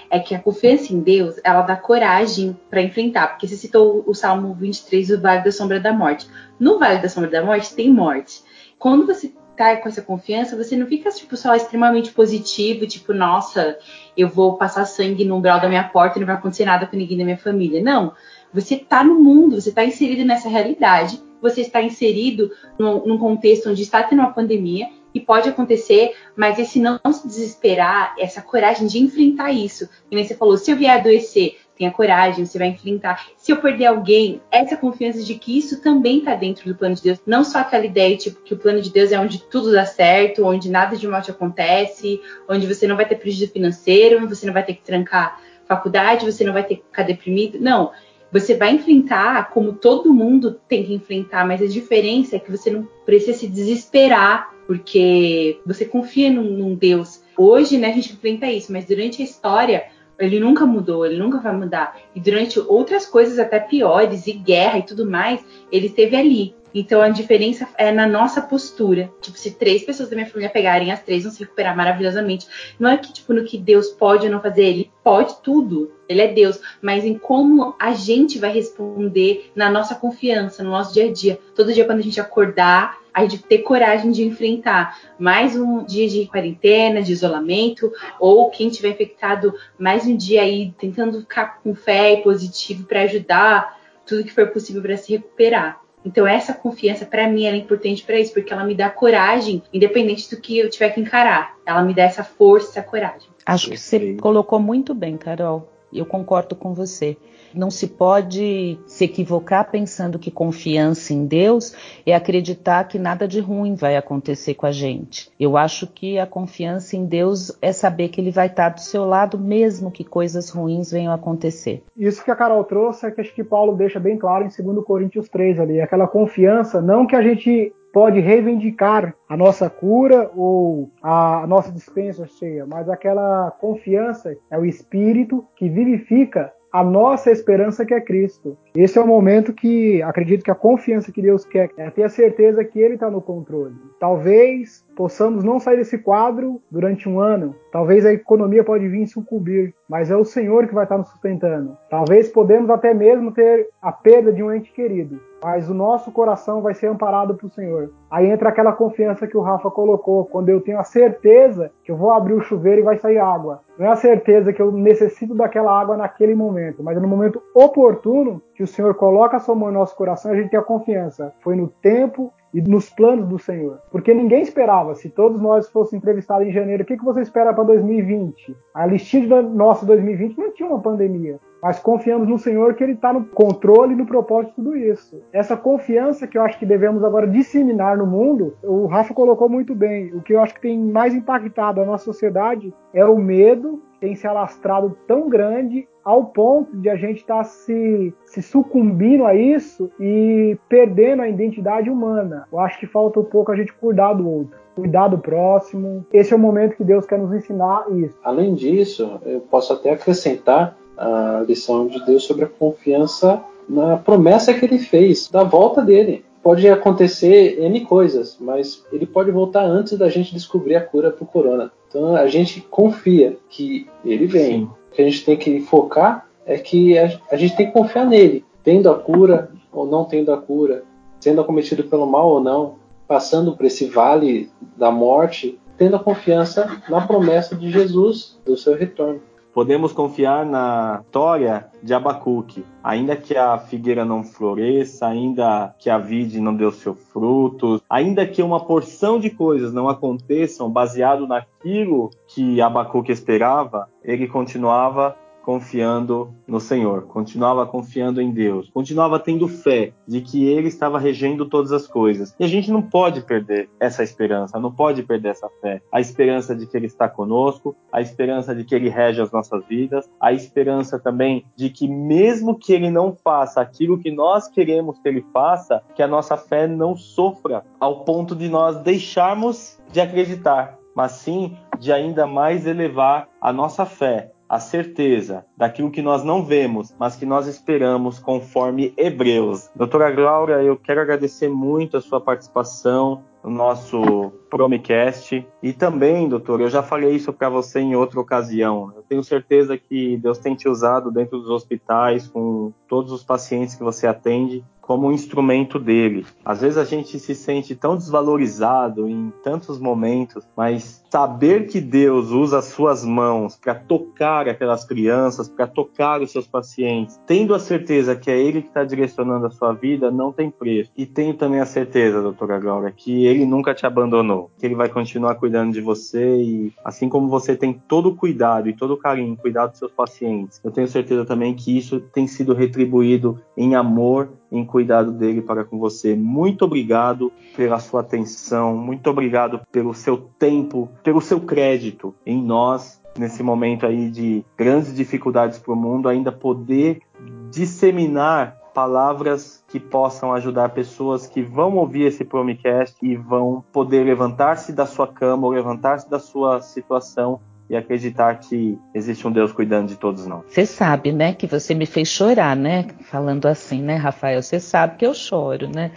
é 0.08 0.20
que 0.20 0.36
a 0.36 0.38
confiança 0.38 0.92
em 0.92 1.00
Deus, 1.00 1.34
ela 1.42 1.62
dá 1.62 1.74
coragem 1.74 2.56
para 2.70 2.80
enfrentar. 2.80 3.26
Porque 3.26 3.48
você 3.48 3.56
citou 3.56 4.04
o 4.06 4.14
Salmo 4.14 4.54
23, 4.54 5.10
o 5.10 5.20
Vale 5.20 5.42
da 5.42 5.50
Sombra 5.50 5.80
da 5.80 5.92
Morte. 5.92 6.28
No 6.60 6.78
Vale 6.78 7.00
da 7.00 7.08
Sombra 7.08 7.28
da 7.28 7.44
Morte 7.44 7.74
tem 7.74 7.92
morte. 7.92 8.40
Quando 8.78 9.04
você 9.04 9.32
tá 9.56 9.76
com 9.78 9.88
essa 9.88 10.02
confiança, 10.02 10.56
você 10.56 10.76
não 10.76 10.86
fica 10.86 11.10
tipo, 11.10 11.36
só 11.36 11.56
extremamente 11.56 12.12
positivo, 12.12 12.86
tipo, 12.86 13.12
nossa, 13.12 13.76
eu 14.16 14.28
vou 14.28 14.56
passar 14.56 14.84
sangue 14.84 15.24
no 15.24 15.36
umbral 15.36 15.60
da 15.60 15.68
minha 15.68 15.88
porta 15.88 16.18
e 16.18 16.20
não 16.20 16.26
vai 16.26 16.36
acontecer 16.36 16.66
nada 16.66 16.86
com 16.86 16.96
ninguém 16.96 17.18
da 17.18 17.24
minha 17.24 17.38
família. 17.38 17.82
Não. 17.82 18.12
Você 18.52 18.76
tá 18.76 19.02
no 19.02 19.18
mundo, 19.18 19.60
você 19.60 19.72
tá 19.72 19.84
inserido 19.84 20.24
nessa 20.24 20.48
realidade, 20.48 21.20
você 21.40 21.60
está 21.60 21.82
inserido 21.82 22.50
num, 22.78 23.06
num 23.06 23.18
contexto 23.18 23.70
onde 23.70 23.82
está 23.82 24.02
tendo 24.02 24.20
uma 24.20 24.32
pandemia, 24.32 24.88
e 25.16 25.20
pode 25.20 25.48
acontecer, 25.48 26.14
mas 26.36 26.58
esse 26.58 26.78
não 26.78 27.00
se 27.10 27.26
desesperar, 27.26 28.14
essa 28.18 28.42
coragem 28.42 28.86
de 28.86 28.98
enfrentar 28.98 29.50
isso. 29.50 29.88
E 30.10 30.14
nem 30.14 30.22
você 30.22 30.34
falou, 30.34 30.58
se 30.58 30.70
eu 30.70 30.76
vier 30.76 30.94
adoecer, 30.94 31.56
tenha 31.74 31.90
coragem, 31.90 32.44
você 32.44 32.58
vai 32.58 32.68
enfrentar. 32.68 33.26
Se 33.34 33.50
eu 33.50 33.56
perder 33.56 33.86
alguém, 33.86 34.42
essa 34.50 34.76
confiança 34.76 35.22
de 35.22 35.34
que 35.36 35.56
isso 35.56 35.80
também 35.80 36.18
está 36.18 36.34
dentro 36.34 36.68
do 36.68 36.76
plano 36.76 36.94
de 36.94 37.02
Deus. 37.02 37.18
Não 37.26 37.44
só 37.44 37.60
aquela 37.60 37.86
ideia, 37.86 38.14
tipo, 38.14 38.42
que 38.42 38.52
o 38.52 38.58
plano 38.58 38.82
de 38.82 38.90
Deus 38.90 39.10
é 39.10 39.18
onde 39.18 39.42
tudo 39.44 39.72
dá 39.72 39.86
certo, 39.86 40.44
onde 40.44 40.70
nada 40.70 40.96
de 40.96 41.08
mal 41.08 41.22
te 41.22 41.30
acontece, 41.30 42.20
onde 42.46 42.66
você 42.66 42.86
não 42.86 42.96
vai 42.96 43.06
ter 43.06 43.16
prejuízo 43.16 43.50
financeiro, 43.50 44.28
você 44.28 44.44
não 44.44 44.52
vai 44.52 44.64
ter 44.64 44.74
que 44.74 44.82
trancar 44.82 45.40
faculdade, 45.66 46.30
você 46.30 46.44
não 46.44 46.52
vai 46.52 46.62
ter 46.62 46.76
que 46.76 46.84
ficar 46.84 47.02
deprimido. 47.04 47.58
Não. 47.58 47.90
Você 48.38 48.54
vai 48.54 48.74
enfrentar 48.74 49.48
como 49.48 49.72
todo 49.72 50.12
mundo 50.12 50.60
tem 50.68 50.84
que 50.84 50.92
enfrentar, 50.92 51.46
mas 51.46 51.62
a 51.62 51.66
diferença 51.66 52.36
é 52.36 52.38
que 52.38 52.50
você 52.50 52.70
não 52.70 52.86
precisa 53.06 53.32
se 53.32 53.48
desesperar, 53.48 54.52
porque 54.66 55.58
você 55.64 55.86
confia 55.86 56.30
num, 56.30 56.44
num 56.44 56.74
Deus. 56.74 57.22
Hoje, 57.34 57.78
né, 57.78 57.88
a 57.88 57.94
gente 57.94 58.12
enfrenta 58.12 58.44
isso, 58.46 58.70
mas 58.70 58.84
durante 58.84 59.22
a 59.22 59.24
história, 59.24 59.86
ele 60.18 60.38
nunca 60.38 60.66
mudou, 60.66 61.06
ele 61.06 61.16
nunca 61.16 61.38
vai 61.38 61.56
mudar. 61.56 61.96
E 62.14 62.20
durante 62.20 62.60
outras 62.60 63.06
coisas 63.06 63.38
até 63.38 63.58
piores, 63.58 64.26
e 64.26 64.32
guerra 64.34 64.80
e 64.80 64.82
tudo 64.82 65.10
mais, 65.10 65.42
ele 65.72 65.86
esteve 65.86 66.14
ali. 66.14 66.54
Então 66.78 67.00
a 67.00 67.08
diferença 67.08 67.66
é 67.78 67.90
na 67.90 68.06
nossa 68.06 68.42
postura. 68.42 69.10
Tipo, 69.22 69.38
se 69.38 69.52
três 69.52 69.82
pessoas 69.82 70.10
da 70.10 70.14
minha 70.14 70.28
família 70.28 70.50
pegarem, 70.50 70.92
as 70.92 71.02
três 71.02 71.22
vão 71.22 71.32
se 71.32 71.40
recuperar 71.40 71.74
maravilhosamente. 71.74 72.46
Não 72.78 72.90
é 72.90 72.98
que, 72.98 73.14
tipo, 73.14 73.32
no 73.32 73.44
que 73.44 73.56
Deus 73.56 73.88
pode 73.88 74.26
ou 74.26 74.32
não 74.32 74.42
fazer, 74.42 74.64
ele 74.64 74.90
pode 75.02 75.40
tudo. 75.42 75.90
Ele 76.06 76.20
é 76.20 76.28
Deus, 76.30 76.60
mas 76.82 77.02
em 77.02 77.16
como 77.16 77.74
a 77.78 77.94
gente 77.94 78.38
vai 78.38 78.52
responder 78.52 79.50
na 79.56 79.70
nossa 79.70 79.94
confiança, 79.94 80.62
no 80.62 80.70
nosso 80.70 80.92
dia 80.92 81.06
a 81.06 81.12
dia. 81.12 81.40
Todo 81.54 81.72
dia 81.72 81.86
quando 81.86 82.00
a 82.00 82.02
gente 82.02 82.20
acordar, 82.20 82.98
a 83.14 83.22
gente 83.22 83.38
ter 83.38 83.60
coragem 83.60 84.10
de 84.10 84.22
enfrentar 84.22 85.00
mais 85.18 85.56
um 85.56 85.82
dia 85.82 86.06
de 86.06 86.26
quarentena, 86.26 87.02
de 87.02 87.10
isolamento, 87.10 87.90
ou 88.20 88.50
quem 88.50 88.68
tiver 88.68 88.90
infectado, 88.90 89.54
mais 89.78 90.06
um 90.06 90.14
dia 90.14 90.42
aí 90.42 90.74
tentando 90.76 91.20
ficar 91.20 91.58
com 91.62 91.74
fé 91.74 92.12
e 92.12 92.22
positivo 92.22 92.84
para 92.84 93.00
ajudar 93.00 93.80
tudo 94.04 94.24
que 94.24 94.32
for 94.32 94.48
possível 94.48 94.82
para 94.82 94.98
se 94.98 95.12
recuperar. 95.12 95.85
Então 96.06 96.24
essa 96.24 96.54
confiança 96.54 97.04
para 97.04 97.28
mim 97.28 97.46
é 97.46 97.56
importante 97.56 98.04
para 98.04 98.16
isso, 98.16 98.32
porque 98.32 98.52
ela 98.52 98.62
me 98.62 98.76
dá 98.76 98.88
coragem, 98.88 99.60
independente 99.72 100.30
do 100.30 100.40
que 100.40 100.56
eu 100.56 100.70
tiver 100.70 100.90
que 100.90 101.00
encarar. 101.00 101.56
Ela 101.66 101.82
me 101.82 101.92
dá 101.92 102.04
essa 102.04 102.22
força, 102.22 102.78
essa 102.78 102.88
coragem. 102.88 103.28
Acho 103.44 103.70
que 103.70 103.76
você 103.76 104.14
colocou 104.14 104.60
muito 104.60 104.94
bem, 104.94 105.16
Carol. 105.16 105.68
Eu 105.92 106.06
concordo 106.06 106.54
com 106.54 106.72
você. 106.72 107.16
Não 107.56 107.70
se 107.70 107.88
pode 107.88 108.78
se 108.86 109.04
equivocar 109.04 109.70
pensando 109.70 110.18
que 110.18 110.30
confiança 110.30 111.14
em 111.14 111.26
Deus 111.26 111.74
é 112.04 112.14
acreditar 112.14 112.84
que 112.84 112.98
nada 112.98 113.26
de 113.26 113.40
ruim 113.40 113.74
vai 113.74 113.96
acontecer 113.96 114.54
com 114.54 114.66
a 114.66 114.70
gente. 114.70 115.30
Eu 115.40 115.56
acho 115.56 115.86
que 115.86 116.18
a 116.18 116.26
confiança 116.26 116.96
em 116.96 117.06
Deus 117.06 117.56
é 117.62 117.72
saber 117.72 118.08
que 118.10 118.20
Ele 118.20 118.30
vai 118.30 118.48
estar 118.48 118.68
do 118.68 118.80
seu 118.80 119.06
lado, 119.06 119.38
mesmo 119.38 119.90
que 119.90 120.04
coisas 120.04 120.50
ruins 120.50 120.90
venham 120.90 121.12
acontecer. 121.12 121.82
Isso 121.96 122.22
que 122.22 122.30
a 122.30 122.36
Carol 122.36 122.62
trouxe 122.64 123.06
é 123.06 123.10
que 123.10 123.22
acho 123.22 123.34
que 123.34 123.42
Paulo 123.42 123.74
deixa 123.74 123.98
bem 123.98 124.18
claro 124.18 124.44
em 124.44 124.64
2 124.64 124.84
Coríntios 124.84 125.28
3 125.28 125.58
ali, 125.58 125.80
aquela 125.80 126.06
confiança, 126.06 126.82
não 126.82 127.06
que 127.06 127.16
a 127.16 127.22
gente 127.22 127.72
pode 127.96 128.20
reivindicar 128.20 129.14
a 129.26 129.34
nossa 129.38 129.70
cura 129.70 130.30
ou 130.36 130.90
a 131.02 131.46
nossa 131.46 131.72
dispensa 131.72 132.26
cheia, 132.26 132.66
mas 132.66 132.90
aquela 132.90 133.50
confiança 133.52 134.36
é 134.50 134.58
o 134.58 134.66
Espírito 134.66 135.46
que 135.56 135.66
vivifica 135.66 136.52
a 136.76 136.84
nossa 136.84 137.30
esperança 137.30 137.86
que 137.86 137.94
é 137.94 138.00
Cristo. 138.02 138.54
Esse 138.74 138.98
é 138.98 139.00
o 139.00 139.06
momento 139.06 139.54
que 139.54 140.02
acredito 140.02 140.44
que 140.44 140.50
a 140.50 140.54
confiança 140.54 141.10
que 141.10 141.22
Deus 141.22 141.42
quer 141.42 141.70
é 141.74 141.88
ter 141.88 142.02
a 142.02 142.08
certeza 142.10 142.62
que 142.62 142.78
Ele 142.78 142.96
está 142.96 143.10
no 143.10 143.22
controle. 143.22 143.74
Talvez 143.98 144.84
possamos 144.94 145.42
não 145.42 145.58
sair 145.58 145.78
desse 145.78 145.96
quadro 145.96 146.60
durante 146.70 147.08
um 147.08 147.18
ano. 147.18 147.56
Talvez 147.72 148.04
a 148.04 148.12
economia 148.12 148.62
pode 148.62 148.86
vir 148.88 149.06
sucumbir, 149.06 149.74
mas 149.88 150.10
é 150.10 150.16
o 150.16 150.24
Senhor 150.24 150.66
que 150.66 150.74
vai 150.74 150.84
estar 150.84 150.98
nos 150.98 151.08
sustentando. 151.08 151.78
Talvez 151.88 152.28
podemos 152.28 152.68
até 152.68 152.92
mesmo 152.92 153.32
ter 153.32 153.70
a 153.80 153.90
perda 153.90 154.30
de 154.30 154.42
um 154.42 154.52
ente 154.52 154.70
querido, 154.70 155.18
mas 155.42 155.70
o 155.70 155.74
nosso 155.74 156.12
coração 156.12 156.60
vai 156.60 156.74
ser 156.74 156.88
amparado 156.88 157.36
pelo 157.36 157.52
Senhor. 157.52 157.90
Aí 158.10 158.26
entra 158.26 158.50
aquela 158.50 158.72
confiança 158.72 159.26
que 159.26 159.36
o 159.36 159.42
Rafa 159.42 159.70
colocou, 159.70 160.26
quando 160.26 160.50
eu 160.50 160.60
tenho 160.60 160.78
a 160.78 160.84
certeza 160.84 161.70
que 161.82 161.90
eu 161.90 161.96
vou 161.96 162.10
abrir 162.10 162.34
o 162.34 162.42
chuveiro 162.42 162.82
e 162.82 162.84
vai 162.84 162.98
sair 162.98 163.18
água. 163.18 163.62
Não 163.78 163.86
é 163.86 163.90
a 163.90 163.96
certeza 163.96 164.52
que 164.52 164.60
eu 164.60 164.72
necessito 164.72 165.34
daquela 165.34 165.78
água 165.78 165.96
naquele 165.96 166.34
momento, 166.34 166.82
mas 166.82 166.96
é 166.96 167.00
no 167.00 167.08
momento 167.08 167.42
oportuno 167.54 168.42
que 168.54 168.62
o 168.62 168.66
Senhor 168.66 168.94
coloca 168.94 169.36
a 169.36 169.40
sua 169.40 169.54
mão 169.54 169.68
no 169.68 169.78
nosso 169.78 169.94
coração, 169.94 170.32
a 170.32 170.36
gente 170.36 170.50
tem 170.50 170.58
a 170.58 170.62
confiança. 170.62 171.32
Foi 171.40 171.54
no 171.54 171.68
tempo 171.68 172.32
e 172.54 172.62
nos 172.62 172.88
planos 172.88 173.28
do 173.28 173.38
Senhor. 173.38 173.78
Porque 173.90 174.14
ninguém 174.14 174.40
esperava, 174.40 174.94
se 174.94 175.10
todos 175.10 175.38
nós 175.40 175.68
fossem 175.68 175.98
entrevistados 175.98 176.48
em 176.48 176.52
janeiro, 176.52 176.84
o 176.84 176.86
que, 176.86 176.96
você 176.96 177.20
espera 177.20 177.52
para 177.52 177.64
2020? 177.64 178.56
A 178.74 178.86
listinha 178.86 179.28
da 179.28 179.42
nossa 179.42 179.84
2020 179.84 180.38
não 180.38 180.52
tinha 180.52 180.68
uma 180.68 180.80
pandemia. 180.80 181.38
Mas 181.62 181.78
confiamos 181.78 182.28
no 182.28 182.38
Senhor 182.38 182.74
que 182.74 182.84
Ele 182.84 182.92
está 182.92 183.12
no 183.12 183.24
controle 183.24 183.94
e 183.94 183.96
no 183.96 184.06
propósito 184.06 184.50
de 184.50 184.56
tudo 184.56 184.76
isso. 184.76 185.20
Essa 185.32 185.56
confiança 185.56 186.26
que 186.26 186.38
eu 186.38 186.42
acho 186.42 186.58
que 186.58 186.66
devemos 186.66 187.02
agora 187.02 187.26
disseminar 187.26 187.96
no 187.96 188.06
mundo, 188.06 188.56
o 188.62 188.86
Rafa 188.86 189.14
colocou 189.14 189.48
muito 189.48 189.74
bem. 189.74 190.14
O 190.14 190.22
que 190.22 190.34
eu 190.34 190.40
acho 190.40 190.54
que 190.54 190.60
tem 190.60 190.78
mais 190.78 191.14
impactado 191.14 191.80
a 191.80 191.84
nossa 191.84 192.04
sociedade 192.04 192.72
é 192.92 193.04
o 193.04 193.16
medo 193.16 193.82
tem 194.00 194.14
se 194.14 194.26
alastrado 194.26 194.96
tão 195.06 195.28
grande 195.28 195.88
ao 196.04 196.26
ponto 196.26 196.76
de 196.76 196.88
a 196.88 196.96
gente 196.96 197.18
estar 197.18 197.38
tá 197.38 197.44
se, 197.44 198.14
se 198.24 198.42
sucumbindo 198.42 199.24
a 199.24 199.34
isso 199.34 199.90
e 199.98 200.56
perdendo 200.68 201.22
a 201.22 201.28
identidade 201.28 201.90
humana. 201.90 202.46
Eu 202.52 202.60
acho 202.60 202.78
que 202.78 202.86
falta 202.86 203.20
um 203.20 203.24
pouco 203.24 203.50
a 203.50 203.56
gente 203.56 203.72
cuidar 203.72 204.12
do 204.12 204.28
outro, 204.28 204.58
cuidar 204.74 205.08
do 205.08 205.18
próximo. 205.18 206.06
Esse 206.12 206.32
é 206.32 206.36
o 206.36 206.38
momento 206.38 206.76
que 206.76 206.84
Deus 206.84 207.06
quer 207.06 207.18
nos 207.18 207.32
ensinar 207.32 207.86
isso. 207.90 208.16
Além 208.22 208.54
disso, 208.54 209.18
eu 209.24 209.40
posso 209.40 209.72
até 209.72 209.90
acrescentar 209.90 210.76
a 210.96 211.44
lição 211.46 211.86
de 211.86 212.04
Deus 212.04 212.24
sobre 212.24 212.44
a 212.44 212.48
confiança 212.48 213.42
na 213.68 213.96
promessa 213.96 214.54
que 214.54 214.64
ele 214.64 214.78
fez 214.78 215.28
da 215.28 215.42
volta 215.42 215.82
dele. 215.82 216.24
Pode 216.42 216.68
acontecer 216.68 217.60
N 217.60 217.80
coisas, 217.80 218.36
mas 218.40 218.84
ele 218.92 219.04
pode 219.04 219.30
voltar 219.30 219.64
antes 219.64 219.98
da 219.98 220.08
gente 220.08 220.32
descobrir 220.32 220.76
a 220.76 220.80
cura 220.80 221.10
para 221.10 221.24
o 221.24 221.26
corona. 221.26 221.72
Então 221.88 222.14
a 222.14 222.28
gente 222.28 222.60
confia 222.60 223.36
que 223.48 223.88
ele 224.04 224.26
vem. 224.26 224.60
Sim. 224.60 224.64
O 224.64 224.94
que 224.94 225.02
a 225.02 225.04
gente 225.04 225.24
tem 225.24 225.36
que 225.36 225.60
focar 225.60 226.26
é 226.46 226.56
que 226.56 226.96
a, 226.96 227.36
gente 227.36 227.56
tem 227.56 227.66
que 227.66 227.72
confiar 227.72 228.06
nele, 228.06 228.44
tendo 228.62 228.88
a 228.88 228.94
cura 228.94 229.50
ou 229.72 229.84
não 229.84 230.04
tendo 230.04 230.32
a 230.32 230.36
cura, 230.36 230.84
sendo 231.18 231.40
acometido 231.40 231.84
pelo 231.84 232.06
mal 232.06 232.28
ou 232.28 232.40
não, 232.40 232.76
passando 233.08 233.56
por 233.56 233.66
esse 233.66 233.86
vale 233.86 234.48
da 234.76 234.90
morte, 234.90 235.58
tendo 235.76 235.96
a 235.96 235.98
confiança 235.98 236.80
na 236.88 237.00
promessa 237.00 237.56
de 237.56 237.70
Jesus 237.70 238.38
do 238.44 238.56
seu 238.56 238.74
retorno. 238.74 239.20
Podemos 239.56 239.90
confiar 239.90 240.44
na 240.44 241.00
história 241.02 241.66
de 241.82 241.94
Abacuque. 241.94 242.62
Ainda 242.84 243.16
que 243.16 243.34
a 243.34 243.56
figueira 243.56 244.04
não 244.04 244.22
floresça, 244.22 245.06
ainda 245.06 245.74
que 245.78 245.88
a 245.88 245.96
vide 245.96 246.42
não 246.42 246.54
dê 246.54 246.66
o 246.66 246.70
seu 246.70 246.94
fruto, 246.94 247.80
ainda 247.88 248.26
que 248.26 248.42
uma 248.42 248.60
porção 248.60 249.18
de 249.18 249.30
coisas 249.30 249.72
não 249.72 249.88
aconteçam 249.88 250.68
baseado 250.68 251.26
naquilo 251.26 252.10
que 252.28 252.60
Abacuque 252.60 253.10
esperava, 253.10 253.88
ele 254.04 254.28
continuava 254.28 255.16
confiando 255.46 256.34
no 256.44 256.58
Senhor, 256.58 257.02
continuava 257.02 257.64
confiando 257.64 258.20
em 258.20 258.32
Deus, 258.32 258.68
continuava 258.74 259.16
tendo 259.20 259.46
fé 259.46 259.92
de 260.04 260.20
que 260.20 260.44
Ele 260.44 260.66
estava 260.66 260.98
regendo 260.98 261.46
todas 261.46 261.70
as 261.70 261.86
coisas. 261.86 262.34
E 262.40 262.44
a 262.44 262.48
gente 262.48 262.68
não 262.68 262.82
pode 262.82 263.20
perder 263.20 263.70
essa 263.78 264.02
esperança, 264.02 264.58
não 264.58 264.72
pode 264.72 265.04
perder 265.04 265.28
essa 265.28 265.48
fé. 265.60 265.80
A 265.92 266.00
esperança 266.00 266.52
de 266.52 266.66
que 266.66 266.76
Ele 266.76 266.86
está 266.86 267.08
conosco, 267.08 267.76
a 267.92 268.00
esperança 268.00 268.52
de 268.56 268.64
que 268.64 268.74
Ele 268.74 268.88
rege 268.88 269.22
as 269.22 269.30
nossas 269.30 269.64
vidas, 269.66 270.10
a 270.20 270.32
esperança 270.32 270.98
também 270.98 271.44
de 271.54 271.70
que, 271.70 271.86
mesmo 271.86 272.58
que 272.58 272.72
Ele 272.72 272.90
não 272.90 273.14
faça 273.14 273.60
aquilo 273.60 274.00
que 274.00 274.10
nós 274.10 274.48
queremos 274.48 274.98
que 274.98 275.08
Ele 275.08 275.24
faça, 275.32 275.80
que 275.94 276.02
a 276.02 276.08
nossa 276.08 276.36
fé 276.36 276.66
não 276.66 276.96
sofra 276.96 277.64
ao 277.78 278.00
ponto 278.00 278.34
de 278.34 278.48
nós 278.48 278.78
deixarmos 278.78 279.78
de 279.92 280.00
acreditar, 280.00 280.76
mas 280.92 281.12
sim 281.12 281.56
de 281.78 281.92
ainda 281.92 282.26
mais 282.26 282.66
elevar 282.66 283.28
a 283.40 283.52
nossa 283.52 283.86
fé 283.86 284.32
a 284.48 284.60
certeza 284.60 285.44
daquilo 285.56 285.90
que 285.90 286.02
nós 286.02 286.22
não 286.24 286.44
vemos, 286.44 286.94
mas 286.98 287.16
que 287.16 287.26
nós 287.26 287.46
esperamos 287.46 288.18
conforme 288.18 288.92
Hebreus. 288.96 289.70
Doutora 289.74 290.10
Glória, 290.10 290.62
eu 290.62 290.76
quero 290.76 291.00
agradecer 291.00 291.48
muito 291.48 291.96
a 291.96 292.00
sua 292.00 292.20
participação 292.20 293.22
no 293.46 293.50
nosso 293.50 294.32
Promicast. 294.50 295.46
E 295.62 295.72
também, 295.72 296.28
doutor, 296.28 296.60
eu 296.60 296.68
já 296.68 296.82
falei 296.82 297.14
isso 297.14 297.32
para 297.32 297.48
você 297.48 297.78
em 297.78 297.94
outra 297.94 298.20
ocasião. 298.20 298.92
Eu 298.96 299.02
tenho 299.02 299.22
certeza 299.22 299.78
que 299.78 300.16
Deus 300.16 300.38
tem 300.38 300.54
te 300.56 300.68
usado 300.68 301.12
dentro 301.12 301.38
dos 301.38 301.48
hospitais, 301.48 302.26
com 302.26 302.72
todos 302.88 303.12
os 303.12 303.22
pacientes 303.22 303.76
que 303.76 303.84
você 303.84 304.06
atende, 304.06 304.64
como 304.80 305.08
um 305.08 305.12
instrumento 305.12 305.78
dele. 305.78 306.26
Às 306.44 306.60
vezes 306.60 306.78
a 306.78 306.84
gente 306.84 307.18
se 307.18 307.34
sente 307.34 307.74
tão 307.74 307.96
desvalorizado 307.96 309.08
em 309.08 309.32
tantos 309.42 309.78
momentos, 309.78 310.46
mas 310.56 311.04
saber 311.10 311.66
que 311.66 311.80
Deus 311.80 312.30
usa 312.30 312.58
as 312.58 312.66
suas 312.66 313.04
mãos 313.04 313.56
para 313.56 313.74
tocar 313.74 314.48
aquelas 314.48 314.84
crianças, 314.84 315.48
para 315.48 315.66
tocar 315.66 316.20
os 316.20 316.30
seus 316.30 316.46
pacientes, 316.46 317.20
tendo 317.26 317.54
a 317.54 317.58
certeza 317.58 318.16
que 318.16 318.30
é 318.30 318.38
Ele 318.38 318.62
que 318.62 318.68
está 318.68 318.84
direcionando 318.84 319.46
a 319.46 319.50
sua 319.50 319.72
vida, 319.72 320.10
não 320.10 320.32
tem 320.32 320.50
preço. 320.50 320.90
E 320.96 321.06
tenho 321.06 321.34
também 321.34 321.60
a 321.60 321.66
certeza, 321.66 322.22
doutora 322.22 322.58
Glória, 322.58 322.92
que 322.94 323.26
Ele 323.26 323.44
nunca 323.44 323.74
te 323.74 323.86
abandonou, 323.86 324.50
que 324.58 324.66
Ele 324.66 324.74
vai 324.74 324.88
continuar 324.88 325.34
cuidando 325.36 325.72
de 325.72 325.80
você 325.80 326.36
e 326.42 326.72
assim 326.84 327.08
como 327.08 327.28
você 327.28 327.56
tem 327.56 327.72
todo 327.72 328.10
o 328.10 328.16
cuidado 328.16 328.68
e 328.68 328.76
todo 328.76 328.94
o 328.94 328.96
carinho 328.96 329.32
em 329.32 329.36
cuidar 329.36 329.66
dos 329.66 329.78
seus 329.78 329.92
pacientes, 329.92 330.60
eu 330.64 330.70
tenho 330.70 330.88
certeza 330.88 331.24
também 331.24 331.54
que 331.54 331.76
isso 331.76 332.00
tem 332.00 332.26
sido 332.26 332.54
retribuído 332.54 333.40
em 333.56 333.74
amor, 333.74 334.30
em 334.50 334.64
cuidado 334.64 335.12
dele 335.12 335.42
para 335.42 335.64
com 335.64 335.78
você. 335.78 336.14
Muito 336.14 336.64
obrigado 336.64 337.32
pela 337.56 337.78
sua 337.78 338.00
atenção, 338.00 338.76
muito 338.76 339.08
obrigado 339.08 339.60
pelo 339.72 339.94
seu 339.94 340.16
tempo, 340.38 340.88
pelo 341.06 341.20
seu 341.20 341.40
crédito 341.40 342.12
em 342.26 342.42
nós 342.42 343.00
nesse 343.16 343.40
momento 343.40 343.86
aí 343.86 344.10
de 344.10 344.44
grandes 344.56 344.92
dificuldades 344.92 345.56
para 345.56 345.72
o 345.72 345.76
mundo, 345.76 346.08
ainda 346.08 346.32
poder 346.32 347.00
disseminar 347.48 348.58
palavras 348.74 349.64
que 349.68 349.78
possam 349.78 350.32
ajudar 350.32 350.70
pessoas 350.70 351.28
que 351.28 351.42
vão 351.42 351.76
ouvir 351.76 352.06
esse 352.06 352.24
Promicast 352.24 352.96
e 353.00 353.14
vão 353.14 353.64
poder 353.72 354.04
levantar-se 354.04 354.72
da 354.72 354.84
sua 354.84 355.06
cama 355.06 355.46
ou 355.46 355.52
levantar-se 355.52 356.10
da 356.10 356.18
sua 356.18 356.60
situação 356.60 357.40
e 357.68 357.76
acreditar 357.76 358.38
que 358.38 358.78
existe 358.94 359.26
um 359.26 359.32
Deus 359.32 359.52
cuidando 359.52 359.88
de 359.88 359.96
todos 359.96 360.26
nós. 360.26 360.44
Você 360.48 360.64
sabe, 360.64 361.12
né, 361.12 361.32
que 361.32 361.46
você 361.46 361.74
me 361.74 361.86
fez 361.86 362.08
chorar, 362.08 362.54
né? 362.54 362.86
Falando 363.02 363.46
assim, 363.46 363.82
né, 363.82 363.96
Rafael? 363.96 364.42
Você 364.42 364.60
sabe 364.60 364.96
que 364.96 365.06
eu 365.06 365.12
choro, 365.12 365.68
né? 365.68 365.90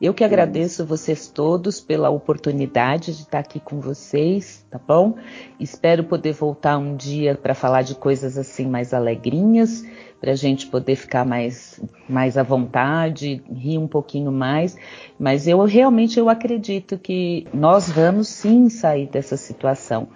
Eu 0.00 0.12
que 0.12 0.22
agradeço 0.22 0.84
vocês 0.84 1.26
todos 1.26 1.80
pela 1.80 2.10
oportunidade 2.10 3.16
de 3.16 3.22
estar 3.22 3.38
aqui 3.38 3.58
com 3.58 3.80
vocês, 3.80 4.64
tá 4.70 4.78
bom? 4.78 5.14
Espero 5.58 6.04
poder 6.04 6.32
voltar 6.32 6.76
um 6.76 6.94
dia 6.94 7.34
para 7.34 7.54
falar 7.54 7.80
de 7.82 7.94
coisas 7.94 8.36
assim 8.36 8.68
mais 8.68 8.92
alegrinhas, 8.92 9.82
para 10.20 10.32
a 10.32 10.34
gente 10.34 10.66
poder 10.66 10.96
ficar 10.96 11.24
mais, 11.24 11.80
mais 12.08 12.36
à 12.36 12.42
vontade, 12.42 13.42
rir 13.52 13.78
um 13.78 13.86
pouquinho 13.86 14.32
mais. 14.32 14.76
Mas 15.18 15.46
eu 15.46 15.62
realmente 15.64 16.18
eu 16.18 16.28
acredito 16.28 16.98
que 16.98 17.46
nós 17.52 17.90
vamos 17.90 18.28
sim 18.28 18.68
sair 18.68 19.06
dessa 19.06 19.36
situação. 19.36 20.08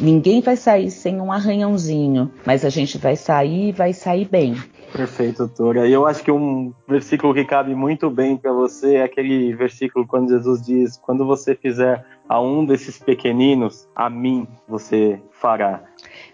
Ninguém 0.00 0.40
vai 0.40 0.56
sair 0.56 0.90
sem 0.90 1.20
um 1.20 1.32
arranhãozinho, 1.32 2.30
mas 2.44 2.64
a 2.64 2.68
gente 2.68 2.98
vai 2.98 3.16
sair 3.16 3.68
e 3.68 3.72
vai 3.72 3.92
sair 3.92 4.28
bem. 4.28 4.56
Perfeito, 4.92 5.38
doutora. 5.38 5.86
E 5.86 5.92
eu 5.92 6.06
acho 6.06 6.22
que 6.22 6.30
um 6.30 6.72
versículo 6.88 7.34
que 7.34 7.44
cabe 7.44 7.74
muito 7.74 8.10
bem 8.10 8.36
para 8.36 8.52
você 8.52 8.94
é 8.96 9.02
aquele 9.02 9.54
versículo 9.54 10.06
quando 10.06 10.30
Jesus 10.30 10.62
diz: 10.62 10.96
Quando 10.96 11.26
você 11.26 11.54
fizer 11.54 12.04
a 12.28 12.40
um 12.40 12.64
desses 12.64 12.98
pequeninos, 12.98 13.88
a 13.94 14.08
mim 14.08 14.46
você 14.66 15.20
fará. 15.30 15.82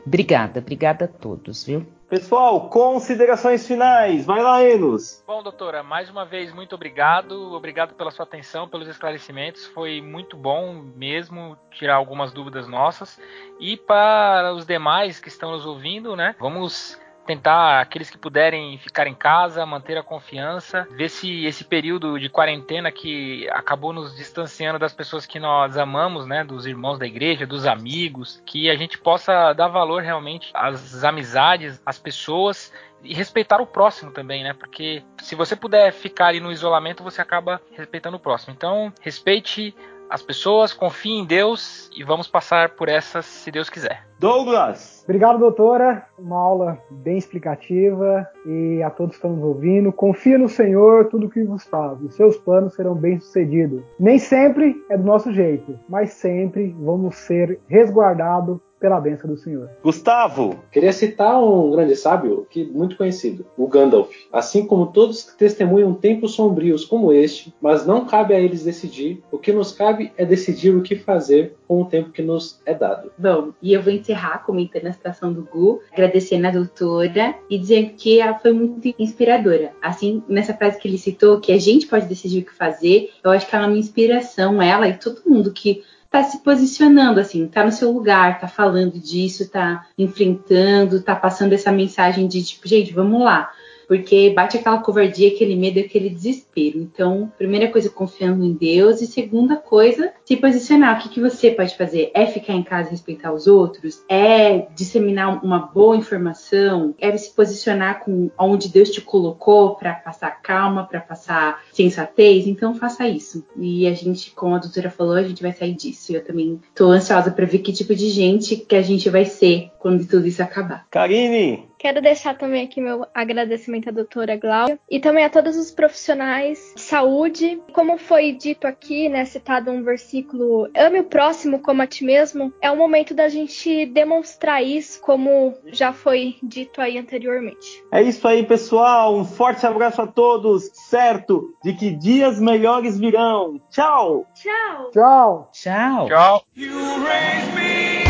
Obrigada, 0.07 0.61
obrigada 0.61 1.07
a 1.07 1.09
todos, 1.09 1.65
viu? 1.65 1.85
Pessoal, 2.13 2.69
considerações 2.69 3.67
finais. 3.67 4.27
Vai 4.27 4.43
lá, 4.43 4.63
Enos. 4.63 5.25
Bom, 5.27 5.43
doutora, 5.43 5.83
mais 5.83 6.11
uma 6.11 6.27
vez, 6.27 6.53
muito 6.53 6.75
obrigado. 6.75 7.55
Obrigado 7.55 7.95
pela 7.95 8.11
sua 8.11 8.27
atenção, 8.27 8.69
pelos 8.69 8.87
esclarecimentos. 8.87 9.65
Foi 9.69 10.03
muito 10.03 10.37
bom 10.37 10.75
mesmo 10.95 11.57
tirar 11.71 11.95
algumas 11.95 12.31
dúvidas 12.31 12.69
nossas. 12.69 13.19
E 13.59 13.79
para 13.79 14.53
os 14.53 14.67
demais 14.67 15.19
que 15.19 15.29
estão 15.29 15.53
nos 15.53 15.65
ouvindo, 15.65 16.15
né? 16.15 16.37
Vamos 16.39 17.01
tentar 17.27 17.81
aqueles 17.81 18.11
que 18.11 18.19
puderem 18.19 18.77
ficar 18.79 19.07
em 19.07 19.15
casa, 19.15 19.65
manter 19.65 19.97
a 19.97 20.03
confiança, 20.03 20.87
ver 20.91 21.09
se 21.09 21.45
esse 21.45 21.65
período 21.65 22.19
de 22.19 22.29
quarentena 22.29 22.91
que 22.91 23.49
acabou 23.51 23.93
nos 23.93 24.17
distanciando 24.17 24.79
das 24.79 24.93
pessoas 24.93 25.27
que 25.27 25.39
nós 25.39 25.77
amamos, 25.77 26.27
né, 26.27 26.45
dos 26.45 26.67
irmãos 26.67 26.99
da 26.99 27.07
igreja, 27.07 27.47
dos 27.47 27.67
amigos, 27.67 28.43
que 28.45 28.69
a 28.69 28.77
gente 28.77 28.99
possa 28.99 29.53
dar 29.53 29.69
valor 29.69 30.03
realmente 30.03 30.51
às 30.55 31.05
amizades, 31.05 31.81
às 31.87 31.99
pessoas 31.99 32.73
e 33.03 33.15
respeitar 33.15 33.61
o 33.61 33.67
próximo 33.67 34.13
também, 34.13 34.45
né? 34.45 34.53
Porque 34.53 35.03
se 35.19 35.35
você 35.35 35.57
puder 35.57 35.93
ficar 35.93 36.29
ali 36.29 36.41
no 36.41 36.53
isolamento, 36.53 37.03
você 37.03 37.21
acaba 37.21 37.61
respeitando 37.73 38.17
o 38.17 38.21
próximo. 38.21 38.55
Então, 38.57 38.93
respeite 39.01 39.75
as 40.13 40.21
pessoas, 40.21 40.75
confie 40.75 41.13
em 41.13 41.25
Deus 41.25 41.91
e 41.97 42.05
vamos 42.05 42.29
passar 42.29 42.77
por 42.77 42.87
essas 42.87 43.25
se 43.25 43.51
Deus 43.51 43.71
quiser. 43.71 44.07
Douglas. 44.19 45.03
Obrigado, 45.05 45.39
doutora. 45.39 46.07
Uma 46.19 46.39
aula 46.39 46.79
bem 46.91 47.17
explicativa 47.17 48.29
e 48.45 48.83
a 48.83 48.91
todos 48.91 49.13
que 49.13 49.17
estão 49.17 49.33
nos 49.33 49.43
ouvindo. 49.43 49.91
Confia 49.91 50.37
no 50.37 50.51
Senhor, 50.51 51.07
tudo 51.07 51.31
que 51.31 51.43
vos 51.43 51.65
faz. 51.65 51.99
Os 52.03 52.15
seus 52.15 52.37
planos 52.37 52.75
serão 52.75 52.95
bem-sucedidos. 52.95 53.83
Nem 53.99 54.19
sempre 54.19 54.77
é 54.91 54.99
do 54.99 55.03
nosso 55.03 55.33
jeito, 55.33 55.81
mas 55.89 56.13
sempre 56.13 56.77
vamos 56.79 57.17
ser 57.17 57.59
resguardados 57.67 58.61
pela 58.83 59.01
bênção 59.01 59.31
do 59.31 59.37
Senhor. 59.37 59.71
Gustavo. 59.81 60.59
Queria 60.73 60.93
citar 60.93 61.41
um 61.41 61.71
grande 61.71 61.95
sábio 61.95 62.45
que 62.51 62.65
muito 62.65 62.97
conhecido, 62.97 63.47
o 63.57 63.69
Gandalf. 63.69 64.11
Assim 64.33 64.67
como 64.67 64.87
todos 64.87 65.23
que 65.23 65.39
testemunham 65.39 65.95
tempos 65.95 66.35
sombrios 66.35 66.85
como 66.85 67.13
este, 67.13 67.55
mas 67.61 67.87
não 67.87 68.05
cabe 68.05 68.35
a 68.35 68.41
eles 68.41 68.65
decidir. 68.65 69.23
O 69.31 69.39
que 69.39 69.53
nos 69.53 69.71
cabe 69.71 70.13
é 70.17 70.25
decidir 70.25 70.75
o 70.75 70.83
que 70.83 70.97
fazer 70.97 71.55
com 71.69 71.83
o 71.83 71.85
tempo 71.85 72.11
que 72.11 72.23
nos 72.23 72.61
é 72.67 72.75
dado. 72.75 73.13
Bom, 73.17 73.53
e 73.63 73.73
eu 73.73 73.81
vou 73.81 73.93
encerrar 73.93 74.45
comentando 74.45 74.89
a 74.89 74.93
situação 74.93 75.33
do 75.33 75.45
Gu, 75.45 75.81
agradecendo 75.93 76.49
a 76.49 76.51
doutora 76.51 77.37
e 77.49 77.57
dizendo 77.57 77.91
que 77.97 78.19
ela 78.19 78.35
foi 78.35 78.53
muito 78.53 78.93
inspiradora. 78.99 79.73
Assim, 79.81 80.25
nessa 80.29 80.53
frase 80.55 80.79
que 80.79 80.89
ele 80.89 80.99
citou, 80.99 81.41
que 81.41 81.53
a 81.53 81.59
gente 81.59 81.87
pode 81.87 82.07
decidir 82.07 82.41
o 82.41 82.45
que 82.45 82.55
fazer, 82.55 83.11
eu 83.23 83.31
acho 83.31 83.47
que 83.47 83.55
ela 83.55 83.67
é 83.67 83.69
uma 83.69 83.79
inspiração, 83.79 84.61
ela 84.61 84.89
e 84.89 84.99
todo 84.99 85.23
mundo 85.25 85.53
que 85.53 85.85
tá 86.13 86.23
se 86.23 86.41
posicionando, 86.41 87.19
assim, 87.19 87.49
tá 87.49 87.65
no 87.65 87.73
seu 87.73 87.91
lugar, 87.91 88.39
tá 88.39 88.47
falando 88.47 89.01
disso, 89.01 89.49
tá 89.49 89.87
enfrentando, 89.97 91.01
tá 91.01 91.17
passando 91.17 91.55
essa 91.55 91.73
mensagem 91.73 92.29
de 92.29 92.45
tipo, 92.45 92.69
gente, 92.69 92.93
vamos 92.93 93.23
lá. 93.23 93.51
Porque 93.93 94.31
bate 94.31 94.57
aquela 94.57 94.79
covardia, 94.79 95.29
aquele 95.29 95.55
medo, 95.55 95.79
aquele 95.79 96.09
desespero. 96.09 96.79
Então, 96.79 97.31
primeira 97.37 97.71
coisa, 97.71 97.91
confiando 97.91 98.43
em 98.43 98.55
Deus. 98.55 99.03
E 99.03 99.07
segunda 99.07 99.57
coisa, 99.57 100.15
se 100.25 100.35
posicionar. 100.35 100.99
O 100.99 101.03
que, 101.03 101.11
que 101.11 101.21
você 101.21 101.51
pode 101.51 101.77
fazer? 101.77 102.11
É 102.15 102.25
ficar 102.25 102.55
em 102.55 102.63
casa 102.63 102.89
e 102.89 102.93
respeitar 102.93 103.31
os 103.35 103.47
outros? 103.47 104.03
É 104.09 104.67
disseminar 104.75 105.45
uma 105.45 105.59
boa 105.59 105.95
informação? 105.95 106.95
É 106.99 107.15
se 107.19 107.35
posicionar 107.35 108.03
com 108.03 108.31
onde 108.39 108.71
Deus 108.71 108.89
te 108.89 109.03
colocou 109.03 109.75
para 109.75 109.93
passar 109.93 110.41
calma, 110.41 110.87
para 110.87 111.03
passar 111.03 111.63
sensatez? 111.71 112.47
Então, 112.47 112.75
faça 112.75 113.07
isso. 113.07 113.45
E 113.59 113.87
a 113.87 113.93
gente, 113.93 114.31
como 114.31 114.55
a 114.55 114.59
doutora 114.59 114.89
falou, 114.89 115.17
a 115.17 115.23
gente 115.23 115.43
vai 115.43 115.53
sair 115.53 115.75
disso. 115.75 116.15
Eu 116.15 116.25
também 116.25 116.59
tô 116.75 116.87
ansiosa 116.87 117.31
para 117.31 117.45
ver 117.45 117.59
que 117.59 117.75
tipo 117.75 117.95
de 117.95 118.09
gente 118.09 118.57
que 118.57 118.75
a 118.75 118.81
gente 118.81 119.11
vai 119.11 119.27
ser 119.27 119.71
quando 119.79 120.07
tudo 120.07 120.27
isso 120.27 120.43
acabar. 120.43 120.87
Karine. 120.91 121.72
Quero 121.83 122.01
deixar 122.01 122.39
também 122.39 122.65
aqui 122.65 122.81
meu 122.81 123.05
agradecimento 123.13 123.89
à 123.89 123.93
doutora 123.93 124.37
Glaucia 124.37 124.79
e 124.89 125.01
também 125.01 125.25
a 125.25 125.29
todos 125.29 125.57
os 125.57 125.73
profissionais 125.73 126.73
de 126.77 126.81
saúde. 126.81 127.61
Como 127.73 127.99
foi 127.99 128.31
dito 128.31 128.69
aqui, 128.69 129.09
né, 129.09 129.25
citado 129.25 129.73
um 129.73 129.83
versículo, 129.83 130.71
ame 130.77 131.01
o 131.01 131.05
próximo 131.05 131.59
como 131.59 131.83
a 131.83 131.87
ti 131.89 132.05
mesmo, 132.05 132.55
é 132.63 132.71
o 132.71 132.77
momento 132.77 133.15
da 133.15 133.29
gente 133.29 133.85
demonstrar 133.87 134.63
isso, 134.63 135.01
como 135.01 135.57
já 135.73 135.93
foi 135.93 136.37
dito 136.41 136.81
aí 136.81 136.97
anteriormente. 136.97 137.83
É 137.91 138.01
isso 138.01 138.29
aí, 138.29 138.47
pessoal. 138.47 139.17
Um 139.17 139.25
forte 139.25 139.67
abraço 139.67 140.03
a 140.03 140.07
todos. 140.07 140.71
Certo 140.73 141.53
de 141.65 141.73
que 141.73 141.91
dias 141.91 142.39
melhores 142.39 142.97
virão. 142.97 143.61
Tchau. 143.71 144.25
Tchau! 144.35 144.91
Tchau! 144.93 145.51
Tchau. 145.53 146.07
Tchau. 146.07 146.45
You 146.55 146.71
raise 147.03 147.53
me 147.57 148.02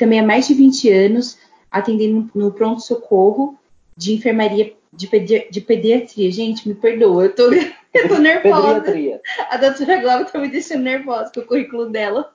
também 0.00 0.18
há 0.18 0.26
mais 0.26 0.48
de 0.48 0.54
20 0.54 0.90
anos 0.90 1.38
atendendo 1.70 2.28
no 2.34 2.50
pronto-socorro 2.50 3.56
de 3.96 4.14
enfermaria 4.14 4.74
de, 4.92 5.06
pedi 5.06 5.46
de, 5.50 5.60
pediatria. 5.60 6.30
Gente, 6.32 6.66
me 6.66 6.74
perdoa, 6.74 7.26
eu 7.26 7.34
tô, 7.34 7.42
eu 7.94 8.08
tô 8.08 8.18
nervosa. 8.18 8.80
Pediatria. 8.80 9.20
A 9.50 9.56
doutora 9.58 10.00
Glória 10.00 10.24
tá 10.24 10.38
me 10.38 10.48
deixando 10.48 10.82
nervosa 10.82 11.30
com 11.32 11.40
o 11.40 11.46
currículo 11.46 11.88
dela. 11.90 12.32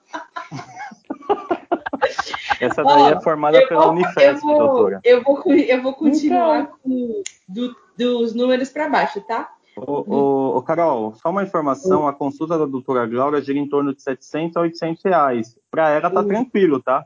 Essa 2.62 2.84
daí 2.84 3.02
Ó, 3.02 3.10
é 3.10 3.22
formada 3.22 3.68
pela 3.68 3.86
vou- 3.86 3.92
Unifesp, 3.94 4.22
eu 4.22 4.38
vou, 4.38 4.58
doutora. 4.58 5.00
Eu 5.04 5.24
vou, 5.24 5.44
eu 5.54 5.82
vou 5.82 5.94
continuar 5.94 6.68
com 6.84 7.24
do- 7.50 7.76
dos 7.98 8.34
números 8.34 8.70
para 8.70 8.88
baixo, 8.88 9.20
tá? 9.22 9.50
Ô, 9.76 10.06
ô, 10.08 10.58
ô, 10.58 10.62
Carol, 10.62 11.14
só 11.16 11.30
uma 11.30 11.44
informação, 11.44 12.08
a 12.08 12.14
consulta 12.14 12.58
da 12.58 12.66
doutora 12.66 13.06
Glória 13.06 13.42
gira 13.42 13.60
em 13.60 13.68
torno 13.68 13.94
de 13.94 14.02
700 14.02 14.56
a 14.56 14.62
800 14.62 15.04
reais. 15.04 15.58
Pra 15.70 15.90
ela 15.90 16.10
tá 16.10 16.24
tranquilo, 16.24 16.82
tá? 16.82 17.04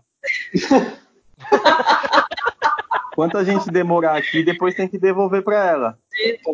Quanto 3.15 3.37
a 3.37 3.43
gente 3.43 3.69
demorar 3.69 4.17
aqui, 4.17 4.43
depois 4.43 4.75
tem 4.75 4.87
que 4.87 4.97
devolver 4.97 5.43
pra 5.43 5.67
ela. 5.67 5.97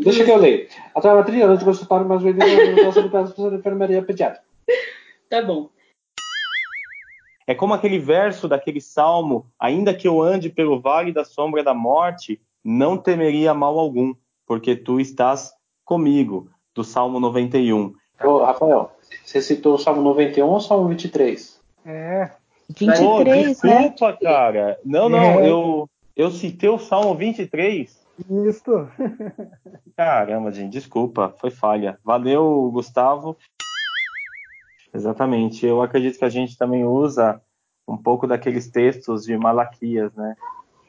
Deixa 0.01 0.24
que 0.24 0.32
eu 0.32 0.38
leio. 0.38 0.68
A 0.95 1.01
traumatria 1.01 1.45
antes 1.45 1.59
de 1.59 1.66
consultar 1.66 2.03
mais 2.03 2.24
vezes 2.24 2.39
de 2.39 3.55
enfermaria 3.55 4.01
pediátrica. 4.01 4.43
Tá 5.30 5.41
bom. 5.41 5.70
É 7.47 7.53
como 7.53 7.74
aquele 7.74 7.99
verso 7.99 8.47
daquele 8.47 8.82
salmo: 8.82 9.45
ainda 9.59 9.93
que 9.93 10.07
eu 10.07 10.22
ande 10.22 10.49
pelo 10.49 10.80
vale 10.80 11.11
da 11.11 11.24
sombra 11.24 11.63
da 11.63 11.74
morte, 11.74 12.41
não 12.63 12.97
temeria 12.97 13.53
mal 13.53 13.78
algum, 13.78 14.16
porque 14.47 14.76
tu 14.76 14.99
estás 14.99 15.53
comigo. 15.84 16.49
Do 16.74 16.84
Salmo 16.84 17.22
91. 17.22 17.93
Ô, 18.22 18.39
Rafael, 18.39 18.91
você 19.24 19.41
citou 19.41 19.76
o 19.76 19.78
Salmo 19.78 20.01
91 20.01 20.45
ou 20.45 20.57
o 20.57 20.59
Salmo 20.59 20.89
23? 20.89 21.57
É, 21.86 22.32
23, 22.70 22.99
Pô, 22.99 23.24
né? 23.24 23.43
desculpa, 23.89 24.18
cara. 24.22 24.80
Não, 24.84 25.07
não, 25.09 25.20
É. 25.39 25.49
eu, 25.49 25.89
eu 26.16 26.32
citei 26.32 26.70
o 26.70 26.80
Salmo 26.80 27.16
23. 27.16 28.05
isto. 28.47 28.89
Caramba, 29.95 30.51
gente, 30.51 30.72
desculpa, 30.72 31.34
foi 31.39 31.51
falha. 31.51 31.97
Valeu, 32.03 32.70
Gustavo. 32.74 33.38
Exatamente. 34.93 35.66
Eu 35.66 35.82
acredito 35.82 36.18
que 36.18 36.26
a 36.26 36.30
gente 36.30 36.57
também 36.57 36.86
usa 36.86 37.41
um 37.88 37.97
pouco 37.97 38.26
daqueles 38.26 38.70
textos 38.70 39.26
de 39.26 39.38
Malaquias, 39.38 40.13
né? 40.16 40.36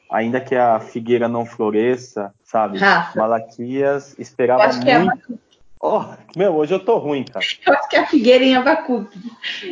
Ainda 0.09 0.39
que 0.39 0.55
a 0.55 0.79
figueira 0.79 1.27
não 1.27 1.45
floresça, 1.45 2.33
sabe? 2.43 2.77
Rafa. 2.77 3.19
Malaquias 3.19 4.15
esperava 4.17 4.63
acho 4.63 4.79
que 4.81 4.89
é 4.89 4.99
muito. 4.99 5.39
Oh, 5.79 6.01
meu, 6.35 6.55
hoje 6.55 6.73
eu 6.73 6.79
tô 6.83 6.97
ruim, 6.97 7.23
cara. 7.23 7.45
Eu 7.65 7.73
acho 7.73 7.87
que 7.89 7.95
é 7.95 7.99
a 7.99 8.07
Figueira 8.07 8.43
em 8.43 8.55
Abacuque. 8.55 9.19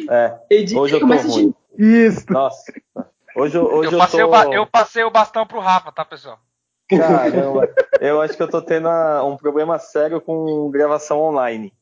É, 0.08 0.38
Eu 0.52 0.64
digo 0.66 0.80
hoje 0.80 0.94
eu 0.94 1.00
tô 1.00 1.08
de 1.08 1.54
Isto. 1.78 2.34
Nossa. 2.34 2.74
Hoje, 3.36 3.58
eu- 3.58 3.66
hoje 3.66 3.90
eu, 3.90 3.94
eu, 3.94 3.98
passei 4.00 4.20
tô... 4.22 4.30
o 4.30 4.54
eu 4.54 4.66
passei 4.66 5.04
o 5.04 5.12
bastão 5.12 5.46
pro 5.46 5.60
Rafa, 5.60 5.92
tá, 5.92 6.06
pessoal? 6.06 6.40
Caramba, 6.90 7.68
eu 8.00 8.22
acho 8.22 8.38
que 8.38 8.44
eu 8.44 8.50
tô 8.50 8.62
tendo 8.62 8.88
um 9.24 9.36
problema 9.36 9.80
sério 9.80 10.22
com 10.22 10.70
gravação 10.70 11.20
online. 11.20 11.74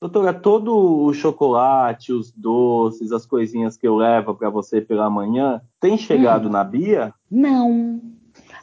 Doutora, 0.00 0.32
todo 0.32 1.04
o 1.04 1.12
chocolate, 1.12 2.12
os 2.12 2.30
doces, 2.30 3.12
as 3.12 3.26
coisinhas 3.26 3.76
que 3.76 3.86
eu 3.86 3.96
levo 3.96 4.34
para 4.34 4.48
você 4.48 4.80
pela 4.80 5.10
manhã, 5.10 5.60
tem 5.78 5.98
chegado 5.98 6.48
na 6.48 6.64
Bia? 6.64 7.12
Não. 7.30 8.00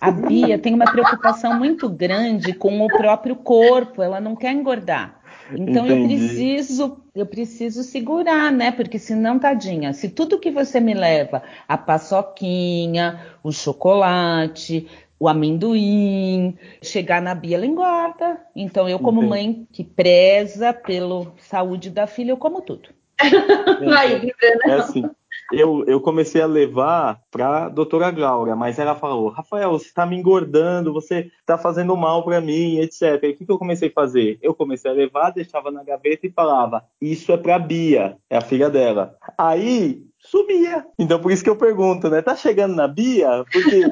A 0.01 0.09
Bia 0.09 0.57
tem 0.57 0.73
uma 0.73 0.89
preocupação 0.91 1.53
muito 1.53 1.89
grande 1.89 2.53
com 2.53 2.84
o 2.84 2.88
próprio 2.88 3.36
corpo, 3.36 4.01
ela 4.01 4.19
não 4.19 4.36
quer 4.36 4.51
engordar. 4.51 5.16
Então 5.52 5.86
eu 5.86 5.98
Entendi. 5.98 6.18
preciso, 6.18 7.04
eu 7.16 7.26
preciso 7.26 7.84
segurar, 7.84 8.52
né? 8.52 8.72
Porque 8.72 9.00
senão, 9.00 9.39
tadinha, 9.39 9.93
se 9.93 10.10
tudo 10.10 10.39
que 10.39 10.52
você 10.52 10.80
me 10.80 10.93
leva, 10.93 11.43
a 11.68 11.78
paçoquinha, 11.78 13.22
o 13.43 13.52
chocolate, 13.52 14.88
o 15.20 15.28
amendoim, 15.28 16.58
chegar 16.82 17.22
na 17.22 17.34
Bia, 17.34 17.58
ela 17.58 17.66
engorda. 17.66 18.39
Então 18.56 18.88
eu, 18.88 19.00
como 19.00 19.22
Entendi. 19.22 19.30
mãe 19.30 19.68
que 19.72 19.84
preza 19.84 20.74
pela 20.74 21.34
saúde 21.38 21.89
da 21.89 22.08
filha, 22.08 22.32
eu 22.32 22.38
como 22.38 22.62
tudo. 22.62 22.89
Aí, 23.20 24.14
Viviana. 24.16 24.62
É 24.66 24.74
assim, 24.74 25.10
eu, 25.52 25.84
eu 25.88 26.02
comecei 26.02 26.41
a 26.41 26.45
levar 26.45 27.20
pra 27.32 27.70
doutora 27.70 28.12
Glaura, 28.12 28.56
mas 28.56 28.80
ela 28.80 28.95
falou, 28.95 29.30
Rafael, 29.30 29.72
você 29.72 29.91
tá 29.93 30.06
me 30.06 30.16
engordando, 30.18 30.91
você 30.93 31.30
tá 31.45 31.58
fazendo 31.58 31.95
mal 31.95 32.24
pra 32.24 32.41
mim, 32.41 32.80
etc. 32.80 33.02
E 33.24 33.30
o 33.30 33.36
que, 33.38 33.45
que 33.45 33.52
eu 33.52 33.58
comecei 33.58 33.89
a 33.89 33.93
fazer? 33.93 34.38
Eu 34.41 34.54
comecei 34.54 34.89
a 34.91 34.93
levar, 34.93 35.32
deixava 35.32 35.72
na 35.72 35.84
gaveta 35.84 36.28
e 36.28 36.32
falava, 36.32 36.84
isso 37.02 37.32
é 37.32 37.38
pra 37.38 37.58
Bia, 37.60 38.18
é 38.30 38.38
a 38.38 38.41
filha 38.41 38.70
dela. 38.70 39.16
Aí, 39.38 40.02
sumia. 40.20 40.86
Então 41.00 41.20
por 41.20 41.32
isso 41.32 41.43
que 41.43 41.50
eu 41.50 41.56
pergunto, 41.56 42.10
né? 42.10 42.22
Tá 42.22 42.36
chegando 42.36 42.76
na 42.76 42.88
Bia? 42.88 43.45
Porque 43.52 43.84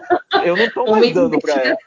eu 0.44 0.58
não 0.58 0.70
tô 0.72 0.84
Uma 0.90 1.00
mais 1.00 1.14
dando 1.14 1.40
pra 1.40 1.54
ela. 1.54 1.78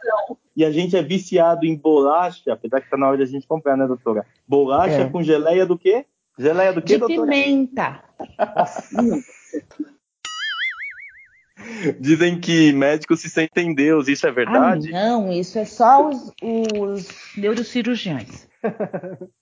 E 0.56 0.64
a 0.64 0.70
gente 0.72 0.96
é 0.96 1.02
viciado 1.02 1.64
em 1.66 1.76
bolacha, 1.76 2.52
apesar 2.52 2.80
que 2.80 2.90
tá 2.90 2.96
na 2.96 3.06
hora 3.08 3.16
de 3.18 3.22
a 3.22 3.26
gente 3.26 3.46
comprar, 3.46 3.76
né, 3.76 3.86
doutora? 3.86 4.24
Bolacha 4.46 5.02
É. 5.02 5.08
com 5.08 5.22
geleia 5.22 5.64
do 5.66 5.78
quê? 5.78 6.04
Geleia 6.38 6.72
do 6.72 6.80
quê, 6.80 6.94
De 6.94 6.98
doutora? 6.98 7.30
pimenta. 7.30 8.02
Dizem 12.00 12.40
que 12.40 12.72
médicos 12.72 13.20
se 13.20 13.28
sentem 13.28 13.74
Deus, 13.74 14.08
isso 14.08 14.26
é 14.26 14.32
verdade? 14.32 14.94
Ah, 14.94 15.08
não, 15.08 15.32
isso 15.32 15.58
é 15.58 15.64
só 15.64 16.08
os, 16.08 16.32
os 16.42 17.08
neurocirurgiões. 17.36 18.48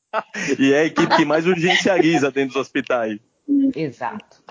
E 0.59 0.72
é 0.72 0.80
a 0.80 0.84
equipe 0.84 1.14
que 1.14 1.24
mais 1.26 1.46
urgencializa 1.46 2.30
dentro 2.30 2.54
dos 2.54 2.62
hospitais. 2.62 3.18
Exato. 3.74 4.42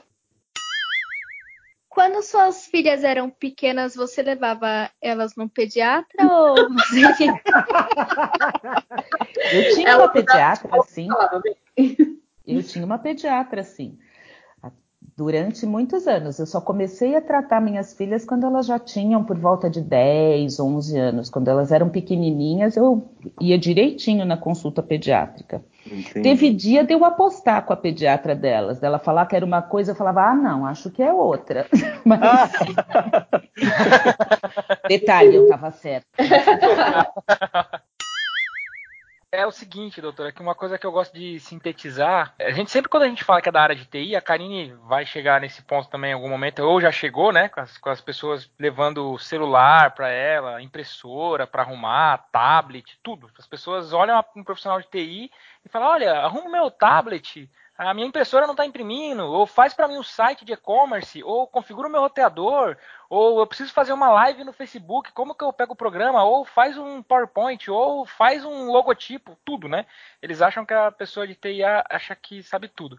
Quando 1.90 2.22
suas 2.22 2.66
filhas 2.68 3.04
eram 3.04 3.30
pequenas, 3.30 3.96
você 3.96 4.22
levava 4.22 4.92
elas 5.02 5.36
no 5.36 5.50
pediatra 5.50 6.28
ou. 6.30 6.56
Eu 9.52 9.74
tinha 9.74 9.90
Ela 9.90 10.04
uma 10.04 10.12
pediatra, 10.12 10.70
sim. 10.84 11.08
Eu 12.46 12.62
tinha 12.64 12.86
uma 12.86 13.00
pediatra, 13.00 13.64
sim. 13.64 13.98
Durante 15.18 15.66
muitos 15.66 16.08
anos. 16.08 16.40
Eu 16.40 16.46
só 16.46 16.60
comecei 16.60 17.16
a 17.16 17.22
tratar 17.22 17.62
minhas 17.62 17.94
filhas 17.94 18.26
quando 18.26 18.46
elas 18.46 18.66
já 18.66 18.78
tinham 18.78 19.24
por 19.24 19.38
volta 19.38 19.70
de 19.70 19.82
10, 19.82 20.60
11 20.60 20.98
anos. 20.98 21.30
Quando 21.30 21.48
elas 21.48 21.72
eram 21.72 21.88
pequenininhas, 21.88 22.76
eu 22.76 23.10
ia 23.40 23.58
direitinho 23.58 24.26
na 24.26 24.36
consulta 24.36 24.84
pediátrica. 24.84 25.64
Entendi. 25.86 26.22
Teve 26.22 26.54
dia 26.54 26.84
de 26.84 26.94
eu 26.94 27.06
apostar 27.06 27.64
com 27.64 27.72
a 27.72 27.78
pediatra 27.78 28.36
delas, 28.36 28.80
dela 28.80 29.00
falar 29.00 29.26
que 29.28 29.36
era 29.36 29.46
uma 29.46 29.62
coisa, 29.62 29.92
eu 29.92 29.96
falava, 29.96 30.24
ah, 30.24 30.36
não, 30.36 30.66
acho 30.66 30.90
que 30.90 31.02
é 31.02 31.14
outra. 31.14 31.66
Mas, 32.04 32.20
detalhe, 34.90 35.36
eu 35.36 35.44
estava 35.44 35.72
certa. 35.72 36.08
É 39.36 39.46
o 39.46 39.52
seguinte, 39.52 40.00
doutora, 40.00 40.32
que 40.32 40.42
uma 40.42 40.56
coisa 40.56 40.78
que 40.78 40.86
eu 40.86 40.92
gosto 40.94 41.14
de 41.14 41.40
sintetizar, 41.42 42.34
a 42.40 42.52
gente 42.52 42.72
sempre 42.72 42.90
quando 42.90 43.04
a 43.04 43.08
gente 43.08 43.24
fala 43.24 43.42
que 43.42 43.50
é 43.50 43.52
da 43.52 43.62
área 43.62 43.76
de 43.76 43.86
TI, 43.86 44.16
a 44.16 44.22
Karine 44.22 44.74
vai 44.88 45.06
chegar 45.06 45.42
nesse 45.42 45.62
ponto 45.62 45.90
também 45.90 46.12
em 46.12 46.14
algum 46.14 46.30
momento, 46.30 46.60
ou 46.60 46.80
já 46.80 46.90
chegou, 46.90 47.34
né, 47.34 47.50
com 47.50 47.60
as, 47.60 47.78
com 47.78 47.90
as 47.90 48.00
pessoas 48.00 48.50
levando 48.58 49.18
celular 49.18 49.92
para 49.92 50.08
ela, 50.08 50.62
impressora 50.62 51.46
para 51.46 51.64
arrumar, 51.64 52.30
tablet, 52.32 52.98
tudo. 53.04 53.30
As 53.38 53.46
pessoas 53.46 53.92
olham 53.92 54.24
um 54.38 54.44
profissional 54.44 54.80
de 54.80 54.88
TI 54.88 55.30
e 55.66 55.70
falam, 55.70 55.90
olha, 55.90 56.14
arruma 56.14 56.50
meu 56.50 56.72
tablet, 56.72 57.50
a 57.78 57.94
minha 57.94 58.08
impressora 58.08 58.46
não 58.46 58.54
está 58.54 58.66
imprimindo, 58.66 59.24
ou 59.26 59.46
faz 59.46 59.74
para 59.74 59.88
mim 59.88 59.98
um 59.98 60.04
site 60.04 60.46
de 60.46 60.54
e-commerce, 60.54 61.22
ou 61.24 61.46
configura 61.46 61.90
o 61.90 61.92
meu 61.92 62.02
roteador, 62.02 62.78
ou 63.10 63.40
eu 63.40 63.48
preciso 63.48 63.74
fazer 63.74 63.92
uma 63.92 64.10
live 64.10 64.46
no 64.46 64.54
Facebook, 64.54 65.12
como 65.12 65.36
que 65.36 65.44
eu 65.44 65.52
pego 65.52 65.74
o 65.74 65.76
programa? 65.76 66.24
Ou 66.24 66.46
faz 66.46 66.78
um 66.78 67.04
PowerPoint, 67.04 67.70
ou 67.70 68.06
faz 68.06 68.46
um 68.46 68.72
logotipo, 68.72 69.38
tudo, 69.44 69.68
né? 69.68 69.86
Eles 70.22 70.42
acham 70.42 70.66
que 70.66 70.74
a 70.74 70.90
pessoa 70.90 71.28
de 71.28 71.36
TI 71.36 71.64
acha 71.64 72.16
que 72.16 72.42
sabe 72.44 72.70
tudo. 72.70 72.98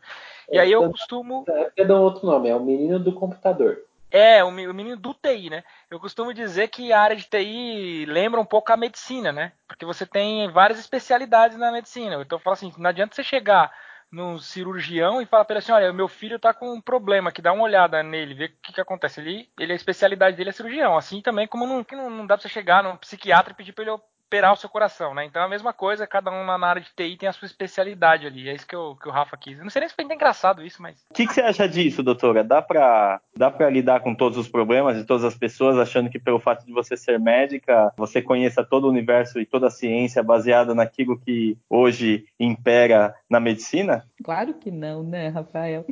E 0.50 0.58
aí 0.58 0.70
eu 0.70 0.90
costumo. 0.90 1.44
É, 1.76 1.84
dá 1.84 1.94
um 1.94 2.02
outro 2.02 2.26
nome, 2.26 2.50
é 2.50 2.54
o 2.54 2.60
menino 2.60 2.98
do 2.98 3.12
computador. 3.12 3.82
É, 4.10 4.44
o 4.44 4.50
menino 4.50 4.96
do 4.96 5.12
TI, 5.14 5.50
né? 5.50 5.64
Eu 5.90 5.98
costumo 5.98 6.32
dizer 6.32 6.68
que 6.68 6.92
a 6.92 7.00
área 7.00 7.16
de 7.16 7.24
TI 7.24 8.06
lembra 8.06 8.40
um 8.40 8.44
pouco 8.44 8.72
a 8.72 8.76
medicina, 8.76 9.32
né? 9.32 9.52
Porque 9.66 9.84
você 9.84 10.06
tem 10.06 10.48
várias 10.50 10.78
especialidades 10.78 11.56
na 11.56 11.72
medicina. 11.72 12.14
Então 12.20 12.38
eu 12.38 12.42
falo 12.42 12.54
assim, 12.54 12.72
não 12.78 12.90
adianta 12.90 13.14
você 13.14 13.24
chegar 13.24 13.72
num 14.10 14.38
cirurgião 14.38 15.20
e 15.20 15.26
falar 15.26 15.44
para 15.44 15.54
ele 15.54 15.58
assim, 15.58 15.72
olha, 15.72 15.92
meu 15.92 16.08
filho 16.08 16.38
tá 16.38 16.54
com 16.54 16.72
um 16.72 16.80
problema, 16.80 17.32
que 17.32 17.42
dá 17.42 17.52
uma 17.52 17.64
olhada 17.64 18.02
nele, 18.02 18.34
vê 18.34 18.44
o 18.46 18.52
que, 18.62 18.72
que 18.72 18.80
acontece. 18.80 19.20
Ele, 19.20 19.50
ele, 19.58 19.72
a 19.72 19.76
especialidade 19.76 20.36
dele 20.36 20.50
é 20.50 20.52
cirurgião. 20.52 20.96
Assim 20.96 21.20
também 21.20 21.46
como 21.46 21.66
não, 21.66 21.84
não, 21.92 22.10
não 22.10 22.26
dá 22.26 22.36
pra 22.36 22.42
você 22.42 22.48
chegar 22.48 22.82
num 22.82 22.96
psiquiatra 22.96 23.52
e 23.52 23.56
pedir 23.56 23.72
pra 23.72 23.82
ele 23.82 23.90
operar 24.26 24.52
o 24.52 24.56
seu 24.56 24.68
coração, 24.68 25.14
né? 25.14 25.24
Então 25.24 25.40
é 25.40 25.44
a 25.44 25.48
mesma 25.48 25.72
coisa, 25.72 26.06
cada 26.06 26.30
um 26.30 26.44
na 26.44 26.66
área 26.66 26.82
de 26.82 26.90
TI 26.94 27.16
tem 27.16 27.28
a 27.28 27.32
sua 27.32 27.46
especialidade 27.46 28.26
ali. 28.26 28.48
É 28.48 28.54
isso 28.54 28.66
que, 28.66 28.74
eu, 28.74 28.96
que 29.00 29.08
o 29.08 29.12
Rafa 29.12 29.36
quis. 29.36 29.56
Eu 29.56 29.64
não 29.64 29.70
sei 29.70 29.80
nem 29.80 29.88
se 29.88 29.94
foi 29.94 30.04
engraçado 30.04 30.64
isso, 30.64 30.82
mas. 30.82 30.96
O 31.10 31.14
que, 31.14 31.26
que 31.26 31.32
você 31.32 31.40
acha 31.40 31.68
disso, 31.68 32.02
doutora? 32.02 32.42
Dá 32.42 32.60
pra, 32.60 33.20
dá 33.36 33.50
pra 33.50 33.70
lidar 33.70 34.00
com 34.00 34.14
todos 34.14 34.36
os 34.36 34.48
problemas 34.48 34.96
de 34.96 35.04
todas 35.04 35.24
as 35.24 35.36
pessoas, 35.36 35.78
achando 35.78 36.10
que 36.10 36.18
pelo 36.18 36.40
fato 36.40 36.66
de 36.66 36.72
você 36.72 36.96
ser 36.96 37.18
médica, 37.20 37.92
você 37.96 38.20
conheça 38.20 38.64
todo 38.64 38.84
o 38.84 38.90
universo 38.90 39.40
e 39.40 39.46
toda 39.46 39.68
a 39.68 39.70
ciência 39.70 40.22
baseada 40.22 40.74
naquilo 40.74 41.18
que 41.18 41.56
hoje 41.70 42.26
impera 42.38 43.14
na 43.30 43.38
medicina? 43.38 44.04
Claro 44.24 44.54
que 44.54 44.70
não, 44.70 45.02
né, 45.02 45.28
Rafael? 45.28 45.86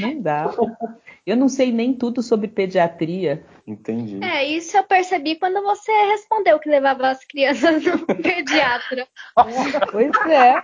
Não 0.00 0.20
dá. 0.20 0.50
Eu 1.26 1.36
não 1.36 1.48
sei 1.48 1.72
nem 1.72 1.92
tudo 1.92 2.22
sobre 2.22 2.48
pediatria. 2.48 3.44
Entendi. 3.66 4.22
É, 4.22 4.44
isso 4.44 4.76
eu 4.76 4.84
percebi 4.84 5.34
quando 5.34 5.60
você 5.60 5.90
respondeu 6.12 6.58
que 6.60 6.68
levava 6.68 7.08
as 7.08 7.24
crianças 7.24 7.65
no 7.72 8.06
pediatra. 8.22 9.06
Pois 9.90 10.14
é. 10.26 10.62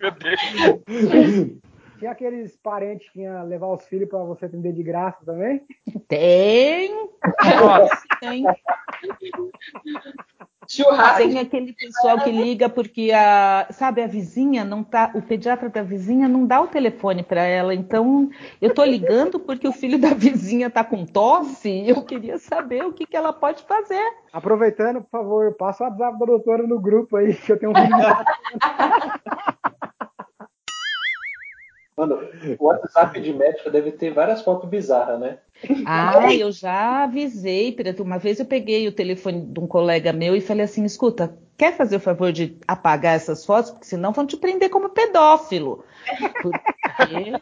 Meu 0.00 0.10
Deus. 0.10 1.64
Tinha 2.04 2.12
aqueles 2.12 2.54
parentes 2.58 3.08
que 3.08 3.20
iam 3.20 3.46
levar 3.46 3.68
os 3.68 3.86
filhos 3.86 4.10
pra 4.10 4.18
você 4.18 4.44
atender 4.44 4.74
de 4.74 4.82
graça 4.82 5.24
também? 5.24 5.62
Tem. 6.06 7.08
Tem. 8.20 8.44
Churrasco. 10.68 11.16
Tem 11.16 11.38
aquele 11.38 11.72
pessoal 11.72 12.20
que 12.20 12.30
liga 12.30 12.68
porque 12.68 13.10
a, 13.10 13.68
sabe, 13.70 14.02
a 14.02 14.06
vizinha 14.06 14.66
não 14.66 14.84
tá, 14.84 15.12
o 15.14 15.22
pediatra 15.22 15.70
da 15.70 15.82
vizinha 15.82 16.28
não 16.28 16.44
dá 16.44 16.60
o 16.60 16.66
telefone 16.66 17.22
para 17.22 17.42
ela. 17.42 17.74
Então, 17.74 18.28
eu 18.60 18.74
tô 18.74 18.84
ligando 18.84 19.40
porque 19.40 19.66
o 19.66 19.72
filho 19.72 19.98
da 19.98 20.12
vizinha 20.12 20.68
tá 20.68 20.84
com 20.84 21.06
tosse 21.06 21.70
e 21.70 21.88
eu 21.88 22.02
queria 22.02 22.36
saber 22.36 22.84
o 22.84 22.92
que, 22.92 23.06
que 23.06 23.16
ela 23.16 23.32
pode 23.32 23.62
fazer. 23.62 24.04
Aproveitando, 24.30 25.00
por 25.00 25.10
favor, 25.10 25.54
passa 25.54 25.84
o 25.84 25.86
WhatsApp 25.86 26.18
da 26.18 26.26
doutora 26.26 26.66
no 26.66 26.78
grupo 26.78 27.16
aí, 27.16 27.34
que 27.34 27.50
eu 27.50 27.58
tenho 27.58 27.72
um. 27.72 27.74
Mano, 31.96 32.18
o 32.58 32.66
WhatsApp 32.66 33.20
de 33.20 33.32
médica 33.32 33.70
deve 33.70 33.92
ter 33.92 34.12
várias 34.12 34.42
fotos 34.42 34.68
bizarras, 34.68 35.20
né? 35.20 35.38
Ah, 35.86 36.34
eu 36.34 36.50
já 36.50 37.04
avisei, 37.04 37.70
Preto. 37.70 38.02
Uma 38.02 38.18
vez 38.18 38.40
eu 38.40 38.46
peguei 38.46 38.88
o 38.88 38.92
telefone 38.92 39.46
de 39.46 39.60
um 39.60 39.66
colega 39.66 40.12
meu 40.12 40.34
e 40.34 40.40
falei 40.40 40.64
assim: 40.64 40.84
escuta, 40.84 41.38
quer 41.56 41.76
fazer 41.76 41.96
o 41.96 42.00
favor 42.00 42.32
de 42.32 42.58
apagar 42.66 43.14
essas 43.14 43.44
fotos? 43.46 43.70
Porque 43.70 43.86
senão 43.86 44.12
vão 44.12 44.26
te 44.26 44.36
prender 44.36 44.70
como 44.70 44.88
pedófilo. 44.90 45.84
Porque... 46.42 47.32